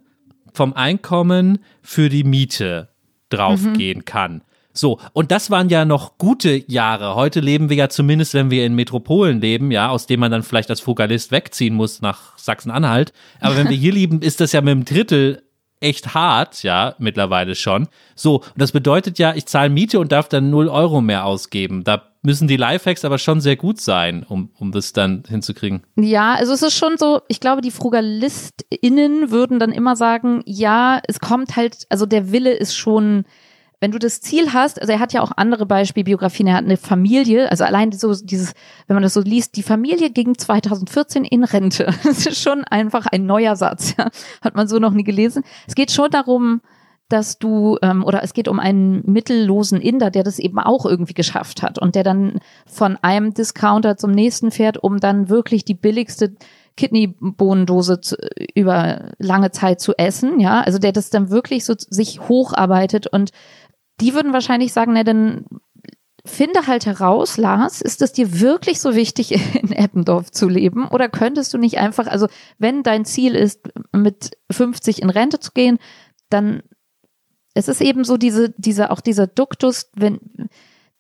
vom 0.53 0.75
Einkommen 0.75 1.59
für 1.81 2.09
die 2.09 2.25
Miete 2.25 2.89
draufgehen 3.31 4.05
kann. 4.05 4.43
So, 4.73 4.99
und 5.13 5.31
das 5.31 5.51
waren 5.51 5.69
ja 5.69 5.85
noch 5.85 6.19
gute 6.19 6.63
Jahre. 6.71 7.15
Heute 7.15 7.41
leben 7.41 7.69
wir 7.69 7.77
ja 7.77 7.89
zumindest, 7.89 8.35
wenn 8.35 8.51
wir 8.51 8.65
in 8.65 8.75
Metropolen 8.75 9.41
leben, 9.41 9.71
ja, 9.71 9.89
aus 9.89 10.07
dem 10.07 10.21
man 10.21 10.31
dann 10.31 10.43
vielleicht 10.43 10.71
als 10.71 10.87
Vokalist 10.87 11.31
wegziehen 11.31 11.75
muss 11.75 12.01
nach 12.01 12.39
Sachsen-Anhalt. 12.39 13.13
Aber 13.41 13.57
wenn 13.57 13.69
wir 13.69 13.77
hier 13.77 13.93
leben, 13.93 14.23
ist 14.23 14.41
das 14.41 14.53
ja 14.53 14.61
mit 14.61 14.71
einem 14.71 14.85
Drittel 14.85 15.43
echt 15.81 16.15
hart, 16.15 16.63
ja, 16.63 16.95
mittlerweile 16.99 17.55
schon. 17.55 17.89
So, 18.15 18.37
und 18.37 18.59
das 18.59 18.73
bedeutet 18.73 19.19
ja, 19.19 19.35
ich 19.35 19.47
zahle 19.47 19.69
Miete 19.69 19.99
und 19.99 20.13
darf 20.13 20.29
dann 20.29 20.49
0 20.49 20.69
Euro 20.69 21.01
mehr 21.01 21.27
ausgeben. 21.27 21.85
Da 21.85 22.13
müssen 22.23 22.47
die 22.47 22.57
Lifehacks 22.57 23.05
aber 23.05 23.19
schon 23.19 23.41
sehr 23.41 23.57
gut 23.57 23.81
sein, 23.81 24.25
um, 24.29 24.51
um 24.59 24.71
das 24.71 24.93
dann 24.93 25.25
hinzukriegen. 25.29 25.83
Ja, 25.97 26.35
also 26.35 26.53
es 26.53 26.63
ist 26.63 26.79
schon 26.79 26.97
so, 26.97 27.21
ich 27.29 27.41
glaube, 27.41 27.63
die 27.63 27.73
FrugalistInnen 27.73 29.31
würden 29.31 29.59
dann 29.59 29.73
immer 29.73 29.97
sagen, 29.97 30.43
ja, 30.47 31.01
es 31.07 31.19
kommt 31.19 31.57
halt, 31.57 31.87
also 31.89 32.07
der 32.07 32.31
Wille 32.31 32.53
ist 32.53 32.77
schon, 32.77 33.25
wenn 33.83 33.91
du 33.91 33.99
das 33.99 34.21
Ziel 34.21 34.53
hast, 34.53 34.81
also 34.81 34.93
er 34.93 35.01
hat 35.01 35.13
ja 35.13 35.23
auch 35.23 35.33
andere 35.37 35.67
Beispielbiografien, 35.67 36.47
er 36.47 36.55
hat 36.55 36.65
eine 36.65 36.77
Familie, 36.77 37.51
also 37.51 37.65
allein 37.65 37.91
so 37.91 38.15
dieses, 38.15 38.53
wenn 38.87 38.95
man 38.95 39.03
das 39.03 39.13
so 39.13 39.21
liest, 39.21 39.57
die 39.57 39.65
Familie 39.65 40.11
ging 40.11 40.39
2014 40.39 41.25
in 41.25 41.43
Rente. 41.43 41.93
Das 42.05 42.27
ist 42.27 42.41
schon 42.41 42.63
einfach 42.63 43.07
ein 43.07 43.27
neuer 43.27 43.57
Satz, 43.57 43.97
ja. 43.99 44.11
Hat 44.41 44.55
man 44.55 44.69
so 44.69 44.79
noch 44.79 44.93
nie 44.93 45.03
gelesen. 45.03 45.43
Es 45.67 45.75
geht 45.75 45.91
schon 45.91 46.11
darum, 46.11 46.61
dass 47.09 47.41
du, 47.41 47.77
ähm, 47.83 48.05
oder 48.05 48.23
es 48.23 48.35
geht 48.35 48.47
um 48.47 48.61
einen 48.61 49.03
mittellosen 49.05 49.81
Inder, 49.81 50.13
der 50.13 50.23
das 50.23 50.39
eben 50.39 50.61
auch 50.61 50.87
irgendwie 50.87 51.15
geschafft 51.15 51.63
hat 51.63 51.81
und 51.81 51.97
der 51.97 52.05
dann 52.05 52.39
von 52.67 52.97
einem 53.03 53.35
Discounter 53.35 53.97
zum 53.97 54.13
nächsten 54.13 54.53
fährt, 54.53 54.79
um 54.81 55.01
dann 55.01 55.29
wirklich 55.29 55.65
die 55.65 55.75
billigste 55.75 56.37
Kidneybohnendose 56.77 58.01
zu, 58.01 58.17
über 58.55 59.11
lange 59.19 59.51
Zeit 59.51 59.81
zu 59.81 59.93
essen, 59.99 60.41
ja, 60.41 60.63
also 60.63 60.79
der 60.79 60.93
das 60.93 61.11
dann 61.11 61.31
wirklich 61.31 61.65
so 61.65 61.75
sich 61.77 62.21
hocharbeitet 62.29 63.07
und 63.07 63.31
die 64.01 64.15
würden 64.15 64.33
wahrscheinlich 64.33 64.73
sagen, 64.73 64.93
na 64.95 65.05
dann 65.05 65.45
finde 66.25 66.67
halt 66.67 66.87
heraus, 66.87 67.37
Lars, 67.37 67.81
ist 67.81 68.01
es 68.01 68.13
dir 68.13 68.41
wirklich 68.41 68.81
so 68.81 68.95
wichtig, 68.95 69.33
in 69.63 69.73
Eppendorf 69.73 70.31
zu 70.31 70.49
leben? 70.49 70.89
Oder 70.89 71.09
könntest 71.09 71.53
du 71.53 71.59
nicht 71.59 71.79
einfach, 71.79 72.07
also 72.07 72.29
wenn 72.59 72.83
dein 72.83 73.05
Ziel 73.05 73.35
ist, 73.35 73.61
mit 73.93 74.37
50 74.51 75.03
in 75.03 75.11
Rente 75.11 75.41
zu 75.41 75.53
gehen, 75.53 75.79
dann 76.31 76.63
es 77.55 77.69
ist 77.69 77.83
eben 77.83 78.05
so 78.05 78.17
diese, 78.17 78.55
diese, 78.57 78.91
auch 78.91 79.01
dieser 79.01 79.27
Duktus, 79.27 79.91
wenn 79.95 80.21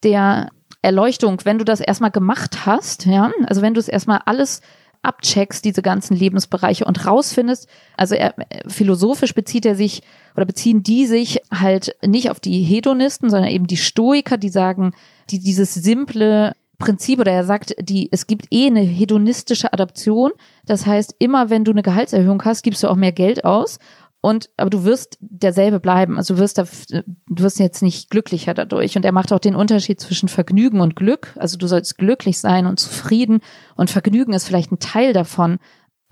der 0.02 0.50
Erleuchtung, 0.82 1.40
wenn 1.44 1.58
du 1.58 1.64
das 1.64 1.80
erstmal 1.80 2.10
gemacht 2.10 2.66
hast, 2.66 3.06
ja, 3.06 3.32
also 3.46 3.62
wenn 3.62 3.72
du 3.72 3.80
es 3.80 3.88
erstmal 3.88 4.20
alles 4.26 4.60
abcheckst, 5.02 5.64
diese 5.64 5.82
ganzen 5.82 6.16
Lebensbereiche 6.16 6.84
und 6.84 7.06
rausfindest, 7.06 7.68
also 7.96 8.14
er, 8.14 8.34
philosophisch 8.66 9.34
bezieht 9.34 9.66
er 9.66 9.74
sich 9.74 10.02
oder 10.36 10.46
beziehen 10.46 10.82
die 10.82 11.06
sich 11.06 11.40
halt 11.52 11.96
nicht 12.06 12.30
auf 12.30 12.40
die 12.40 12.62
Hedonisten, 12.62 13.28
sondern 13.28 13.50
eben 13.50 13.66
die 13.66 13.76
Stoiker, 13.76 14.38
die 14.38 14.48
sagen, 14.48 14.92
die 15.30 15.40
dieses 15.40 15.74
simple 15.74 16.54
Prinzip 16.82 17.20
oder 17.20 17.30
er 17.30 17.44
sagt, 17.44 17.76
die, 17.78 18.08
es 18.10 18.26
gibt 18.26 18.46
eh 18.50 18.66
eine 18.66 18.80
hedonistische 18.80 19.72
Adaption. 19.72 20.32
Das 20.66 20.84
heißt, 20.84 21.14
immer 21.20 21.48
wenn 21.48 21.64
du 21.64 21.70
eine 21.70 21.82
Gehaltserhöhung 21.82 22.44
hast, 22.44 22.62
gibst 22.62 22.82
du 22.82 22.88
auch 22.88 22.96
mehr 22.96 23.12
Geld 23.12 23.44
aus. 23.44 23.78
Und, 24.22 24.50
aber 24.56 24.70
du 24.70 24.84
wirst 24.84 25.18
derselbe 25.20 25.80
bleiben. 25.80 26.16
Also 26.16 26.34
du 26.34 26.40
wirst 26.40 26.56
da, 26.56 26.64
du 26.92 27.42
wirst 27.42 27.58
jetzt 27.58 27.82
nicht 27.82 28.08
glücklicher 28.08 28.54
dadurch. 28.54 28.96
Und 28.96 29.04
er 29.04 29.10
macht 29.10 29.32
auch 29.32 29.40
den 29.40 29.56
Unterschied 29.56 30.00
zwischen 30.00 30.28
Vergnügen 30.28 30.80
und 30.80 30.94
Glück. 30.94 31.34
Also 31.36 31.58
du 31.58 31.66
sollst 31.66 31.98
glücklich 31.98 32.38
sein 32.38 32.66
und 32.66 32.78
zufrieden. 32.78 33.40
Und 33.74 33.90
Vergnügen 33.90 34.32
ist 34.32 34.46
vielleicht 34.46 34.70
ein 34.70 34.78
Teil 34.78 35.12
davon. 35.12 35.58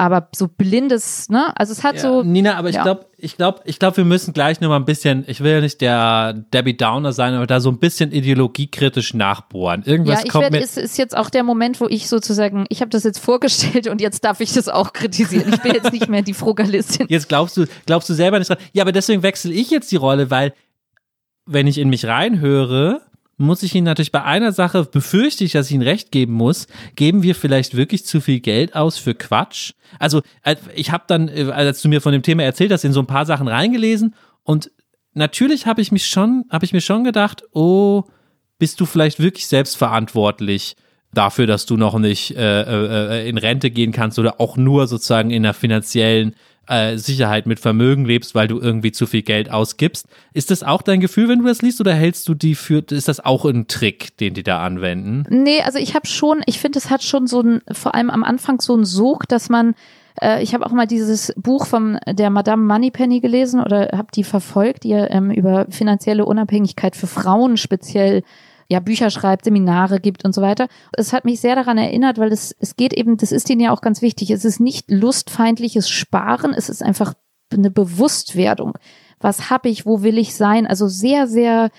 Aber 0.01 0.31
so 0.35 0.49
blindes, 0.49 1.29
ne? 1.29 1.53
Also 1.59 1.73
es 1.75 1.85
hat 1.85 1.97
Ja, 1.97 2.01
so. 2.01 2.23
Nina, 2.23 2.55
aber 2.57 2.71
ich 2.71 2.77
ja. 2.77 2.85
glaube, 2.85 3.05
ich 3.19 3.37
glaube, 3.37 3.61
ich 3.67 3.79
glaube, 3.79 3.99
wir 3.99 4.07
müssen 4.07 4.33
gleich 4.33 4.59
nur 4.59 4.71
mal 4.71 4.77
ein 4.77 4.87
bisschen, 4.87 5.25
ich 5.27 5.43
will 5.43 5.53
ja 5.53 5.61
nicht 5.61 5.83
der 5.83 6.33
Debbie 6.33 6.75
Downer 6.75 7.13
sein, 7.13 7.35
aber 7.35 7.47
da 7.47 7.61
so 7.61 7.69
ein 7.69 7.79
bisschen 7.79 8.11
ideologiekritisch 8.11 9.13
nachbohren. 9.13 9.83
Irgendwas 9.85 10.21
Ja, 10.21 10.25
ich 10.25 10.31
kommt 10.33 10.45
werde, 10.45 10.57
mir. 10.57 10.63
ist, 10.63 10.79
ist 10.79 10.97
jetzt 10.97 11.15
auch 11.15 11.29
der 11.29 11.43
Moment, 11.43 11.83
wo 11.83 11.87
ich 11.87 12.09
sozusagen, 12.09 12.65
ich 12.71 12.81
habe 12.81 12.89
das 12.89 13.05
jetzt 13.05 13.19
vorgestellt 13.19 13.89
und 13.89 14.01
jetzt 14.01 14.25
darf 14.25 14.41
ich 14.41 14.55
das 14.55 14.71
auch 14.71 14.95
kritisieren. 14.95 15.53
Ich 15.53 15.61
bin 15.61 15.75
jetzt 15.75 15.93
nicht 15.93 16.09
mehr 16.09 16.23
die 16.23 16.33
Frugalistin. 16.33 17.05
Jetzt 17.11 17.29
glaubst 17.29 17.59
du, 17.59 17.67
glaubst 17.85 18.09
du 18.09 18.15
selber 18.15 18.39
nicht 18.39 18.49
dran. 18.49 18.57
Ja, 18.73 18.85
aber 18.85 18.93
deswegen 18.93 19.23
wechsle 19.23 19.53
ich 19.53 19.71
jetzt 19.71 19.93
die 19.93 19.97
Rolle, 19.97 20.31
weil 20.31 20.55
wenn 21.45 21.67
ich 21.67 21.77
in 21.77 21.91
mich 21.91 22.07
reinhöre, 22.07 23.03
muss 23.41 23.63
ich 23.63 23.75
Ihnen 23.75 23.87
natürlich 23.87 24.13
bei 24.13 24.23
einer 24.23 24.53
Sache, 24.53 24.85
befürchte 24.85 25.45
ich, 25.45 25.53
dass 25.53 25.67
ich 25.67 25.73
Ihnen 25.73 25.83
recht 25.83 26.13
geben 26.13 26.35
muss, 26.35 26.67
geben 26.95 27.23
wir 27.23 27.35
vielleicht 27.35 27.77
wirklich 27.77 28.05
zu 28.05 28.21
viel 28.21 28.41
Geld 28.41 28.75
aus 28.75 28.99
für 28.99 29.15
Quatsch? 29.15 29.73
Also 29.99 30.23
äh, 30.45 30.57
ich 30.75 30.93
habe 30.93 31.05
dann, 31.07 31.29
äh, 31.29 31.51
als 31.51 31.83
du 31.83 31.89
mir 31.89 32.01
von 32.01 32.13
dem 32.13 32.23
Thema 32.23 32.43
erzählt 32.43 32.71
hast, 32.71 32.85
in 32.85 32.93
so 32.93 33.01
ein 33.01 33.07
paar 33.07 33.27
Sachen 33.27 33.49
reingelesen 33.49 34.15
und 34.45 34.71
natürlich 35.15 35.67
habe 35.67 35.81
ich 35.81 35.91
mich 35.91 36.07
schon, 36.07 36.45
habe 36.51 36.65
ich 36.65 36.73
mir 36.73 36.81
schon 36.83 37.03
gedacht, 37.03 37.43
oh, 37.53 38.05
bist 38.59 38.79
du 38.81 38.87
vielleicht 38.87 39.21
wirklich 39.21 39.47
selbstverantwortlich 39.47 40.77
dafür, 41.13 41.47
dass 41.47 41.67
du 41.67 41.77
noch 41.77 41.99
nicht 41.99 42.37
äh, 42.37 43.23
äh, 43.23 43.29
in 43.29 43.39
Rente 43.39 43.71
gehen 43.71 43.93
kannst 43.93 44.19
oder 44.19 44.41
auch 44.41 44.57
nur 44.57 44.87
sozusagen 44.87 45.31
in 45.31 45.45
einer 45.45 45.55
finanziellen 45.55 46.37
äh, 46.71 46.97
Sicherheit 46.97 47.47
mit 47.47 47.61
Vermögen 47.61 48.05
lebst, 48.05 48.35
weil 48.35 48.49
du 48.49 48.59
irgendwie 48.59 48.93
zu 48.93 49.07
viel 49.07 49.23
Geld 49.23 49.51
ausgibst. 49.51 50.07
Ist 50.33 50.51
das 50.51 50.63
auch 50.63 50.83
dein 50.83 51.01
Gefühl, 51.01 51.29
wenn 51.29 51.41
du 51.41 51.47
das 51.47 51.63
liest, 51.63 51.81
oder 51.81 51.93
hältst 51.93 52.29
du 52.29 52.35
die 52.35 52.55
für, 52.55 52.83
ist 52.91 53.09
das 53.09 53.21
auch 53.21 53.45
ein 53.45 53.67
Trick, 53.67 54.17
den 54.19 54.35
die 54.35 54.43
da 54.43 54.63
anwenden? 54.63 55.25
Nee, 55.29 55.63
also 55.63 55.79
ich 55.79 55.95
habe 55.95 56.07
schon, 56.07 56.43
ich 56.47 56.61
finde, 56.61 56.79
es 56.79 56.91
hat 56.91 57.03
schon 57.03 57.27
so 57.27 57.41
ein, 57.41 57.61
vor 57.73 57.95
allem 57.95 58.11
am 58.11 58.25
Anfang 58.25 58.61
so 58.61 58.77
ein 58.77 58.85
Sog, 58.85 59.29
dass 59.29 59.49
man 59.49 59.75
äh, 60.21 60.43
ich 60.43 60.55
habe 60.55 60.65
auch 60.67 60.73
mal 60.73 60.87
dieses 60.87 61.33
Buch 61.37 61.67
von 61.67 61.99
der 62.07 62.31
Madame 62.31 62.63
Moneypenny 62.65 63.21
gelesen 63.21 63.61
oder 63.61 63.91
habe 63.93 64.09
die 64.15 64.25
verfolgt, 64.25 64.85
die 64.85 64.93
ähm, 64.93 65.31
über 65.31 65.67
finanzielle 65.71 66.25
Unabhängigkeit 66.25 66.97
für 66.97 67.07
Frauen 67.07 67.57
speziell 67.57 68.23
ja 68.71 68.81
Bücher 68.81 69.11
schreibt, 69.11 69.45
Seminare 69.45 70.01
gibt 70.01 70.25
und 70.25 70.35
so 70.35 70.43
weiter. 70.43 70.69
Es 70.93 71.13
hat 71.13 71.25
mich 71.25 71.41
sehr 71.41 71.57
daran 71.57 71.77
erinnert, 71.77 72.19
weil 72.19 72.33
es, 72.33 72.55
es 72.61 72.77
geht 72.77 72.93
eben, 72.93 73.17
das 73.17 73.33
ist 73.33 73.51
ihnen 73.51 73.61
ja 73.61 73.73
auch 73.73 73.81
ganz 73.81 74.01
wichtig, 74.01 74.31
es 74.31 74.45
ist 74.45 74.61
nicht 74.61 74.91
lustfeindliches 74.91 75.91
Sparen, 75.91 76.55
es 76.55 76.69
ist 76.69 76.83
einfach 76.83 77.15
eine 77.53 77.71
Bewusstwerdung. 77.71 78.75
Was 79.19 79.51
habe 79.51 79.69
ich, 79.69 79.87
wo 79.87 80.03
will 80.03 80.19
ich 80.19 80.35
sein? 80.37 80.67
Also 80.67 80.87
sehr, 80.87 81.27
sehr, 81.27 81.71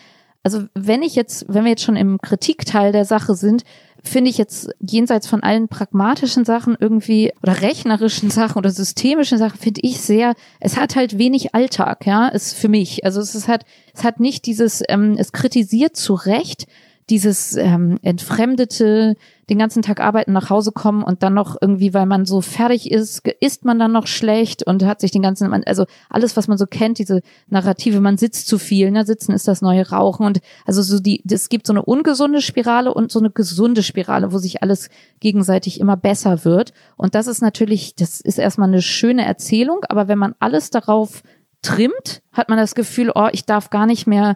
also 0.44 0.66
wenn 0.74 1.02
ich 1.02 1.16
jetzt, 1.16 1.46
wenn 1.48 1.64
wir 1.64 1.72
jetzt 1.72 1.84
schon 1.84 1.96
im 1.96 2.20
Kritikteil 2.20 2.92
der 2.92 3.06
Sache 3.06 3.36
sind, 3.36 3.64
finde 4.04 4.30
ich 4.30 4.38
jetzt 4.38 4.70
jenseits 4.80 5.28
von 5.28 5.44
allen 5.44 5.68
pragmatischen 5.68 6.44
Sachen 6.46 6.76
irgendwie 6.80 7.32
oder 7.44 7.62
rechnerischen 7.62 8.30
Sachen 8.32 8.58
oder 8.58 8.72
systemischen 8.72 9.38
Sachen 9.38 9.60
finde 9.60 9.82
ich 9.84 10.02
sehr, 10.02 10.34
es 10.60 10.78
hat 10.78 10.96
halt 10.96 11.18
wenig 11.18 11.54
Alltag, 11.54 12.06
ja, 12.06 12.28
ist 12.28 12.54
für 12.56 12.70
mich. 12.70 13.06
Also 13.06 13.22
es 13.22 13.36
ist 13.36 13.48
halt, 13.48 13.64
es 13.94 14.04
hat 14.04 14.20
nicht 14.20 14.46
dieses, 14.46 14.84
ähm, 14.90 15.16
es 15.18 15.32
kritisiert 15.32 15.96
zu 15.96 16.14
Recht 16.16 16.66
dieses 17.10 17.58
ähm, 17.58 17.98
entfremdete, 18.02 19.16
den 19.50 19.60
ganzen 19.60 19.82
Tag 19.82 20.00
arbeiten, 20.00 20.32
nach 20.32 20.50
Hause 20.50 20.72
kommen 20.72 21.04
und 21.04 21.24
dann 21.24 21.34
noch 21.34 21.58
irgendwie, 21.60 21.94
weil 21.94 22.06
man 22.06 22.26
so 22.26 22.40
fertig 22.40 22.90
ist, 22.90 23.28
isst 23.42 23.66
man 23.66 23.80
dann 23.80 23.92
noch 23.92 24.08
schlecht 24.08 24.66
und 24.66 24.86
hat 24.86 25.02
sich 25.02 25.12
den 25.12 25.22
ganzen, 25.22 25.52
also 25.66 25.86
alles, 26.10 26.38
was 26.38 26.48
man 26.48 26.58
so 26.58 26.66
kennt, 26.68 27.00
diese 27.00 27.22
Narrative, 27.50 28.00
man 28.00 28.18
sitzt 28.18 28.48
zu 28.48 28.58
viel, 28.58 28.92
ne, 28.92 29.06
sitzen 29.06 29.34
ist 29.34 29.48
das 29.48 29.62
neue 29.62 29.90
Rauchen 29.90 30.26
und 30.26 30.40
also 30.66 30.82
so 30.82 31.00
die, 31.00 31.22
es 31.30 31.50
gibt 31.50 31.68
so 31.68 31.74
eine 31.74 31.84
ungesunde 31.84 32.42
Spirale 32.42 32.94
und 32.94 33.12
so 33.12 33.20
eine 33.20 33.30
gesunde 33.30 33.84
Spirale, 33.84 34.32
wo 34.32 34.38
sich 34.38 34.64
alles 34.64 34.90
gegenseitig 35.20 35.80
immer 35.82 35.98
besser 35.98 36.46
wird. 36.46 36.72
Und 36.96 37.16
das 37.16 37.28
ist 37.28 37.42
natürlich, 37.42 37.96
das 37.96 38.22
ist 38.22 38.40
erstmal 38.40 38.70
eine 38.70 38.82
schöne 38.82 39.26
Erzählung, 39.26 39.82
aber 39.90 40.08
wenn 40.08 40.18
man 40.20 40.36
alles 40.40 40.70
darauf 40.70 41.24
trimmt, 41.62 42.22
hat 42.32 42.50
man 42.50 42.58
das 42.58 42.74
Gefühl, 42.74 43.12
oh, 43.14 43.28
ich 43.32 43.46
darf 43.46 43.70
gar 43.70 43.86
nicht 43.86 44.08
mehr 44.08 44.36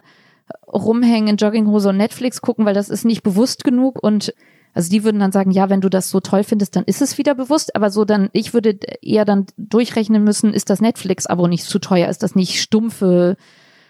rumhängen 0.66 1.28
in 1.28 1.36
Jogginghose 1.36 1.88
und 1.88 1.96
Netflix 1.96 2.40
gucken, 2.40 2.64
weil 2.64 2.74
das 2.74 2.88
ist 2.88 3.04
nicht 3.04 3.22
bewusst 3.22 3.64
genug. 3.64 4.02
Und 4.02 4.34
also 4.74 4.90
die 4.90 5.04
würden 5.04 5.20
dann 5.20 5.32
sagen, 5.32 5.50
ja, 5.50 5.70
wenn 5.70 5.80
du 5.80 5.88
das 5.88 6.10
so 6.10 6.20
toll 6.20 6.44
findest, 6.44 6.76
dann 6.76 6.84
ist 6.84 7.02
es 7.02 7.18
wieder 7.18 7.34
bewusst, 7.34 7.74
aber 7.74 7.90
so 7.90 8.04
dann, 8.04 8.28
ich 8.32 8.52
würde 8.52 8.78
eher 9.02 9.24
dann 9.24 9.46
durchrechnen 9.56 10.22
müssen, 10.22 10.52
ist 10.52 10.70
das 10.70 10.80
Netflix-Abo 10.80 11.48
nicht 11.48 11.64
zu 11.64 11.78
teuer, 11.78 12.08
ist 12.08 12.22
das 12.22 12.34
nicht 12.34 12.60
stumpfe 12.60 13.36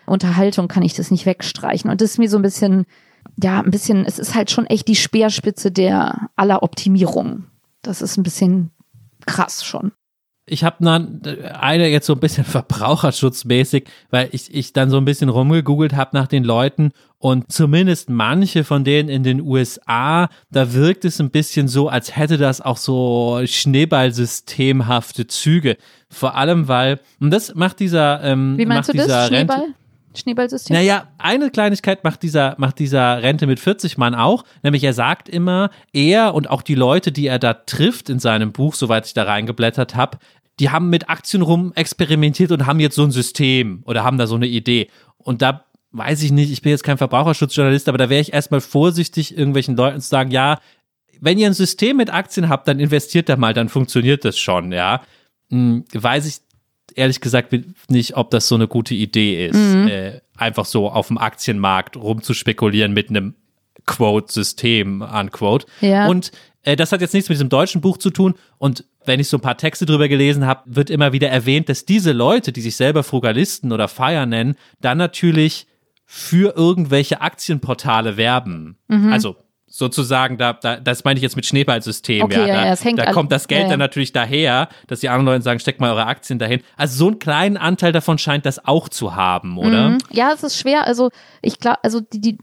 Unterhaltung, 0.06 0.68
kann 0.68 0.84
ich 0.84 0.94
das 0.94 1.10
nicht 1.10 1.26
wegstreichen? 1.26 1.90
Und 1.90 2.00
das 2.00 2.12
ist 2.12 2.18
mir 2.18 2.30
so 2.30 2.38
ein 2.38 2.42
bisschen, 2.42 2.86
ja, 3.42 3.60
ein 3.60 3.72
bisschen, 3.72 4.04
es 4.04 4.18
ist 4.18 4.34
halt 4.34 4.50
schon 4.50 4.66
echt 4.66 4.86
die 4.86 4.94
Speerspitze 4.94 5.72
der 5.72 6.30
aller 6.36 6.62
Optimierung. 6.62 7.46
Das 7.82 8.00
ist 8.00 8.16
ein 8.16 8.22
bisschen 8.22 8.70
krass 9.26 9.64
schon 9.64 9.92
ich 10.48 10.62
habe 10.62 10.76
dann 10.80 11.20
eine 11.60 11.88
jetzt 11.88 12.06
so 12.06 12.12
ein 12.12 12.20
bisschen 12.20 12.44
verbraucherschutzmäßig, 12.46 13.84
weil 14.10 14.28
ich, 14.32 14.54
ich 14.54 14.72
dann 14.72 14.90
so 14.90 14.96
ein 14.96 15.04
bisschen 15.04 15.28
rumgegoogelt 15.28 15.94
habe 15.94 16.10
nach 16.16 16.28
den 16.28 16.44
Leuten 16.44 16.92
und 17.18 17.50
zumindest 17.50 18.10
manche 18.10 18.62
von 18.62 18.84
denen 18.84 19.08
in 19.08 19.22
den 19.22 19.40
USA, 19.40 20.28
da 20.50 20.72
wirkt 20.74 21.04
es 21.04 21.20
ein 21.20 21.30
bisschen 21.30 21.66
so, 21.66 21.88
als 21.88 22.14
hätte 22.16 22.36
das 22.36 22.60
auch 22.60 22.76
so 22.76 23.40
Schneeballsystemhafte 23.44 25.26
Züge. 25.26 25.76
Vor 26.10 26.36
allem, 26.36 26.68
weil, 26.68 27.00
und 27.20 27.30
das 27.30 27.54
macht 27.54 27.80
dieser, 27.80 28.22
ähm, 28.22 28.56
Wie 28.58 28.66
meinst 28.66 28.88
macht 28.88 28.98
du 28.98 29.02
dieser 29.02 29.22
das? 29.22 29.30
Rente, 29.30 29.52
Schneeball? 29.54 29.74
Schneeballsystem? 30.14 30.76
naja, 30.76 31.08
eine 31.18 31.50
Kleinigkeit 31.50 32.04
macht 32.04 32.22
dieser, 32.22 32.54
macht 32.58 32.78
dieser 32.78 33.22
Rente 33.22 33.46
mit 33.46 33.60
40 33.60 33.98
Mann 33.98 34.14
auch, 34.14 34.44
nämlich 34.62 34.84
er 34.84 34.92
sagt 34.92 35.28
immer, 35.28 35.70
er 35.92 36.34
und 36.34 36.50
auch 36.50 36.62
die 36.62 36.74
Leute, 36.74 37.12
die 37.12 37.26
er 37.26 37.38
da 37.38 37.54
trifft 37.54 38.08
in 38.08 38.18
seinem 38.18 38.52
Buch, 38.52 38.74
soweit 38.74 39.06
ich 39.06 39.14
da 39.14 39.24
reingeblättert 39.24 39.94
habe, 39.94 40.18
die 40.60 40.70
haben 40.70 40.88
mit 40.90 41.08
Aktien 41.10 41.42
rum 41.42 41.72
experimentiert 41.74 42.50
und 42.50 42.66
haben 42.66 42.80
jetzt 42.80 42.96
so 42.96 43.02
ein 43.04 43.10
System 43.10 43.82
oder 43.84 44.04
haben 44.04 44.18
da 44.18 44.26
so 44.26 44.36
eine 44.36 44.46
Idee. 44.46 44.88
Und 45.18 45.42
da 45.42 45.64
weiß 45.92 46.22
ich 46.22 46.32
nicht, 46.32 46.50
ich 46.50 46.62
bin 46.62 46.70
jetzt 46.70 46.84
kein 46.84 46.98
Verbraucherschutzjournalist, 46.98 47.88
aber 47.88 47.98
da 47.98 48.08
wäre 48.10 48.20
ich 48.20 48.32
erstmal 48.32 48.60
vorsichtig, 48.60 49.36
irgendwelchen 49.36 49.76
Leuten 49.76 50.00
zu 50.00 50.08
sagen, 50.08 50.30
ja, 50.30 50.60
wenn 51.20 51.38
ihr 51.38 51.46
ein 51.46 51.54
System 51.54 51.96
mit 51.96 52.12
Aktien 52.12 52.48
habt, 52.48 52.68
dann 52.68 52.78
investiert 52.80 53.28
da 53.28 53.36
mal, 53.36 53.54
dann 53.54 53.68
funktioniert 53.68 54.24
das 54.24 54.38
schon, 54.38 54.72
ja. 54.72 55.02
Hm, 55.50 55.84
weiß 55.92 56.26
ich 56.26 56.36
ehrlich 56.94 57.20
gesagt 57.20 57.54
nicht, 57.88 58.16
ob 58.16 58.30
das 58.30 58.48
so 58.48 58.54
eine 58.54 58.68
gute 58.68 58.94
Idee 58.94 59.46
ist, 59.48 59.56
Mhm. 59.56 59.88
äh, 59.88 60.20
einfach 60.36 60.64
so 60.64 60.88
auf 60.90 61.08
dem 61.08 61.18
Aktienmarkt 61.18 61.96
rumzuspekulieren 61.96 62.92
mit 62.92 63.10
einem 63.10 63.34
Quote-System, 63.86 65.02
unquote. 65.02 65.66
Ja. 65.80 66.08
Und 66.08 66.32
äh, 66.62 66.76
das 66.76 66.92
hat 66.92 67.00
jetzt 67.00 67.14
nichts 67.14 67.28
mit 67.28 67.36
diesem 67.36 67.48
deutschen 67.48 67.80
Buch 67.80 67.96
zu 67.98 68.10
tun. 68.10 68.34
Und 68.58 68.84
wenn 69.06 69.20
ich 69.20 69.28
so 69.28 69.38
ein 69.38 69.42
paar 69.42 69.56
Texte 69.56 69.86
drüber 69.86 70.08
gelesen 70.08 70.46
habe, 70.46 70.62
wird 70.66 70.90
immer 70.90 71.12
wieder 71.12 71.28
erwähnt, 71.28 71.68
dass 71.68 71.84
diese 71.84 72.12
Leute, 72.12 72.52
die 72.52 72.60
sich 72.60 72.76
selber 72.76 73.02
Frugalisten 73.02 73.72
oder 73.72 73.88
Feier 73.88 74.26
nennen, 74.26 74.56
dann 74.80 74.98
natürlich 74.98 75.66
für 76.04 76.56
irgendwelche 76.56 77.20
Aktienportale 77.20 78.16
werben. 78.16 78.78
Mhm. 78.88 79.12
Also 79.12 79.36
sozusagen, 79.68 80.38
da, 80.38 80.52
da, 80.52 80.76
das 80.76 81.04
meine 81.04 81.18
ich 81.18 81.22
jetzt 81.22 81.34
mit 81.34 81.44
Schneeballsystem, 81.44 82.22
Okay, 82.22 82.40
ja, 82.40 82.46
Da, 82.46 82.66
ja, 82.66 82.72
es 82.72 82.84
hängt 82.84 82.98
da 82.98 83.12
kommt 83.12 83.32
das 83.32 83.48
Geld 83.48 83.62
ja, 83.62 83.66
ja. 83.66 83.70
dann 83.70 83.80
natürlich 83.80 84.12
daher, 84.12 84.68
dass 84.86 85.00
die 85.00 85.08
anderen 85.08 85.26
Leute 85.26 85.42
sagen, 85.42 85.58
steckt 85.58 85.80
mal 85.80 85.90
eure 85.90 86.06
Aktien 86.06 86.38
dahin. 86.38 86.60
Also 86.76 86.96
so 86.96 87.06
einen 87.08 87.18
kleinen 87.18 87.56
Anteil 87.56 87.92
davon 87.92 88.16
scheint 88.18 88.46
das 88.46 88.64
auch 88.64 88.88
zu 88.88 89.16
haben, 89.16 89.58
oder? 89.58 89.90
Mhm. 89.90 89.98
Ja, 90.12 90.32
es 90.32 90.44
ist 90.44 90.58
schwer. 90.58 90.86
Also 90.86 91.10
ich 91.42 91.58
glaube, 91.58 91.78
also 91.82 92.00
die, 92.00 92.20
die 92.20 92.38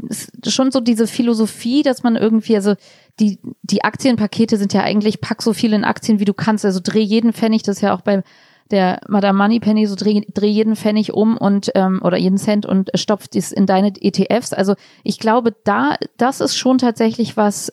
schon 0.47 0.71
so 0.71 0.81
diese 0.81 1.07
Philosophie, 1.07 1.81
dass 1.81 2.03
man 2.03 2.17
irgendwie, 2.17 2.55
also 2.55 2.75
die 3.19 3.39
die 3.61 3.83
Aktienpakete 3.83 4.57
sind 4.57 4.73
ja 4.73 4.81
eigentlich 4.81 5.21
pack 5.21 5.41
so 5.41 5.53
viel 5.53 5.73
in 5.73 5.85
Aktien 5.85 6.19
wie 6.19 6.25
du 6.25 6.33
kannst. 6.33 6.65
Also 6.65 6.81
dreh 6.83 7.01
jeden 7.01 7.31
Pfennig, 7.31 7.63
das 7.63 7.77
ist 7.77 7.81
ja 7.81 7.95
auch 7.95 8.01
bei 8.01 8.23
der 8.71 9.01
Madame 9.07 9.37
Moneypenny 9.37 9.85
so 9.85 9.95
dreh, 9.95 10.21
dreh 10.33 10.47
jeden 10.47 10.75
Pfennig 10.75 11.13
um 11.13 11.37
und 11.37 11.71
ähm, 11.75 12.01
oder 12.03 12.17
jeden 12.17 12.37
Cent 12.37 12.65
und 12.65 12.91
stopft 12.95 13.35
es 13.35 13.51
in 13.51 13.65
deine 13.65 13.93
ETFs. 13.99 14.53
Also 14.53 14.75
ich 15.03 15.19
glaube, 15.19 15.53
da 15.63 15.95
das 16.17 16.41
ist 16.41 16.55
schon 16.57 16.77
tatsächlich 16.77 17.37
was. 17.37 17.71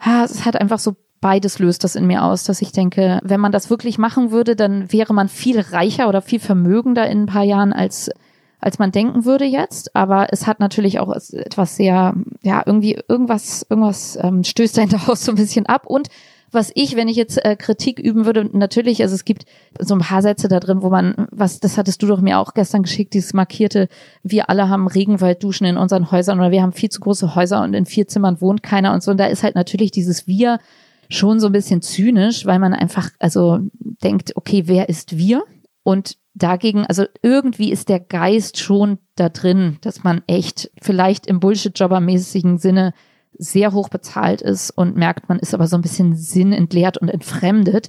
Ha, 0.00 0.24
es 0.24 0.46
hat 0.46 0.58
einfach 0.58 0.78
so 0.78 0.96
beides 1.20 1.58
löst 1.58 1.84
das 1.84 1.96
in 1.96 2.06
mir 2.06 2.24
aus, 2.24 2.44
dass 2.44 2.62
ich 2.62 2.72
denke, 2.72 3.20
wenn 3.22 3.40
man 3.40 3.52
das 3.52 3.68
wirklich 3.68 3.98
machen 3.98 4.30
würde, 4.30 4.56
dann 4.56 4.90
wäre 4.90 5.12
man 5.12 5.28
viel 5.28 5.60
reicher 5.60 6.08
oder 6.08 6.22
viel 6.22 6.40
vermögender 6.40 7.06
in 7.08 7.22
ein 7.24 7.26
paar 7.26 7.44
Jahren 7.44 7.72
als 7.74 8.10
als 8.60 8.78
man 8.78 8.92
denken 8.92 9.24
würde 9.24 9.44
jetzt. 9.44 9.96
Aber 9.96 10.28
es 10.30 10.46
hat 10.46 10.60
natürlich 10.60 11.00
auch 11.00 11.10
etwas 11.10 11.76
sehr, 11.76 12.14
ja, 12.42 12.62
irgendwie 12.64 13.00
irgendwas, 13.08 13.66
irgendwas 13.68 14.18
ähm, 14.22 14.44
stößt 14.44 14.78
da 14.78 14.86
daraus 14.86 15.24
so 15.24 15.32
ein 15.32 15.36
bisschen 15.36 15.66
ab. 15.66 15.86
Und 15.86 16.08
was 16.52 16.72
ich, 16.74 16.96
wenn 16.96 17.08
ich 17.08 17.16
jetzt 17.16 17.44
äh, 17.44 17.56
Kritik 17.56 17.98
üben 17.98 18.26
würde, 18.26 18.44
natürlich, 18.56 19.02
also 19.02 19.14
es 19.14 19.24
gibt 19.24 19.44
so 19.78 19.94
ein 19.94 20.00
paar 20.00 20.22
Sätze 20.22 20.48
da 20.48 20.60
drin, 20.60 20.82
wo 20.82 20.90
man, 20.90 21.26
was, 21.30 21.60
das 21.60 21.78
hattest 21.78 22.02
du 22.02 22.06
doch 22.06 22.20
mir 22.20 22.38
auch 22.38 22.54
gestern 22.54 22.82
geschickt, 22.82 23.14
dieses 23.14 23.34
markierte, 23.34 23.88
wir 24.22 24.50
alle 24.50 24.68
haben 24.68 24.88
Regenwaldduschen 24.88 25.66
in 25.66 25.76
unseren 25.76 26.10
Häusern 26.10 26.38
oder 26.40 26.50
wir 26.50 26.62
haben 26.62 26.72
viel 26.72 26.88
zu 26.88 27.00
große 27.00 27.34
Häuser 27.34 27.62
und 27.62 27.74
in 27.74 27.86
vier 27.86 28.08
Zimmern 28.08 28.40
wohnt 28.40 28.62
keiner 28.62 28.92
und 28.92 29.02
so. 29.02 29.10
Und 29.12 29.18
da 29.18 29.26
ist 29.26 29.42
halt 29.42 29.54
natürlich 29.54 29.90
dieses 29.90 30.26
Wir 30.26 30.58
schon 31.08 31.40
so 31.40 31.46
ein 31.46 31.52
bisschen 31.52 31.82
zynisch, 31.82 32.46
weil 32.46 32.58
man 32.58 32.72
einfach, 32.72 33.10
also 33.18 33.58
denkt, 34.02 34.36
okay, 34.36 34.64
wer 34.66 34.88
ist 34.88 35.16
wir? 35.16 35.44
Und 35.82 36.16
dagegen, 36.34 36.86
also 36.86 37.04
irgendwie 37.22 37.72
ist 37.72 37.88
der 37.88 38.00
Geist 38.00 38.58
schon 38.58 38.98
da 39.16 39.28
drin, 39.28 39.78
dass 39.80 40.04
man 40.04 40.22
echt 40.26 40.70
vielleicht 40.80 41.26
im 41.26 41.40
Bullshit-Jobber-mäßigen 41.40 42.58
Sinne 42.58 42.94
sehr 43.40 43.72
hoch 43.72 43.88
bezahlt 43.88 44.42
ist 44.42 44.70
und 44.70 44.96
merkt, 44.96 45.28
man 45.28 45.38
ist 45.38 45.54
aber 45.54 45.66
so 45.66 45.76
ein 45.76 45.82
bisschen 45.82 46.14
sinnentleert 46.14 46.98
und 46.98 47.08
entfremdet. 47.08 47.88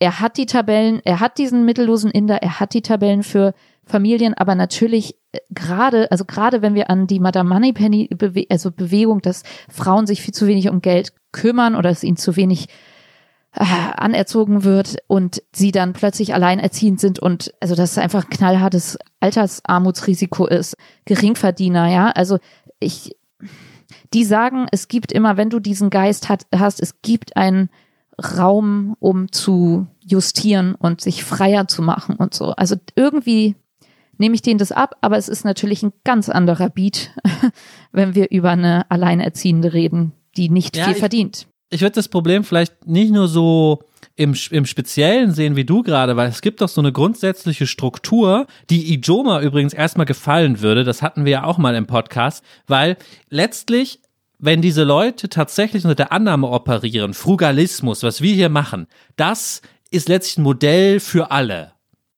Er 0.00 0.18
hat 0.18 0.36
die 0.36 0.46
Tabellen, 0.46 1.00
er 1.04 1.20
hat 1.20 1.38
diesen 1.38 1.64
mittellosen 1.64 2.10
Inder, 2.10 2.42
er 2.42 2.58
hat 2.58 2.74
die 2.74 2.82
Tabellen 2.82 3.22
für 3.22 3.54
Familien, 3.84 4.34
aber 4.34 4.54
natürlich 4.56 5.14
äh, 5.32 5.38
gerade, 5.50 6.10
also 6.10 6.24
gerade 6.24 6.60
wenn 6.60 6.74
wir 6.74 6.90
an 6.90 7.06
die 7.06 7.20
Madame 7.20 7.48
Moneypenny, 7.48 8.08
Bewe 8.08 8.46
also 8.50 8.72
Bewegung, 8.72 9.20
dass 9.20 9.44
Frauen 9.68 10.06
sich 10.06 10.22
viel 10.22 10.34
zu 10.34 10.46
wenig 10.46 10.68
um 10.68 10.80
Geld 10.80 11.12
kümmern 11.30 11.76
oder 11.76 11.90
es 11.90 12.02
ihnen 12.02 12.16
zu 12.16 12.34
wenig 12.34 12.68
äh, 13.54 13.64
anerzogen 13.96 14.64
wird 14.64 14.96
und 15.06 15.42
sie 15.52 15.70
dann 15.70 15.92
plötzlich 15.92 16.34
alleinerziehend 16.34 16.98
sind 17.00 17.20
und 17.20 17.54
also 17.60 17.76
dass 17.76 17.92
es 17.92 17.98
einfach 17.98 18.24
ein 18.24 18.30
knallhartes 18.30 18.98
Altersarmutsrisiko 19.20 20.46
ist, 20.46 20.76
Geringverdiener, 21.04 21.88
ja, 21.88 22.10
also 22.10 22.38
ich 22.80 23.16
die 24.12 24.24
sagen, 24.24 24.66
es 24.72 24.88
gibt 24.88 25.12
immer, 25.12 25.36
wenn 25.36 25.50
du 25.50 25.60
diesen 25.60 25.90
Geist 25.90 26.28
hat, 26.28 26.46
hast, 26.54 26.80
es 26.80 27.02
gibt 27.02 27.36
einen 27.36 27.70
Raum, 28.36 28.96
um 28.98 29.32
zu 29.32 29.86
justieren 30.00 30.74
und 30.74 31.00
sich 31.00 31.24
freier 31.24 31.68
zu 31.68 31.82
machen 31.82 32.16
und 32.16 32.34
so. 32.34 32.50
Also 32.50 32.76
irgendwie 32.96 33.54
nehme 34.18 34.34
ich 34.34 34.42
denen 34.42 34.58
das 34.58 34.72
ab, 34.72 34.96
aber 35.00 35.16
es 35.16 35.28
ist 35.28 35.44
natürlich 35.44 35.82
ein 35.82 35.92
ganz 36.04 36.28
anderer 36.28 36.68
Beat, 36.68 37.10
wenn 37.92 38.14
wir 38.14 38.30
über 38.30 38.50
eine 38.50 38.90
Alleinerziehende 38.90 39.72
reden, 39.72 40.12
die 40.36 40.50
nicht 40.50 40.76
ja, 40.76 40.84
viel 40.84 40.94
ich, 40.94 40.98
verdient. 40.98 41.46
Ich 41.70 41.80
würde 41.80 41.94
das 41.94 42.08
Problem 42.08 42.44
vielleicht 42.44 42.86
nicht 42.86 43.12
nur 43.12 43.28
so 43.28 43.84
im, 44.16 44.36
im 44.50 44.66
Speziellen 44.66 45.32
sehen 45.32 45.56
wie 45.56 45.64
du 45.64 45.82
gerade, 45.82 46.16
weil 46.16 46.28
es 46.28 46.42
gibt 46.42 46.60
doch 46.60 46.68
so 46.68 46.82
eine 46.82 46.92
grundsätzliche 46.92 47.66
Struktur, 47.66 48.46
die 48.68 48.92
Ijoma 48.94 49.40
übrigens 49.40 49.72
erstmal 49.72 50.04
gefallen 50.04 50.60
würde. 50.60 50.84
Das 50.84 51.00
hatten 51.00 51.24
wir 51.24 51.32
ja 51.32 51.44
auch 51.44 51.56
mal 51.56 51.74
im 51.74 51.86
Podcast, 51.86 52.44
weil 52.66 52.98
letztlich 53.30 53.99
wenn 54.40 54.62
diese 54.62 54.84
Leute 54.84 55.28
tatsächlich 55.28 55.84
unter 55.84 55.94
der 55.94 56.12
Annahme 56.12 56.48
operieren, 56.48 57.14
Frugalismus, 57.14 58.02
was 58.02 58.22
wir 58.22 58.34
hier 58.34 58.48
machen, 58.48 58.86
das 59.16 59.62
ist 59.90 60.08
letztlich 60.08 60.38
ein 60.38 60.42
Modell 60.42 61.00
für 61.00 61.30
alle. 61.30 61.72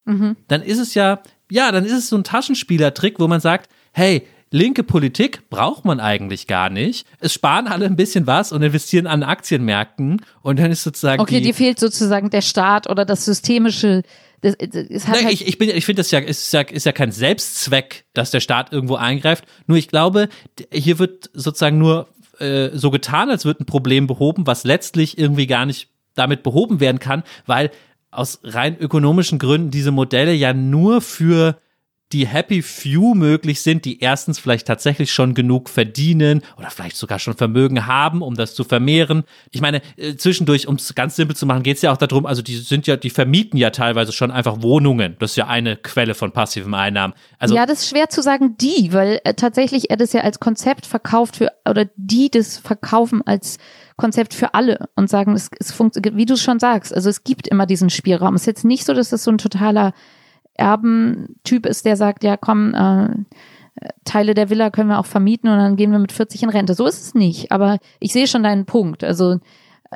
Mhm. 0.04 0.36
Dann 0.48 0.62
ist 0.62 0.78
es 0.78 0.94
ja, 0.94 1.20
ja, 1.50 1.72
dann 1.72 1.84
ist 1.84 1.92
es 1.92 2.08
so 2.08 2.16
ein 2.16 2.24
Taschenspielertrick, 2.24 3.18
wo 3.18 3.28
man 3.28 3.40
sagt, 3.40 3.70
hey, 3.92 4.26
linke 4.50 4.84
Politik 4.84 5.48
braucht 5.50 5.84
man 5.84 5.98
eigentlich 5.98 6.46
gar 6.46 6.70
nicht. 6.70 7.06
Es 7.18 7.32
sparen 7.32 7.66
alle 7.66 7.86
ein 7.86 7.96
bisschen 7.96 8.26
was 8.26 8.52
und 8.52 8.62
investieren 8.62 9.06
an 9.06 9.22
Aktienmärkten 9.22 10.22
und 10.42 10.58
dann 10.58 10.70
ist 10.70 10.84
sozusagen. 10.84 11.20
Okay, 11.20 11.40
dir 11.40 11.54
fehlt 11.54 11.80
sozusagen 11.80 12.30
der 12.30 12.42
Staat 12.42 12.88
oder 12.88 13.04
das 13.04 13.24
systemische. 13.24 14.02
Das, 14.42 14.56
das 14.58 14.78
nee, 14.80 15.24
halt 15.24 15.32
ich, 15.32 15.46
ich, 15.46 15.56
bin, 15.56 15.70
ich 15.70 15.86
finde, 15.86 16.00
das 16.00 16.10
ja 16.10 16.18
ist, 16.18 16.52
ja 16.52 16.62
ist 16.62 16.84
ja 16.84 16.92
kein 16.92 17.12
Selbstzweck, 17.12 18.04
dass 18.12 18.32
der 18.32 18.40
Staat 18.40 18.72
irgendwo 18.72 18.96
eingreift. 18.96 19.44
Nur 19.66 19.78
ich 19.78 19.88
glaube, 19.88 20.28
hier 20.72 20.98
wird 20.98 21.30
sozusagen 21.32 21.78
nur 21.78 22.08
äh, 22.38 22.70
so 22.72 22.90
getan, 22.90 23.30
als 23.30 23.44
wird 23.44 23.60
ein 23.60 23.66
Problem 23.66 24.06
behoben, 24.06 24.46
was 24.46 24.64
letztlich 24.64 25.18
irgendwie 25.18 25.46
gar 25.46 25.66
nicht 25.66 25.88
damit 26.14 26.42
behoben 26.42 26.80
werden 26.80 26.98
kann, 26.98 27.22
weil 27.46 27.70
aus 28.10 28.40
rein 28.44 28.76
ökonomischen 28.78 29.38
Gründen 29.38 29.70
diese 29.70 29.90
Modelle 29.90 30.32
ja 30.34 30.52
nur 30.52 31.00
für 31.00 31.56
die 32.12 32.26
Happy 32.26 32.62
Few 32.62 33.14
möglich 33.14 33.62
sind, 33.62 33.84
die 33.84 34.00
erstens 34.00 34.38
vielleicht 34.38 34.66
tatsächlich 34.66 35.12
schon 35.12 35.34
genug 35.34 35.68
verdienen 35.68 36.42
oder 36.58 36.70
vielleicht 36.70 36.96
sogar 36.96 37.18
schon 37.18 37.34
Vermögen 37.34 37.86
haben, 37.86 38.22
um 38.22 38.34
das 38.34 38.54
zu 38.54 38.64
vermehren. 38.64 39.24
Ich 39.50 39.60
meine, 39.60 39.80
äh, 39.96 40.16
zwischendurch, 40.16 40.68
um 40.68 40.76
es 40.76 40.94
ganz 40.94 41.16
simpel 41.16 41.34
zu 41.36 41.46
machen, 41.46 41.62
geht 41.62 41.76
es 41.76 41.82
ja 41.82 41.92
auch 41.92 41.96
darum, 41.96 42.26
also 42.26 42.42
die 42.42 42.56
sind 42.56 42.86
ja, 42.86 42.96
die 42.96 43.10
vermieten 43.10 43.56
ja 43.56 43.70
teilweise 43.70 44.12
schon 44.12 44.30
einfach 44.30 44.62
Wohnungen. 44.62 45.16
Das 45.18 45.32
ist 45.32 45.36
ja 45.36 45.46
eine 45.46 45.76
Quelle 45.76 46.14
von 46.14 46.32
passiven 46.32 46.74
Einnahmen. 46.74 47.14
Also, 47.38 47.54
ja, 47.54 47.66
das 47.66 47.82
ist 47.82 47.88
schwer 47.88 48.08
zu 48.08 48.22
sagen, 48.22 48.56
die, 48.58 48.92
weil 48.92 49.20
äh, 49.24 49.34
tatsächlich 49.34 49.90
er 49.90 49.96
das 49.96 50.12
ja 50.12 50.20
als 50.20 50.40
Konzept 50.40 50.86
verkauft 50.86 51.36
für, 51.36 51.50
oder 51.68 51.86
die 51.96 52.30
das 52.30 52.58
verkaufen 52.58 53.22
als 53.24 53.58
Konzept 53.96 54.34
für 54.34 54.54
alle 54.54 54.88
und 54.96 55.08
sagen, 55.08 55.34
es, 55.34 55.50
es 55.58 55.72
funktioniert, 55.72 56.16
wie 56.16 56.26
du 56.26 56.36
schon 56.36 56.58
sagst, 56.58 56.94
also 56.94 57.08
es 57.08 57.24
gibt 57.24 57.48
immer 57.48 57.66
diesen 57.66 57.90
Spielraum. 57.90 58.34
Es 58.34 58.42
ist 58.42 58.46
jetzt 58.46 58.64
nicht 58.64 58.84
so, 58.84 58.94
dass 58.94 59.10
das 59.10 59.24
so 59.24 59.30
ein 59.30 59.38
totaler 59.38 59.92
Erbentyp 60.62 61.66
ist, 61.66 61.84
der 61.84 61.96
sagt, 61.96 62.24
ja 62.24 62.36
komm, 62.36 62.74
äh, 62.74 63.08
Teile 64.04 64.34
der 64.34 64.50
Villa 64.50 64.70
können 64.70 64.88
wir 64.88 64.98
auch 64.98 65.06
vermieten 65.06 65.50
und 65.50 65.58
dann 65.58 65.76
gehen 65.76 65.92
wir 65.92 65.98
mit 65.98 66.12
40 66.12 66.42
in 66.42 66.50
Rente. 66.50 66.74
So 66.74 66.86
ist 66.86 67.00
es 67.00 67.14
nicht. 67.14 67.50
Aber 67.50 67.78
ich 68.00 68.12
sehe 68.12 68.26
schon 68.26 68.42
deinen 68.42 68.64
Punkt. 68.64 69.02
Also 69.02 69.38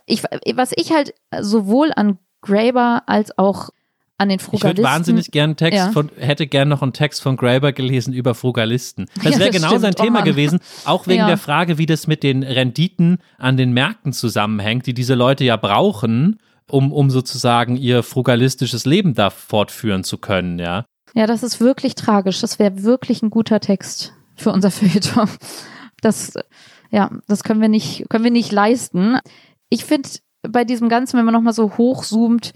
ich, 0.06 0.22
was 0.54 0.72
ich 0.74 0.92
halt 0.92 1.14
sowohl 1.40 1.92
an 1.94 2.18
Graeber 2.40 3.02
als 3.06 3.36
auch 3.38 3.70
an 4.18 4.28
den 4.30 4.38
Frugalisten. 4.38 4.70
Ich 4.70 4.76
würde 4.78 4.82
wahnsinnig 4.82 5.30
gern 5.30 5.56
Text 5.56 5.78
ja. 5.78 5.92
von, 5.92 6.10
hätte 6.18 6.46
gern 6.46 6.68
noch 6.68 6.82
einen 6.82 6.94
Text 6.94 7.22
von 7.22 7.36
Graeber 7.36 7.72
gelesen 7.72 8.14
über 8.14 8.34
Frugalisten. 8.34 9.06
Das 9.22 9.38
wäre 9.38 9.46
ja, 9.46 9.50
genau 9.50 9.68
stimmt. 9.68 9.82
sein 9.82 9.94
oh 9.98 10.02
Thema 10.02 10.20
oh 10.20 10.24
gewesen, 10.24 10.60
auch 10.84 11.06
wegen 11.06 11.20
ja. 11.20 11.26
der 11.26 11.38
Frage, 11.38 11.76
wie 11.76 11.86
das 11.86 12.06
mit 12.06 12.22
den 12.22 12.42
Renditen 12.42 13.18
an 13.38 13.56
den 13.56 13.72
Märkten 13.72 14.12
zusammenhängt, 14.12 14.86
die 14.86 14.94
diese 14.94 15.14
Leute 15.14 15.44
ja 15.44 15.56
brauchen, 15.56 16.38
um, 16.70 16.92
um 16.92 17.10
sozusagen 17.10 17.76
ihr 17.76 18.02
frugalistisches 18.02 18.84
Leben 18.86 19.14
da 19.14 19.30
fortführen 19.30 20.04
zu 20.04 20.18
können, 20.18 20.58
ja. 20.58 20.84
Ja, 21.14 21.26
das 21.26 21.42
ist 21.42 21.60
wirklich 21.60 21.94
tragisch. 21.94 22.40
Das 22.40 22.58
wäre 22.58 22.82
wirklich 22.82 23.22
ein 23.22 23.30
guter 23.30 23.60
Text 23.60 24.12
für 24.34 24.52
unser 24.52 24.70
Feuilleton. 24.72 25.28
Das, 26.00 26.34
ja, 26.90 27.10
das 27.26 27.42
können 27.42 27.60
wir 27.60 27.68
nicht, 27.68 28.06
können 28.10 28.24
wir 28.24 28.30
nicht 28.30 28.52
leisten. 28.52 29.18
Ich 29.70 29.84
finde 29.84 30.08
bei 30.42 30.64
diesem 30.64 30.88
Ganzen, 30.88 31.16
wenn 31.16 31.24
man 31.24 31.34
nochmal 31.34 31.54
so 31.54 31.78
hochzoomt, 31.78 32.52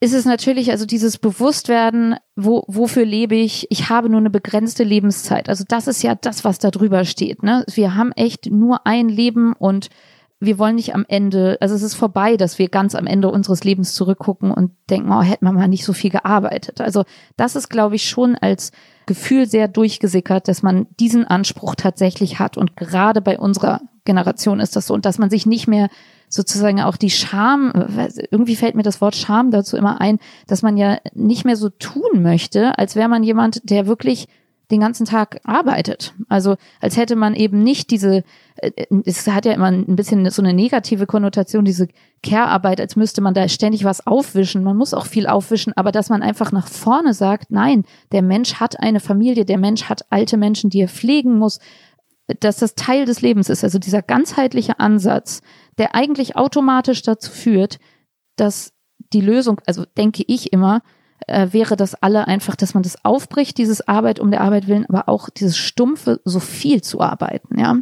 ist 0.00 0.14
es 0.14 0.24
natürlich 0.24 0.70
also 0.70 0.86
dieses 0.86 1.18
Bewusstwerden, 1.18 2.16
wo, 2.36 2.64
wofür 2.68 3.04
lebe 3.04 3.34
ich? 3.34 3.66
Ich 3.70 3.88
habe 3.88 4.08
nur 4.08 4.20
eine 4.20 4.30
begrenzte 4.30 4.84
Lebenszeit. 4.84 5.48
Also 5.48 5.64
das 5.66 5.88
ist 5.88 6.02
ja 6.02 6.14
das, 6.14 6.44
was 6.44 6.60
da 6.60 6.70
drüber 6.70 7.04
steht. 7.04 7.42
Ne? 7.42 7.64
Wir 7.72 7.96
haben 7.96 8.12
echt 8.12 8.46
nur 8.46 8.86
ein 8.86 9.08
Leben 9.08 9.54
und 9.54 9.88
wir 10.40 10.58
wollen 10.58 10.76
nicht 10.76 10.94
am 10.94 11.04
Ende, 11.08 11.58
also 11.60 11.74
es 11.74 11.82
ist 11.82 11.94
vorbei, 11.94 12.36
dass 12.36 12.58
wir 12.58 12.68
ganz 12.68 12.94
am 12.94 13.06
Ende 13.06 13.28
unseres 13.28 13.64
Lebens 13.64 13.94
zurückgucken 13.94 14.52
und 14.52 14.70
denken, 14.88 15.10
oh, 15.10 15.22
hätten 15.22 15.44
wir 15.44 15.52
mal 15.52 15.66
nicht 15.66 15.84
so 15.84 15.92
viel 15.92 16.10
gearbeitet. 16.10 16.80
Also 16.80 17.04
das 17.36 17.56
ist, 17.56 17.68
glaube 17.68 17.96
ich, 17.96 18.08
schon 18.08 18.36
als 18.36 18.70
Gefühl 19.06 19.46
sehr 19.46 19.66
durchgesickert, 19.66 20.46
dass 20.46 20.62
man 20.62 20.86
diesen 21.00 21.26
Anspruch 21.26 21.74
tatsächlich 21.74 22.38
hat. 22.38 22.56
Und 22.56 22.76
gerade 22.76 23.20
bei 23.20 23.38
unserer 23.38 23.80
Generation 24.04 24.60
ist 24.60 24.76
das 24.76 24.86
so. 24.86 24.94
Und 24.94 25.06
dass 25.06 25.18
man 25.18 25.28
sich 25.28 25.44
nicht 25.44 25.66
mehr 25.66 25.88
sozusagen 26.28 26.82
auch 26.82 26.96
die 26.96 27.10
Scham, 27.10 27.72
irgendwie 28.30 28.54
fällt 28.54 28.76
mir 28.76 28.82
das 28.82 29.00
Wort 29.00 29.16
Scham 29.16 29.50
dazu 29.50 29.76
immer 29.76 30.00
ein, 30.00 30.18
dass 30.46 30.62
man 30.62 30.76
ja 30.76 30.98
nicht 31.14 31.44
mehr 31.46 31.56
so 31.56 31.68
tun 31.68 32.22
möchte, 32.22 32.78
als 32.78 32.94
wäre 32.94 33.08
man 33.08 33.24
jemand, 33.24 33.68
der 33.68 33.86
wirklich 33.86 34.28
den 34.70 34.80
ganzen 34.80 35.06
Tag 35.06 35.40
arbeitet. 35.44 36.14
Also 36.28 36.56
als 36.80 36.96
hätte 36.96 37.16
man 37.16 37.34
eben 37.34 37.62
nicht 37.62 37.90
diese, 37.90 38.22
äh, 38.56 38.70
es 39.04 39.26
hat 39.26 39.46
ja 39.46 39.52
immer 39.52 39.68
ein 39.68 39.96
bisschen 39.96 40.28
so 40.30 40.42
eine 40.42 40.52
negative 40.52 41.06
Konnotation, 41.06 41.64
diese 41.64 41.88
Care-Arbeit, 42.22 42.80
als 42.80 42.96
müsste 42.96 43.20
man 43.20 43.34
da 43.34 43.48
ständig 43.48 43.84
was 43.84 44.06
aufwischen. 44.06 44.64
Man 44.64 44.76
muss 44.76 44.94
auch 44.94 45.06
viel 45.06 45.26
aufwischen, 45.26 45.72
aber 45.76 45.92
dass 45.92 46.10
man 46.10 46.22
einfach 46.22 46.52
nach 46.52 46.68
vorne 46.68 47.14
sagt, 47.14 47.50
nein, 47.50 47.84
der 48.12 48.22
Mensch 48.22 48.54
hat 48.54 48.78
eine 48.80 49.00
Familie, 49.00 49.44
der 49.44 49.58
Mensch 49.58 49.84
hat 49.84 50.04
alte 50.10 50.36
Menschen, 50.36 50.70
die 50.70 50.80
er 50.80 50.88
pflegen 50.88 51.38
muss, 51.38 51.60
dass 52.40 52.58
das 52.58 52.74
Teil 52.74 53.06
des 53.06 53.22
Lebens 53.22 53.48
ist. 53.48 53.64
Also 53.64 53.78
dieser 53.78 54.02
ganzheitliche 54.02 54.80
Ansatz, 54.80 55.40
der 55.78 55.94
eigentlich 55.94 56.36
automatisch 56.36 57.02
dazu 57.02 57.30
führt, 57.30 57.78
dass 58.36 58.72
die 59.12 59.22
Lösung, 59.22 59.60
also 59.66 59.84
denke 59.96 60.24
ich 60.26 60.52
immer, 60.52 60.82
äh, 61.26 61.48
wäre 61.52 61.76
das 61.76 61.94
alle 61.94 62.26
einfach, 62.26 62.56
dass 62.56 62.74
man 62.74 62.82
das 62.82 63.04
aufbricht, 63.04 63.58
dieses 63.58 63.86
Arbeit 63.86 64.20
um 64.20 64.30
der 64.30 64.40
Arbeit 64.40 64.68
willen, 64.68 64.86
aber 64.88 65.08
auch 65.08 65.28
dieses 65.30 65.56
stumpfe, 65.56 66.20
so 66.24 66.40
viel 66.40 66.82
zu 66.82 67.00
arbeiten, 67.00 67.58
ja. 67.58 67.76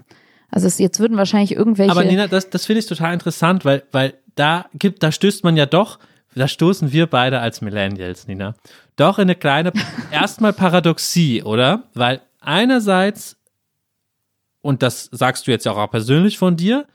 Also 0.51 0.69
es, 0.69 0.79
jetzt 0.79 1.01
würden 1.01 1.17
wahrscheinlich 1.17 1.53
irgendwelche. 1.53 1.91
Aber 1.91 2.05
Nina, 2.05 2.29
das, 2.29 2.51
das 2.51 2.67
finde 2.67 2.81
ich 2.81 2.87
total 2.87 3.13
interessant, 3.13 3.65
weil, 3.65 3.83
weil 3.93 4.15
da 4.37 4.67
gibt, 4.75 5.03
da 5.03 5.13
stößt 5.13 5.45
man 5.45 5.57
ja 5.57 5.67
doch, 5.67 5.99
da 6.35 6.49
stoßen 6.49 6.93
wir 6.93 7.07
beide 7.07 7.41
als 7.41 7.61
Millennials, 7.61 8.27
Nina, 8.27 8.55
doch 8.97 9.19
in 9.19 9.23
eine 9.23 9.35
kleine, 9.35 9.73
erstmal 10.11 10.53
Paradoxie, 10.53 11.43
oder? 11.43 11.85
Weil 11.95 12.21
einerseits, 12.41 13.37
und 14.61 14.83
das 14.83 15.09
sagst 15.13 15.47
du 15.47 15.51
jetzt 15.51 15.67
auch 15.67 15.91
persönlich 15.91 16.39
von 16.39 16.57
dir, 16.57 16.87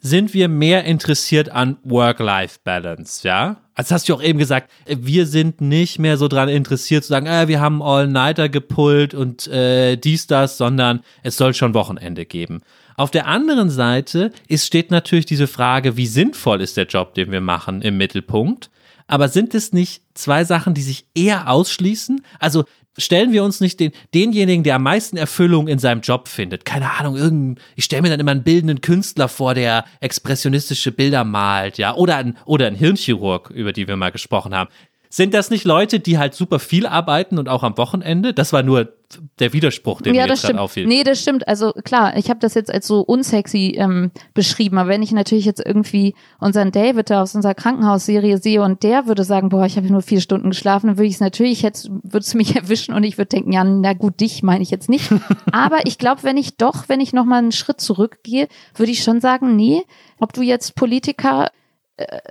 sind 0.00 0.34
wir 0.34 0.48
mehr 0.48 0.84
interessiert 0.84 1.48
an 1.48 1.78
Work-Life-Balance, 1.82 3.26
ja? 3.26 3.56
Also 3.78 3.94
hast 3.94 4.08
du 4.08 4.14
auch 4.14 4.22
eben 4.22 4.40
gesagt, 4.40 4.72
wir 4.88 5.24
sind 5.24 5.60
nicht 5.60 6.00
mehr 6.00 6.16
so 6.16 6.26
dran 6.26 6.48
interessiert 6.48 7.04
zu 7.04 7.10
sagen, 7.10 7.26
äh, 7.26 7.46
wir 7.46 7.60
haben 7.60 7.80
All-Nighter 7.80 8.48
gepullt 8.48 9.14
und 9.14 9.46
äh, 9.46 9.94
dies, 9.94 10.26
das, 10.26 10.58
sondern 10.58 11.04
es 11.22 11.36
soll 11.36 11.54
schon 11.54 11.74
Wochenende 11.74 12.26
geben. 12.26 12.62
Auf 12.96 13.12
der 13.12 13.28
anderen 13.28 13.70
Seite 13.70 14.32
ist, 14.48 14.66
steht 14.66 14.90
natürlich 14.90 15.26
diese 15.26 15.46
Frage, 15.46 15.96
wie 15.96 16.08
sinnvoll 16.08 16.60
ist 16.60 16.76
der 16.76 16.86
Job, 16.86 17.14
den 17.14 17.30
wir 17.30 17.40
machen, 17.40 17.80
im 17.80 17.96
Mittelpunkt. 17.96 18.68
Aber 19.06 19.28
sind 19.28 19.54
es 19.54 19.72
nicht 19.72 20.02
zwei 20.12 20.42
Sachen, 20.42 20.74
die 20.74 20.82
sich 20.82 21.06
eher 21.14 21.48
ausschließen? 21.48 22.22
Also 22.40 22.64
stellen 22.98 23.32
wir 23.32 23.44
uns 23.44 23.60
nicht 23.60 23.80
den, 23.80 23.92
denjenigen, 24.14 24.64
der 24.64 24.76
am 24.76 24.82
meisten 24.82 25.16
Erfüllung 25.16 25.68
in 25.68 25.78
seinem 25.78 26.00
Job 26.02 26.28
findet. 26.28 26.64
Keine 26.64 26.90
Ahnung, 26.98 27.16
irgendein, 27.16 27.62
ich 27.76 27.84
stelle 27.84 28.02
mir 28.02 28.10
dann 28.10 28.20
immer 28.20 28.32
einen 28.32 28.42
bildenden 28.42 28.80
Künstler 28.80 29.28
vor, 29.28 29.54
der 29.54 29.84
expressionistische 30.00 30.92
Bilder 30.92 31.24
malt, 31.24 31.78
ja, 31.78 31.94
oder 31.94 32.16
ein, 32.16 32.36
oder 32.44 32.66
ein 32.66 32.74
Hirnchirurg, 32.74 33.50
über 33.50 33.72
die 33.72 33.88
wir 33.88 33.96
mal 33.96 34.10
gesprochen 34.10 34.54
haben. 34.54 34.70
Sind 35.10 35.34
das 35.34 35.50
nicht 35.50 35.64
Leute, 35.64 36.00
die 36.00 36.18
halt 36.18 36.34
super 36.34 36.58
viel 36.58 36.86
arbeiten 36.86 37.38
und 37.38 37.48
auch 37.48 37.62
am 37.62 37.78
Wochenende? 37.78 38.34
Das 38.34 38.52
war 38.52 38.62
nur 38.62 38.92
der 39.38 39.54
Widerspruch, 39.54 40.02
den 40.02 40.14
ja, 40.14 40.24
mir 40.24 40.28
jetzt 40.28 40.42
gerade 40.42 40.60
auffiel. 40.60 40.86
Nee, 40.86 41.02
das 41.02 41.22
stimmt. 41.22 41.48
Also 41.48 41.72
klar, 41.72 42.16
ich 42.18 42.28
habe 42.28 42.40
das 42.40 42.52
jetzt 42.52 42.70
als 42.70 42.86
so 42.86 43.00
unsexy 43.00 43.74
ähm, 43.78 44.10
beschrieben, 44.34 44.76
aber 44.76 44.90
wenn 44.90 45.02
ich 45.02 45.12
natürlich 45.12 45.46
jetzt 45.46 45.64
irgendwie 45.64 46.14
unseren 46.38 46.72
David 46.72 47.08
da 47.08 47.22
aus 47.22 47.34
unserer 47.34 47.54
Krankenhausserie 47.54 48.36
sehe 48.36 48.62
und 48.62 48.82
der 48.82 49.06
würde 49.06 49.24
sagen, 49.24 49.48
boah, 49.48 49.64
ich 49.64 49.76
habe 49.76 49.90
nur 49.90 50.02
vier 50.02 50.20
Stunden 50.20 50.50
geschlafen, 50.50 50.88
dann 50.88 50.98
würde 50.98 51.06
ich 51.06 51.14
es 51.14 51.20
natürlich 51.20 51.62
jetzt, 51.62 51.90
würde 51.90 52.18
es 52.18 52.34
mich 52.34 52.54
erwischen 52.56 52.94
und 52.94 53.02
ich 53.04 53.16
würde 53.16 53.30
denken, 53.30 53.52
ja, 53.52 53.64
na 53.64 53.94
gut, 53.94 54.20
dich 54.20 54.42
meine 54.42 54.62
ich 54.62 54.70
jetzt 54.70 54.90
nicht. 54.90 55.10
aber 55.52 55.86
ich 55.86 55.96
glaube, 55.96 56.22
wenn 56.24 56.36
ich 56.36 56.58
doch, 56.58 56.88
wenn 56.88 57.00
ich 57.00 57.14
nochmal 57.14 57.38
einen 57.38 57.52
Schritt 57.52 57.80
zurückgehe, 57.80 58.46
würde 58.74 58.92
ich 58.92 59.02
schon 59.02 59.22
sagen, 59.22 59.56
nee, 59.56 59.84
ob 60.18 60.34
du 60.34 60.42
jetzt 60.42 60.74
Politiker 60.74 61.48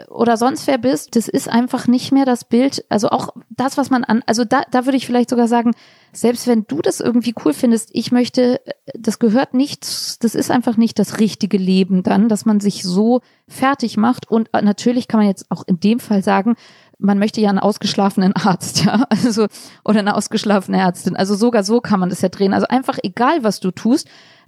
oder 0.10 0.38
sonst 0.38 0.66
wer 0.68 0.78
bist, 0.78 1.16
das 1.16 1.28
ist 1.28 1.50
einfach 1.50 1.88
nicht 1.88 2.14
mehr 2.14 2.26
das 2.26 2.46
Bild, 2.46 2.86
also 2.88 3.10
auch 3.10 3.30
das, 3.50 3.78
was 3.78 3.90
man 3.90 4.06
an, 4.06 4.24
also 4.26 4.46
da, 4.46 4.62
da 4.72 4.86
würde 4.86 4.98
ich 4.98 5.06
vielleicht 5.06 5.30
sogar 5.30 5.48
sagen, 5.48 5.74
selbst 6.14 6.48
wenn 6.48 6.66
du 6.68 6.82
das 6.82 7.02
irgendwie 7.02 7.36
cool 7.44 7.54
findest, 7.54 7.90
ich 7.92 8.12
möchte, 8.12 8.62
das 8.94 9.20
gehört 9.20 9.54
nicht, 9.54 10.24
das 10.24 10.36
ist 10.36 10.52
einfach 10.52 10.78
nicht 10.78 11.00
das 11.00 11.20
richtige 11.20 11.58
Leben 11.58 12.02
dann, 12.02 12.30
dass 12.30 12.46
man 12.46 12.62
sich 12.62 12.84
so 12.84 13.22
fertig 13.50 13.98
macht 13.98 14.30
und 14.32 14.50
äh, 14.54 14.62
natürlich 14.62 15.10
kann 15.10 15.20
man 15.20 15.28
jetzt 15.28 15.46
auch 15.50 15.64
in 15.68 15.80
dem 15.82 16.00
Fall 16.00 16.24
sagen, 16.24 16.56
man 16.98 17.20
möchte 17.20 17.42
ja 17.42 17.50
einen 17.50 17.60
ausgeschlafenen 17.60 18.36
Arzt, 18.36 18.84
ja, 18.86 19.06
also 19.10 19.48
oder 19.84 20.00
eine 20.00 20.16
ausgeschlafene 20.16 20.80
Ärztin. 20.80 21.16
Also 21.16 21.36
sogar 21.36 21.64
so 21.64 21.82
kann 21.82 22.00
man 22.00 22.10
das 22.10 22.22
ja 22.22 22.30
drehen. 22.30 22.54
Also 22.54 22.68
einfach 22.68 22.98
egal, 23.04 23.44
was 23.44 23.60
du 23.60 23.72
tust, 23.72 24.08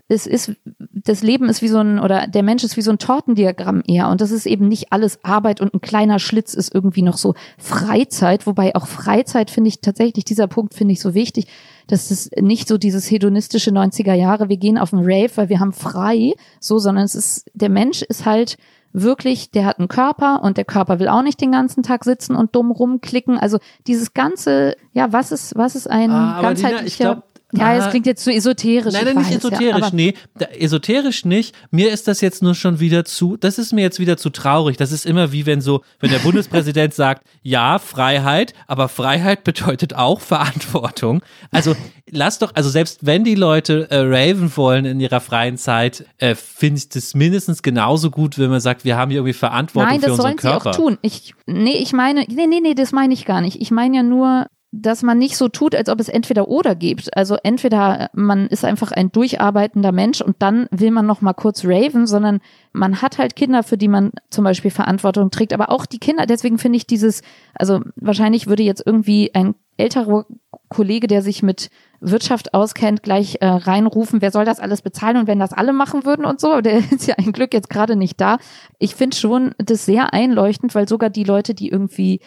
es 0.09 0.25
ist, 0.25 0.53
das 0.91 1.21
Leben 1.21 1.49
ist 1.49 1.61
wie 1.61 1.67
so 1.67 1.77
ein, 1.77 1.99
oder 1.99 2.25
der 2.25 2.41
Mensch 2.41 2.63
ist 2.63 2.77
wie 2.77 2.81
so 2.81 2.89
ein 2.91 2.97
Tortendiagramm 2.97 3.83
eher. 3.87 4.09
Und 4.09 4.21
das 4.21 4.31
ist 4.31 4.47
eben 4.47 4.67
nicht 4.67 4.91
alles 4.91 5.23
Arbeit 5.23 5.61
und 5.61 5.73
ein 5.73 5.81
kleiner 5.81 6.17
Schlitz 6.17 6.55
ist 6.55 6.73
irgendwie 6.73 7.03
noch 7.03 7.17
so 7.17 7.35
Freizeit. 7.59 8.47
Wobei 8.47 8.75
auch 8.75 8.87
Freizeit 8.87 9.51
finde 9.51 9.67
ich 9.67 9.81
tatsächlich, 9.81 10.25
dieser 10.25 10.47
Punkt 10.47 10.73
finde 10.73 10.93
ich 10.93 10.99
so 10.99 11.13
wichtig, 11.13 11.45
dass 11.85 12.09
es 12.09 12.31
nicht 12.39 12.67
so 12.67 12.79
dieses 12.79 13.09
hedonistische 13.09 13.69
90er 13.69 14.13
Jahre, 14.13 14.49
wir 14.49 14.57
gehen 14.57 14.79
auf 14.79 14.89
den 14.89 14.99
Rave, 14.99 15.31
weil 15.35 15.49
wir 15.49 15.59
haben 15.59 15.73
frei, 15.73 16.33
so, 16.59 16.79
sondern 16.79 17.05
es 17.05 17.13
ist, 17.13 17.49
der 17.53 17.69
Mensch 17.69 18.01
ist 18.01 18.25
halt, 18.25 18.57
wirklich, 18.93 19.51
der 19.51 19.65
hat 19.65 19.79
einen 19.79 19.87
Körper 19.87 20.41
und 20.43 20.57
der 20.57 20.65
Körper 20.65 20.99
will 20.99 21.09
auch 21.09 21.21
nicht 21.21 21.39
den 21.41 21.51
ganzen 21.51 21.83
Tag 21.83 22.03
sitzen 22.03 22.35
und 22.35 22.55
dumm 22.55 22.71
rumklicken. 22.71 23.37
Also 23.37 23.59
dieses 23.87 24.13
ganze, 24.13 24.75
ja, 24.93 25.11
was 25.13 25.31
ist, 25.31 25.55
was 25.55 25.75
ist 25.75 25.87
ein 25.87 26.09
Ah, 26.09 26.41
ganzheitlicher, 26.41 26.79
Nina, 26.79 26.87
ich 26.87 26.97
glaub, 26.97 27.23
ja, 27.51 27.75
es 27.75 27.85
ah, 27.85 27.89
klingt 27.89 28.05
jetzt 28.05 28.23
zu 28.23 28.31
esoterisch. 28.31 28.93
Nein, 28.93 29.05
nein, 29.05 29.17
nicht 29.17 29.25
weiß, 29.25 29.31
ja, 29.31 29.37
esoterisch, 29.37 29.83
aber- 29.87 29.95
nee. 29.95 30.13
Da, 30.37 30.45
esoterisch 30.47 31.25
nicht. 31.25 31.55
Mir 31.71 31.91
ist 31.91 32.07
das 32.07 32.21
jetzt 32.21 32.43
nur 32.43 32.53
schon 32.53 32.79
wieder 32.79 33.05
zu, 33.05 33.37
das 33.37 33.57
ist 33.57 33.73
mir 33.73 33.81
jetzt 33.81 33.99
wieder 33.99 34.17
zu 34.17 34.29
traurig. 34.29 34.77
Das 34.77 34.91
ist 34.91 35.05
immer 35.05 35.31
wie 35.31 35.45
wenn 35.45 35.61
so, 35.61 35.81
wenn 35.99 36.11
der 36.11 36.19
Bundespräsident 36.19 36.93
sagt, 36.93 37.23
ja, 37.41 37.79
Freiheit, 37.79 38.53
aber 38.67 38.87
Freiheit 38.87 39.43
bedeutet 39.43 39.95
auch 39.95 40.21
Verantwortung. 40.21 41.21
Also 41.51 41.75
lass 42.11 42.39
doch, 42.39 42.53
also 42.55 42.69
selbst 42.69 43.05
wenn 43.05 43.23
die 43.23 43.35
Leute 43.35 43.89
äh, 43.89 43.97
raven 43.99 44.55
wollen 44.55 44.85
in 44.85 44.99
ihrer 44.99 45.19
freien 45.19 45.57
Zeit, 45.57 46.05
äh, 46.17 46.35
finde 46.35 46.79
ich 46.79 46.89
das 46.89 47.15
mindestens 47.15 47.63
genauso 47.63 48.11
gut, 48.11 48.37
wenn 48.37 48.49
man 48.49 48.59
sagt, 48.59 48.85
wir 48.85 48.95
haben 48.97 49.09
hier 49.09 49.19
irgendwie 49.19 49.33
Verantwortung 49.33 49.89
Nein, 49.89 49.99
für 49.99 50.07
das 50.07 50.11
unseren 50.19 50.23
sollen 50.23 50.37
sie 50.37 50.47
Körper. 50.47 50.69
auch 50.69 50.75
tun. 50.75 50.97
Ich, 51.01 51.33
nee, 51.47 51.77
ich 51.77 51.93
meine, 51.93 52.25
nee, 52.29 52.47
nee, 52.47 52.59
nee, 52.61 52.73
das 52.75 52.91
meine 52.91 53.13
ich 53.13 53.25
gar 53.25 53.41
nicht. 53.41 53.59
Ich 53.61 53.71
meine 53.71 53.97
ja 53.97 54.03
nur, 54.03 54.45
dass 54.71 55.01
man 55.01 55.17
nicht 55.17 55.35
so 55.35 55.47
tut, 55.47 55.73
als 55.73 55.89
ob 55.89 55.99
es 55.99 56.09
entweder 56.09 56.47
oder 56.47 56.75
gibt. 56.75 57.15
Also 57.17 57.37
entweder 57.43 58.09
man 58.13 58.47
ist 58.47 58.63
einfach 58.63 58.91
ein 58.91 59.11
durcharbeitender 59.11 59.91
Mensch 59.91 60.21
und 60.21 60.35
dann 60.39 60.67
will 60.69 60.91
man 60.91 61.07
noch 61.07 61.21
mal 61.21 61.33
kurz 61.33 61.65
raven, 61.65 62.05
sondern 62.05 62.39
man 62.71 63.01
hat 63.01 63.17
halt 63.17 63.35
Kinder, 63.35 63.63
für 63.63 63.77
die 63.77 63.87
man 63.87 64.11
zum 64.29 64.43
Beispiel 64.43 64.69
Verantwortung 64.69 65.31
trägt. 65.31 65.53
Aber 65.53 65.71
auch 65.71 65.87
die 65.87 65.97
Kinder, 65.97 66.27
deswegen 66.27 66.59
finde 66.59 66.77
ich 66.77 66.85
dieses, 66.85 67.23
also 67.55 67.81
wahrscheinlich 67.95 68.45
würde 68.45 68.61
jetzt 68.61 68.83
irgendwie 68.85 69.33
ein 69.33 69.55
älterer 69.77 70.25
Kollege, 70.67 71.07
der 71.07 71.23
sich 71.23 71.41
mit 71.41 71.71
Wirtschaft 71.99 72.53
auskennt, 72.53 73.01
gleich 73.01 73.37
äh, 73.41 73.47
reinrufen, 73.47 74.21
wer 74.21 74.31
soll 74.31 74.45
das 74.45 74.59
alles 74.59 74.81
bezahlen 74.81 75.17
und 75.17 75.27
wenn 75.27 75.39
das 75.39 75.53
alle 75.53 75.73
machen 75.73 76.05
würden 76.05 76.25
und 76.25 76.39
so, 76.39 76.61
der 76.61 76.77
ist 76.91 77.07
ja 77.07 77.15
ein 77.17 77.31
Glück 77.31 77.53
jetzt 77.53 77.69
gerade 77.71 77.95
nicht 77.95 78.21
da. 78.21 78.37
Ich 78.77 78.93
finde 78.93 79.17
schon 79.17 79.55
das 79.57 79.85
sehr 79.85 80.13
einleuchtend, 80.13 80.75
weil 80.75 80.87
sogar 80.87 81.09
die 81.09 81.23
Leute, 81.23 81.55
die 81.55 81.69
irgendwie 81.69 82.19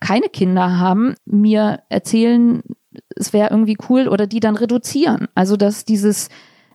keine 0.00 0.28
Kinder 0.28 0.78
haben, 0.78 1.14
mir 1.24 1.80
erzählen, 1.88 2.62
es 3.16 3.32
wäre 3.32 3.50
irgendwie 3.50 3.76
cool 3.88 4.08
oder 4.08 4.26
die 4.26 4.40
dann 4.40 4.56
reduzieren. 4.56 5.28
Also 5.34 5.56
dass 5.56 5.84
dieses, 5.84 6.28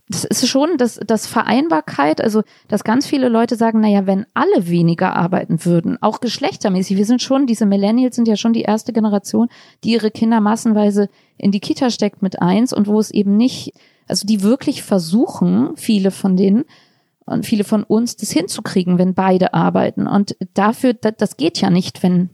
das 0.10 0.24
ist 0.26 0.48
schon 0.48 0.78
das, 0.78 1.00
das 1.06 1.28
Vereinbarkeit, 1.28 2.22
also 2.22 2.44
dass 2.68 2.84
ganz 2.84 3.08
viele 3.08 3.30
Leute 3.30 3.56
sagen, 3.56 3.80
naja, 3.80 4.06
wenn 4.06 4.26
alle 4.34 4.68
weniger 4.68 5.16
arbeiten 5.16 5.66
würden, 5.66 5.98
auch 6.02 6.20
geschlechtermäßig, 6.20 6.98
wir 6.98 7.06
sind 7.06 7.22
schon, 7.22 7.48
diese 7.48 7.66
Millennials 7.66 8.16
sind 8.16 8.28
ja 8.28 8.36
schon 8.36 8.54
die 8.54 8.64
erste 8.64 8.94
Generation, 8.94 9.48
die 9.84 9.94
ihre 9.94 10.12
Kinder 10.12 10.42
massenweise 10.42 11.10
in 11.38 11.52
die 11.52 11.62
Kita 11.62 11.90
steckt 11.90 12.22
mit 12.22 12.42
eins 12.42 12.74
und 12.74 12.88
wo 12.88 13.00
es 13.00 13.12
eben 13.12 13.38
nicht, 13.38 13.74
also 14.08 14.28
die 14.28 14.44
wirklich 14.44 14.84
versuchen, 14.84 15.76
viele 15.78 16.12
von 16.12 16.36
denen, 16.36 16.66
und 17.26 17.46
viele 17.46 17.64
von 17.64 17.84
uns 17.84 18.18
das 18.18 18.32
hinzukriegen, 18.32 18.98
wenn 18.98 19.14
beide 19.14 19.54
arbeiten. 19.54 20.08
Und 20.08 20.36
dafür, 20.54 20.94
das, 20.94 21.14
das 21.18 21.38
geht 21.38 21.62
ja 21.62 21.70
nicht, 21.70 22.04
wenn 22.04 22.32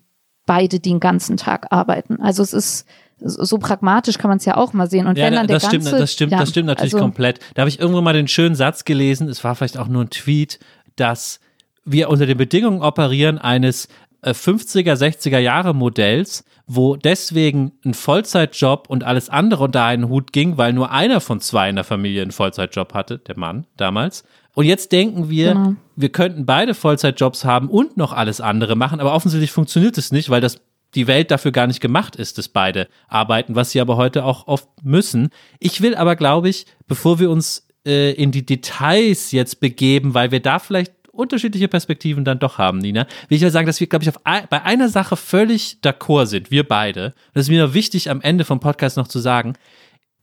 beide 0.50 0.80
den 0.80 1.00
ganzen 1.00 1.38
Tag 1.38 1.68
arbeiten. 1.70 2.20
Also 2.20 2.42
es 2.42 2.54
ist 2.54 2.88
so 3.20 3.60
pragmatisch 3.60 4.18
kann 4.18 4.30
man 4.30 4.38
es 4.40 4.46
ja 4.46 4.58
auch 4.58 4.74
mal 4.74 4.90
sehen. 4.90 5.06
Und 5.06 5.16
Ja, 5.16 5.26
wenn 5.26 5.34
dann 5.34 5.46
der 5.46 5.58
das 5.58 5.68
stimmt, 5.68 5.84
ganze, 5.84 6.00
das 6.00 6.12
stimmt, 6.12 6.32
ja, 6.32 6.40
das 6.40 6.50
stimmt 6.50 6.66
natürlich 6.66 6.94
also, 6.96 7.06
komplett. 7.06 7.40
Da 7.54 7.62
habe 7.62 7.70
ich 7.70 7.80
irgendwo 7.80 8.02
mal 8.02 8.14
den 8.14 8.28
schönen 8.28 8.56
Satz 8.56 8.84
gelesen, 8.84 9.30
es 9.30 9.44
war 9.44 9.54
vielleicht 9.54 9.78
auch 9.78 9.88
nur 9.88 10.06
ein 10.06 10.10
Tweet, 10.10 10.58
dass 10.96 11.40
wir 11.86 12.10
unter 12.10 12.26
den 12.26 12.38
Bedingungen 12.38 12.82
operieren 12.82 13.38
eines 13.38 13.90
äh, 14.24 14.32
50er, 14.32 14.96
60er 14.96 15.38
Jahre 15.38 15.76
Modells, 15.76 16.46
wo 16.66 16.96
deswegen 16.96 17.74
ein 17.86 17.94
Vollzeitjob 17.94 18.90
und 18.90 19.04
alles 19.04 19.30
andere 19.30 19.66
unter 19.66 19.84
einen 19.84 20.10
Hut 20.10 20.34
ging, 20.34 20.58
weil 20.58 20.74
nur 20.74 20.90
einer 20.90 21.22
von 21.22 21.42
zwei 21.42 21.70
in 21.70 21.76
der 21.76 21.86
Familie 21.86 22.24
einen 22.24 22.32
Vollzeitjob 22.32 22.96
hatte, 22.96 23.20
der 23.20 23.38
Mann 23.38 23.68
damals. 23.78 24.24
Und 24.56 24.66
jetzt 24.66 24.92
denken 24.92 25.30
wir, 25.30 25.54
Genau. 25.54 25.76
wir 25.96 26.10
könnten 26.10 26.46
beide 26.46 26.74
Vollzeitjobs 26.74 27.46
haben 27.46 27.70
und 27.70 27.98
noch 27.98 28.14
alles 28.14 28.42
andere 28.42 28.76
machen, 28.76 29.00
aber 29.00 29.14
offensichtlich 29.14 29.52
funktioniert 29.52 29.98
es 29.98 30.12
nicht, 30.12 30.30
weil 30.30 30.42
das 30.42 30.60
die 30.96 31.08
Welt 31.08 31.30
dafür 31.32 31.52
gar 31.52 31.68
nicht 31.68 31.82
gemacht 31.82 32.16
ist, 32.16 32.38
dass 32.38 32.48
beide 32.48 32.88
arbeiten, 33.08 33.56
was 33.56 33.72
sie 33.72 33.80
aber 33.82 33.96
heute 33.96 34.26
auch 34.26 34.48
oft 34.48 34.68
müssen. 34.82 35.30
Ich 35.60 35.82
will 35.82 35.96
aber, 35.96 36.16
glaube 36.16 36.50
ich, 36.50 36.66
bevor 36.88 37.20
wir 37.20 37.30
uns 37.30 37.68
äh, 37.86 38.12
in 38.14 38.32
die 38.32 38.46
Details 38.46 39.32
jetzt 39.32 39.60
begeben, 39.60 40.14
weil 40.16 40.32
wir 40.32 40.40
da 40.40 40.58
vielleicht 40.58 40.94
unterschiedliche 41.12 41.68
Perspektiven 41.68 42.24
dann 42.26 42.40
doch 42.40 42.58
haben, 42.58 42.80
Nina, 42.80 43.06
will 43.28 43.36
ich 43.36 43.42
ja 43.42 43.50
sagen, 43.50 43.68
dass 43.68 43.80
wir, 43.80 43.88
glaube 43.88 44.04
ich, 44.04 44.10
auf, 44.10 44.20
bei 44.24 44.64
einer 44.64 44.90
Sache 44.90 45.16
völlig 45.16 45.78
d'accord 45.84 46.26
sind, 46.28 46.50
wir 46.50 46.68
beide. 46.68 47.08
Und 47.08 47.14
das 47.36 47.44
ist 47.46 47.50
mir 47.50 47.66
noch 47.68 47.74
wichtig, 47.74 48.10
am 48.10 48.22
Ende 48.22 48.46
vom 48.46 48.60
Podcast 48.60 48.98
noch 48.98 49.08
zu 49.08 49.20
sagen, 49.20 49.54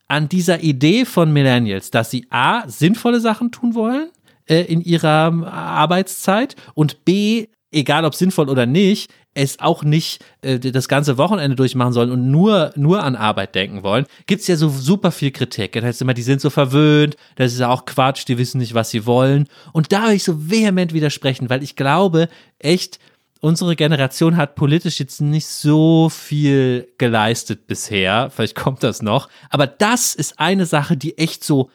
an 0.09 0.29
dieser 0.29 0.62
Idee 0.62 1.05
von 1.05 1.33
Millennials, 1.33 1.91
dass 1.91 2.11
sie 2.11 2.27
A, 2.31 2.66
sinnvolle 2.68 3.20
Sachen 3.20 3.51
tun 3.53 3.74
wollen 3.74 4.09
äh, 4.47 4.62
in 4.62 4.80
ihrer 4.80 5.32
Arbeitszeit 5.47 6.57
und 6.74 7.05
B, 7.05 7.49
egal 7.70 8.05
ob 8.05 8.14
sinnvoll 8.14 8.49
oder 8.49 8.66
nicht, 8.66 9.11
es 9.36 9.61
auch 9.61 9.84
nicht 9.84 10.24
äh, 10.40 10.59
das 10.59 10.88
ganze 10.88 11.18
Wochenende 11.18 11.57
durchmachen 11.57 11.92
sollen 11.92 12.11
und 12.11 12.30
nur, 12.30 12.72
nur 12.74 13.03
an 13.03 13.16
Arbeit 13.16 13.55
denken 13.55 13.82
wollen, 13.82 14.07
gibt's 14.26 14.47
ja 14.47 14.57
so 14.57 14.68
super 14.68 15.12
viel 15.12 15.30
Kritik. 15.30 15.72
Das 15.72 15.84
heißt 15.84 16.03
immer, 16.03 16.14
die 16.14 16.22
sind 16.22 16.40
so 16.40 16.51
verwöhnt, 16.51 17.16
das 17.36 17.53
ist 17.53 17.61
ja 17.61 17.68
auch 17.68 17.84
Quatsch, 17.84 18.26
die 18.26 18.38
wissen 18.38 18.59
nicht, 18.59 18.74
was 18.74 18.90
sie 18.90 19.05
wollen. 19.05 19.47
Und 19.72 19.92
da 19.92 20.07
will 20.07 20.14
ich 20.14 20.24
so 20.24 20.51
vehement 20.51 20.94
widersprechen, 20.94 21.51
weil 21.51 21.62
ich 21.62 21.76
glaube, 21.76 22.28
echt, 22.59 22.99
unsere 23.40 23.76
Generation 23.76 24.36
hat 24.38 24.55
politisch 24.55 24.99
jetzt 24.99 25.20
nicht 25.20 25.47
so 25.47 26.09
viel 26.09 26.88
geleistet 26.97 27.66
bisher. 27.66 28.30
Vielleicht 28.30 28.57
kommt 28.57 28.82
das 28.82 29.03
noch. 29.03 29.28
Aber 29.51 29.66
das 29.66 30.14
ist 30.14 30.40
eine 30.40 30.64
Sache, 30.64 30.97
die 30.97 31.18
echt 31.18 31.44
so, 31.44 31.70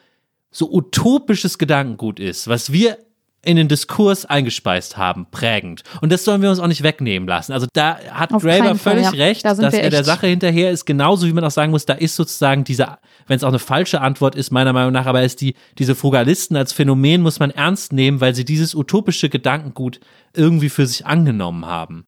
so 0.52 0.70
utopisches 0.70 1.58
Gedankengut 1.58 2.20
ist, 2.20 2.46
was 2.46 2.70
wir 2.72 2.98
in 3.44 3.56
den 3.56 3.66
Diskurs 3.66 4.24
eingespeist 4.24 4.96
haben, 4.96 5.26
prägend. 5.32 5.82
Und 6.00 6.12
das 6.12 6.24
sollen 6.24 6.42
wir 6.42 6.50
uns 6.50 6.60
auch 6.60 6.68
nicht 6.68 6.84
wegnehmen 6.84 7.26
lassen. 7.26 7.52
Also 7.52 7.66
da 7.72 7.98
hat 8.12 8.32
Auf 8.32 8.42
Graeber 8.44 8.66
Fall, 8.76 8.78
völlig 8.78 9.04
ja. 9.06 9.10
recht, 9.10 9.44
Da 9.44 9.54
dass 9.54 9.74
er 9.74 9.90
der 9.90 9.98
echt- 9.98 10.04
Sache 10.04 10.28
hinterher 10.28 10.70
ist, 10.70 10.84
genauso 10.84 11.26
wie 11.26 11.32
man 11.32 11.42
auch 11.42 11.50
sagen 11.50 11.72
muss, 11.72 11.84
da 11.84 11.94
ist 11.94 12.14
sozusagen 12.14 12.62
diese, 12.62 12.98
wenn 13.26 13.36
es 13.38 13.42
auch 13.42 13.48
eine 13.48 13.58
falsche 13.58 14.00
Antwort 14.00 14.36
ist, 14.36 14.52
meiner 14.52 14.72
Meinung 14.72 14.92
nach, 14.92 15.06
aber 15.06 15.24
ist 15.24 15.40
die, 15.40 15.54
diese 15.78 15.96
Frugalisten 15.96 16.56
als 16.56 16.72
Phänomen 16.72 17.20
muss 17.20 17.40
man 17.40 17.50
ernst 17.50 17.92
nehmen, 17.92 18.20
weil 18.20 18.32
sie 18.36 18.44
dieses 18.44 18.76
utopische 18.76 19.28
Gedankengut 19.28 19.98
irgendwie 20.36 20.68
für 20.68 20.86
sich 20.86 21.04
angenommen 21.04 21.66
haben. 21.66 22.04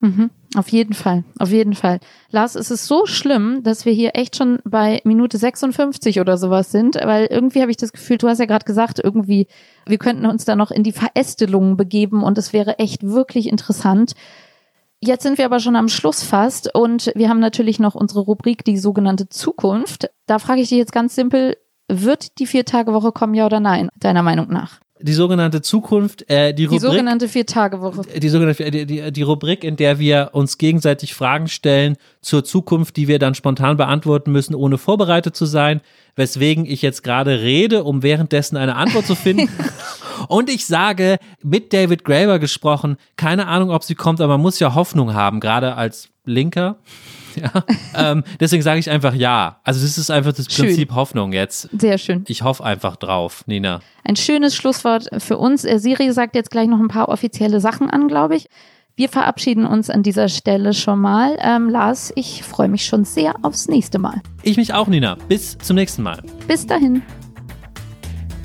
Mhm, 0.00 0.30
auf 0.54 0.68
jeden 0.68 0.94
Fall, 0.94 1.24
auf 1.38 1.50
jeden 1.50 1.74
Fall. 1.74 1.98
Lars, 2.30 2.54
es 2.54 2.70
ist 2.70 2.86
so 2.86 3.06
schlimm, 3.06 3.62
dass 3.64 3.84
wir 3.84 3.92
hier 3.92 4.12
echt 4.14 4.36
schon 4.36 4.60
bei 4.64 5.00
Minute 5.04 5.36
56 5.36 6.20
oder 6.20 6.38
sowas 6.38 6.70
sind, 6.70 6.94
weil 6.96 7.26
irgendwie 7.26 7.60
habe 7.60 7.70
ich 7.72 7.76
das 7.76 7.92
Gefühl, 7.92 8.18
du 8.18 8.28
hast 8.28 8.38
ja 8.38 8.46
gerade 8.46 8.64
gesagt, 8.64 9.00
irgendwie, 9.02 9.48
wir 9.86 9.98
könnten 9.98 10.26
uns 10.26 10.44
da 10.44 10.54
noch 10.54 10.70
in 10.70 10.84
die 10.84 10.92
Verästelungen 10.92 11.76
begeben 11.76 12.22
und 12.22 12.38
es 12.38 12.52
wäre 12.52 12.78
echt 12.78 13.02
wirklich 13.02 13.48
interessant. 13.48 14.12
Jetzt 15.00 15.24
sind 15.24 15.38
wir 15.38 15.44
aber 15.44 15.60
schon 15.60 15.76
am 15.76 15.88
Schluss 15.88 16.22
fast 16.22 16.72
und 16.74 17.12
wir 17.14 17.28
haben 17.28 17.40
natürlich 17.40 17.80
noch 17.80 17.94
unsere 17.94 18.20
Rubrik, 18.20 18.64
die 18.64 18.78
sogenannte 18.78 19.28
Zukunft. 19.28 20.08
Da 20.26 20.38
frage 20.38 20.60
ich 20.60 20.68
dich 20.68 20.78
jetzt 20.78 20.92
ganz 20.92 21.14
simpel, 21.14 21.56
wird 21.88 22.38
die 22.38 22.46
Vier-Tage-Woche 22.46 23.12
kommen, 23.12 23.34
ja 23.34 23.44
oder 23.44 23.60
nein, 23.60 23.88
deiner 23.96 24.22
Meinung 24.22 24.48
nach? 24.48 24.80
Die 25.06 25.12
sogenannte 25.12 25.60
Zukunft, 25.60 26.30
äh, 26.30 26.54
die, 26.54 26.62
Die 26.62 26.64
Rubrik, 26.64 26.80
sogenannte 26.80 27.28
Vier-Tage-Woche. 27.28 28.02
die 28.18 28.28
sogenannte 28.30 28.70
die, 28.70 28.86
die, 28.86 29.12
die 29.12 29.22
Rubrik, 29.22 29.62
in 29.62 29.76
der 29.76 29.98
wir 29.98 30.30
uns 30.32 30.56
gegenseitig 30.56 31.12
Fragen 31.12 31.48
stellen 31.48 31.96
zur 32.22 32.42
Zukunft, 32.42 32.96
die 32.96 33.06
wir 33.06 33.18
dann 33.18 33.34
spontan 33.34 33.76
beantworten 33.76 34.32
müssen, 34.32 34.54
ohne 34.54 34.78
vorbereitet 34.78 35.36
zu 35.36 35.44
sein, 35.44 35.82
weswegen 36.16 36.64
ich 36.64 36.80
jetzt 36.80 37.02
gerade 37.02 37.42
rede, 37.42 37.84
um 37.84 38.02
währenddessen 38.02 38.56
eine 38.56 38.76
Antwort 38.76 39.06
zu 39.06 39.14
finden. 39.14 39.50
Und 40.28 40.48
ich 40.48 40.64
sage, 40.64 41.18
mit 41.42 41.74
David 41.74 42.04
Graeber 42.04 42.38
gesprochen, 42.38 42.96
keine 43.16 43.46
Ahnung, 43.46 43.70
ob 43.70 43.84
sie 43.84 43.94
kommt, 43.94 44.22
aber 44.22 44.34
man 44.34 44.42
muss 44.42 44.58
ja 44.58 44.74
Hoffnung 44.74 45.12
haben, 45.12 45.38
gerade 45.38 45.74
als 45.74 46.08
Linker. 46.24 46.78
Ja, 47.40 47.64
ähm, 47.94 48.24
deswegen 48.40 48.62
sage 48.62 48.78
ich 48.80 48.90
einfach 48.90 49.14
ja. 49.14 49.60
Also 49.64 49.80
das 49.80 49.98
ist 49.98 50.10
einfach 50.10 50.32
das 50.32 50.46
Schön. 50.52 50.66
Prinzip 50.66 50.94
Hoffnung 50.94 51.32
jetzt. 51.32 51.68
Sehr 51.76 51.98
schön. 51.98 52.24
Ich 52.28 52.42
hoffe 52.42 52.64
einfach 52.64 52.96
drauf, 52.96 53.44
Nina. 53.46 53.80
Ein 54.04 54.16
schönes 54.16 54.54
Schlusswort 54.54 55.08
für 55.18 55.36
uns. 55.38 55.64
Äh, 55.64 55.78
Siri 55.78 56.12
sagt 56.12 56.34
jetzt 56.36 56.50
gleich 56.50 56.68
noch 56.68 56.80
ein 56.80 56.88
paar 56.88 57.08
offizielle 57.08 57.60
Sachen 57.60 57.90
an, 57.90 58.08
glaube 58.08 58.36
ich. 58.36 58.46
Wir 58.96 59.08
verabschieden 59.08 59.66
uns 59.66 59.90
an 59.90 60.04
dieser 60.04 60.28
Stelle 60.28 60.72
schon 60.72 61.00
mal. 61.00 61.36
Ähm, 61.40 61.68
Lars, 61.68 62.12
ich 62.14 62.44
freue 62.44 62.68
mich 62.68 62.86
schon 62.86 63.04
sehr 63.04 63.34
aufs 63.42 63.66
nächste 63.66 63.98
Mal. 63.98 64.22
Ich 64.42 64.56
mich 64.56 64.72
auch, 64.72 64.86
Nina. 64.86 65.16
Bis 65.28 65.58
zum 65.58 65.74
nächsten 65.74 66.02
Mal. 66.02 66.22
Bis 66.46 66.64
dahin. 66.64 67.02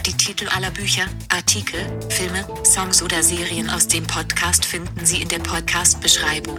Die 0.07 0.13
Titel 0.13 0.47
aller 0.55 0.71
Bücher, 0.71 1.03
Artikel, 1.31 1.79
Filme, 2.09 2.43
Songs 2.63 3.03
oder 3.03 3.21
Serien 3.21 3.69
aus 3.69 3.87
dem 3.87 4.05
Podcast 4.07 4.65
finden 4.65 5.05
Sie 5.05 5.21
in 5.21 5.27
der 5.27 5.39
Podcast-Beschreibung. 5.39 6.57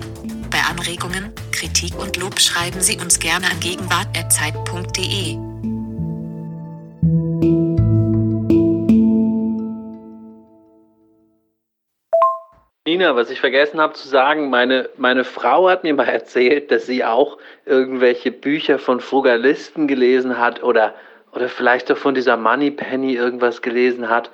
Bei 0.51 0.59
Anregungen, 0.68 1.32
Kritik 1.53 1.96
und 1.96 2.16
Lob 2.16 2.40
schreiben 2.40 2.80
Sie 2.80 2.98
uns 2.98 3.20
gerne 3.20 3.46
an 3.46 3.61
gegenwart.zeit.de. 3.61 5.36
Nina, 12.84 13.14
was 13.14 13.30
ich 13.30 13.38
vergessen 13.38 13.80
habe 13.80 13.92
zu 13.92 14.09
sagen, 14.09 14.51
meine, 14.51 14.88
meine 14.96 15.22
Frau 15.22 15.68
hat 15.68 15.84
mir 15.84 15.94
mal 15.94 16.09
erzählt, 16.09 16.72
dass 16.72 16.86
sie 16.86 17.05
auch 17.05 17.38
irgendwelche 17.64 18.32
Bücher 18.32 18.80
von 18.80 18.98
Frugalisten 18.98 19.86
gelesen 19.86 20.38
hat 20.38 20.64
oder, 20.64 20.96
oder 21.32 21.48
vielleicht 21.48 21.92
auch 21.92 21.96
von 21.96 22.16
dieser 22.16 22.36
Moneypenny 22.36 23.14
irgendwas 23.14 23.62
gelesen 23.62 24.09
hat. 24.09 24.32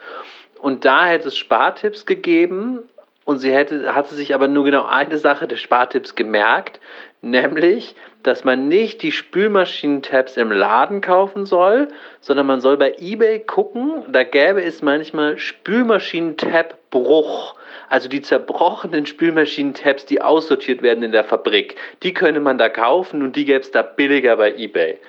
Und 0.62 0.86
da 0.86 1.04
hätte 1.04 1.28
es 1.28 1.36
Spartipps 1.36 2.06
gegeben 2.06 2.88
und 3.26 3.38
sie 3.38 3.52
hätte, 3.52 3.94
hatte 3.94 4.14
sich 4.14 4.34
aber 4.34 4.48
nur 4.48 4.64
genau 4.64 4.86
eine 4.86 5.18
Sache 5.18 5.46
der 5.46 5.56
Spartipps 5.56 6.14
gemerkt, 6.14 6.80
nämlich, 7.20 7.94
dass 8.22 8.44
man 8.44 8.68
nicht 8.68 9.02
die 9.02 9.12
Spülmaschinentabs 9.12 10.38
im 10.38 10.52
Laden 10.52 11.00
kaufen 11.00 11.44
soll, 11.44 11.88
sondern 12.20 12.46
man 12.46 12.60
soll 12.60 12.76
bei 12.76 12.94
eBay 12.98 13.40
gucken, 13.40 14.04
da 14.08 14.22
gäbe 14.22 14.62
es 14.62 14.80
manchmal 14.80 15.38
Spülmaschinentab-Bruch. 15.38 17.56
Also 17.88 18.08
die 18.08 18.22
zerbrochenen 18.22 19.06
Spülmaschinentabs, 19.06 20.06
die 20.06 20.22
aussortiert 20.22 20.82
werden 20.82 21.02
in 21.02 21.10
der 21.12 21.24
Fabrik, 21.24 21.74
die 22.04 22.14
könne 22.14 22.38
man 22.38 22.58
da 22.58 22.68
kaufen 22.68 23.22
und 23.22 23.34
die 23.34 23.44
gäbe 23.44 23.60
es 23.60 23.72
da 23.72 23.82
billiger 23.82 24.36
bei 24.36 24.54
eBay. 24.54 25.00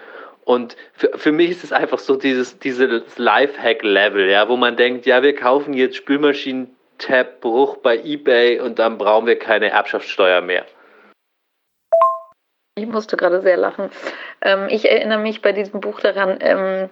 Und 0.43 0.76
für, 0.93 1.11
für 1.15 1.32
mich 1.32 1.51
ist 1.51 1.63
es 1.63 1.72
einfach 1.72 1.99
so 1.99 2.15
dieses, 2.15 2.57
dieses 2.57 3.18
Lifehack-Level, 3.18 4.28
ja, 4.28 4.49
wo 4.49 4.57
man 4.57 4.76
denkt, 4.76 5.05
ja, 5.05 5.22
wir 5.22 5.36
kaufen 5.36 5.74
jetzt 5.74 5.97
Spülmaschinentab-Bruch 6.98 7.78
bei 7.78 7.98
eBay 7.98 8.60
und 8.60 8.80
dann 8.80 8.98
brauchen 8.98 9.28
wir 9.28 9.39
keine 9.39 9.70
Erbschaftssteuer 9.70 10.41
mehr. 10.41 10.66
Ich 12.76 12.86
musste 12.86 13.18
gerade 13.18 13.41
sehr 13.41 13.58
lachen. 13.58 13.89
Ähm, 14.41 14.68
ich 14.70 14.89
erinnere 14.89 15.20
mich 15.20 15.41
bei 15.41 15.52
diesem 15.52 15.82
Buch 15.82 16.00
daran, 16.00 16.38
ähm, 16.41 16.89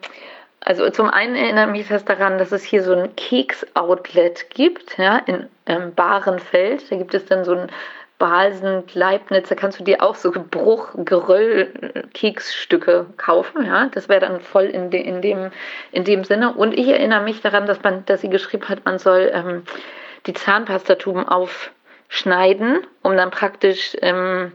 also 0.60 0.90
zum 0.90 1.10
einen 1.10 1.36
erinnere 1.36 1.68
mich 1.68 1.88
das 1.88 2.06
daran, 2.06 2.40
dass 2.40 2.52
es 2.52 2.64
hier 2.64 2.82
so 2.82 2.94
ein 2.94 3.16
Keks-Outlet 3.16 4.50
gibt, 4.50 4.98
ja, 4.98 5.18
in 5.20 5.48
ähm, 5.68 5.94
Bahrenfeld. 5.94 6.92
Da 6.92 6.96
gibt 6.96 7.14
es 7.14 7.26
dann 7.26 7.46
so 7.46 7.54
ein 7.54 7.72
Balsen, 8.18 8.84
Leibniz, 8.94 9.50
da 9.50 9.56
kannst 9.56 9.80
du 9.80 9.84
dir 9.84 10.02
auch 10.02 10.16
so 10.16 10.32
Bruch, 10.32 10.90
Geröll, 10.96 12.06
Keksstücke 12.14 13.08
kaufen, 13.18 13.66
ja. 13.66 13.90
Das 13.94 14.08
wäre 14.08 14.22
dann 14.22 14.40
voll 14.42 14.66
in, 14.66 14.90
de, 14.90 15.02
in, 15.02 15.22
dem, 15.22 15.52
in 15.92 16.04
dem 16.06 16.24
Sinne. 16.24 16.54
Und 16.54 16.74
ich 16.74 16.88
erinnere 16.88 17.22
mich 17.22 17.42
daran, 17.42 17.66
dass 17.66 17.84
man, 17.84 18.06
dass 18.06 18.22
sie 18.22 18.30
geschrieben 18.30 18.70
hat, 18.70 18.86
man 18.86 19.00
soll 19.00 19.32
ähm, 19.34 19.64
die 20.26 20.34
Zahnpastatuben 20.34 21.28
aufschneiden, 21.28 22.88
um 23.02 23.18
dann 23.18 23.32
praktisch 23.32 23.98
ähm, 24.02 24.54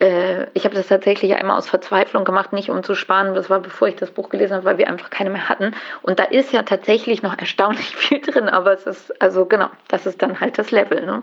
äh, 0.00 0.46
ich 0.54 0.64
habe 0.64 0.74
das 0.74 0.88
tatsächlich 0.88 1.34
einmal 1.34 1.56
aus 1.56 1.68
Verzweiflung 1.68 2.24
gemacht, 2.24 2.52
nicht 2.52 2.70
um 2.70 2.82
zu 2.82 2.94
sparen, 2.94 3.34
das 3.34 3.50
war 3.50 3.60
bevor 3.60 3.86
ich 3.86 3.96
das 3.96 4.10
Buch 4.10 4.30
gelesen 4.30 4.54
habe, 4.54 4.64
weil 4.64 4.78
wir 4.78 4.88
einfach 4.88 5.10
keine 5.10 5.30
mehr 5.30 5.48
hatten. 5.48 5.74
Und 6.02 6.18
da 6.18 6.24
ist 6.24 6.52
ja 6.52 6.62
tatsächlich 6.62 7.22
noch 7.22 7.38
erstaunlich 7.38 7.96
viel 7.96 8.20
drin, 8.20 8.48
aber 8.48 8.72
es 8.72 8.86
ist, 8.86 9.22
also 9.22 9.44
genau, 9.46 9.68
das 9.88 10.06
ist 10.06 10.20
dann 10.22 10.40
halt 10.40 10.58
das 10.58 10.70
Level. 10.70 11.04
Ne? 11.04 11.22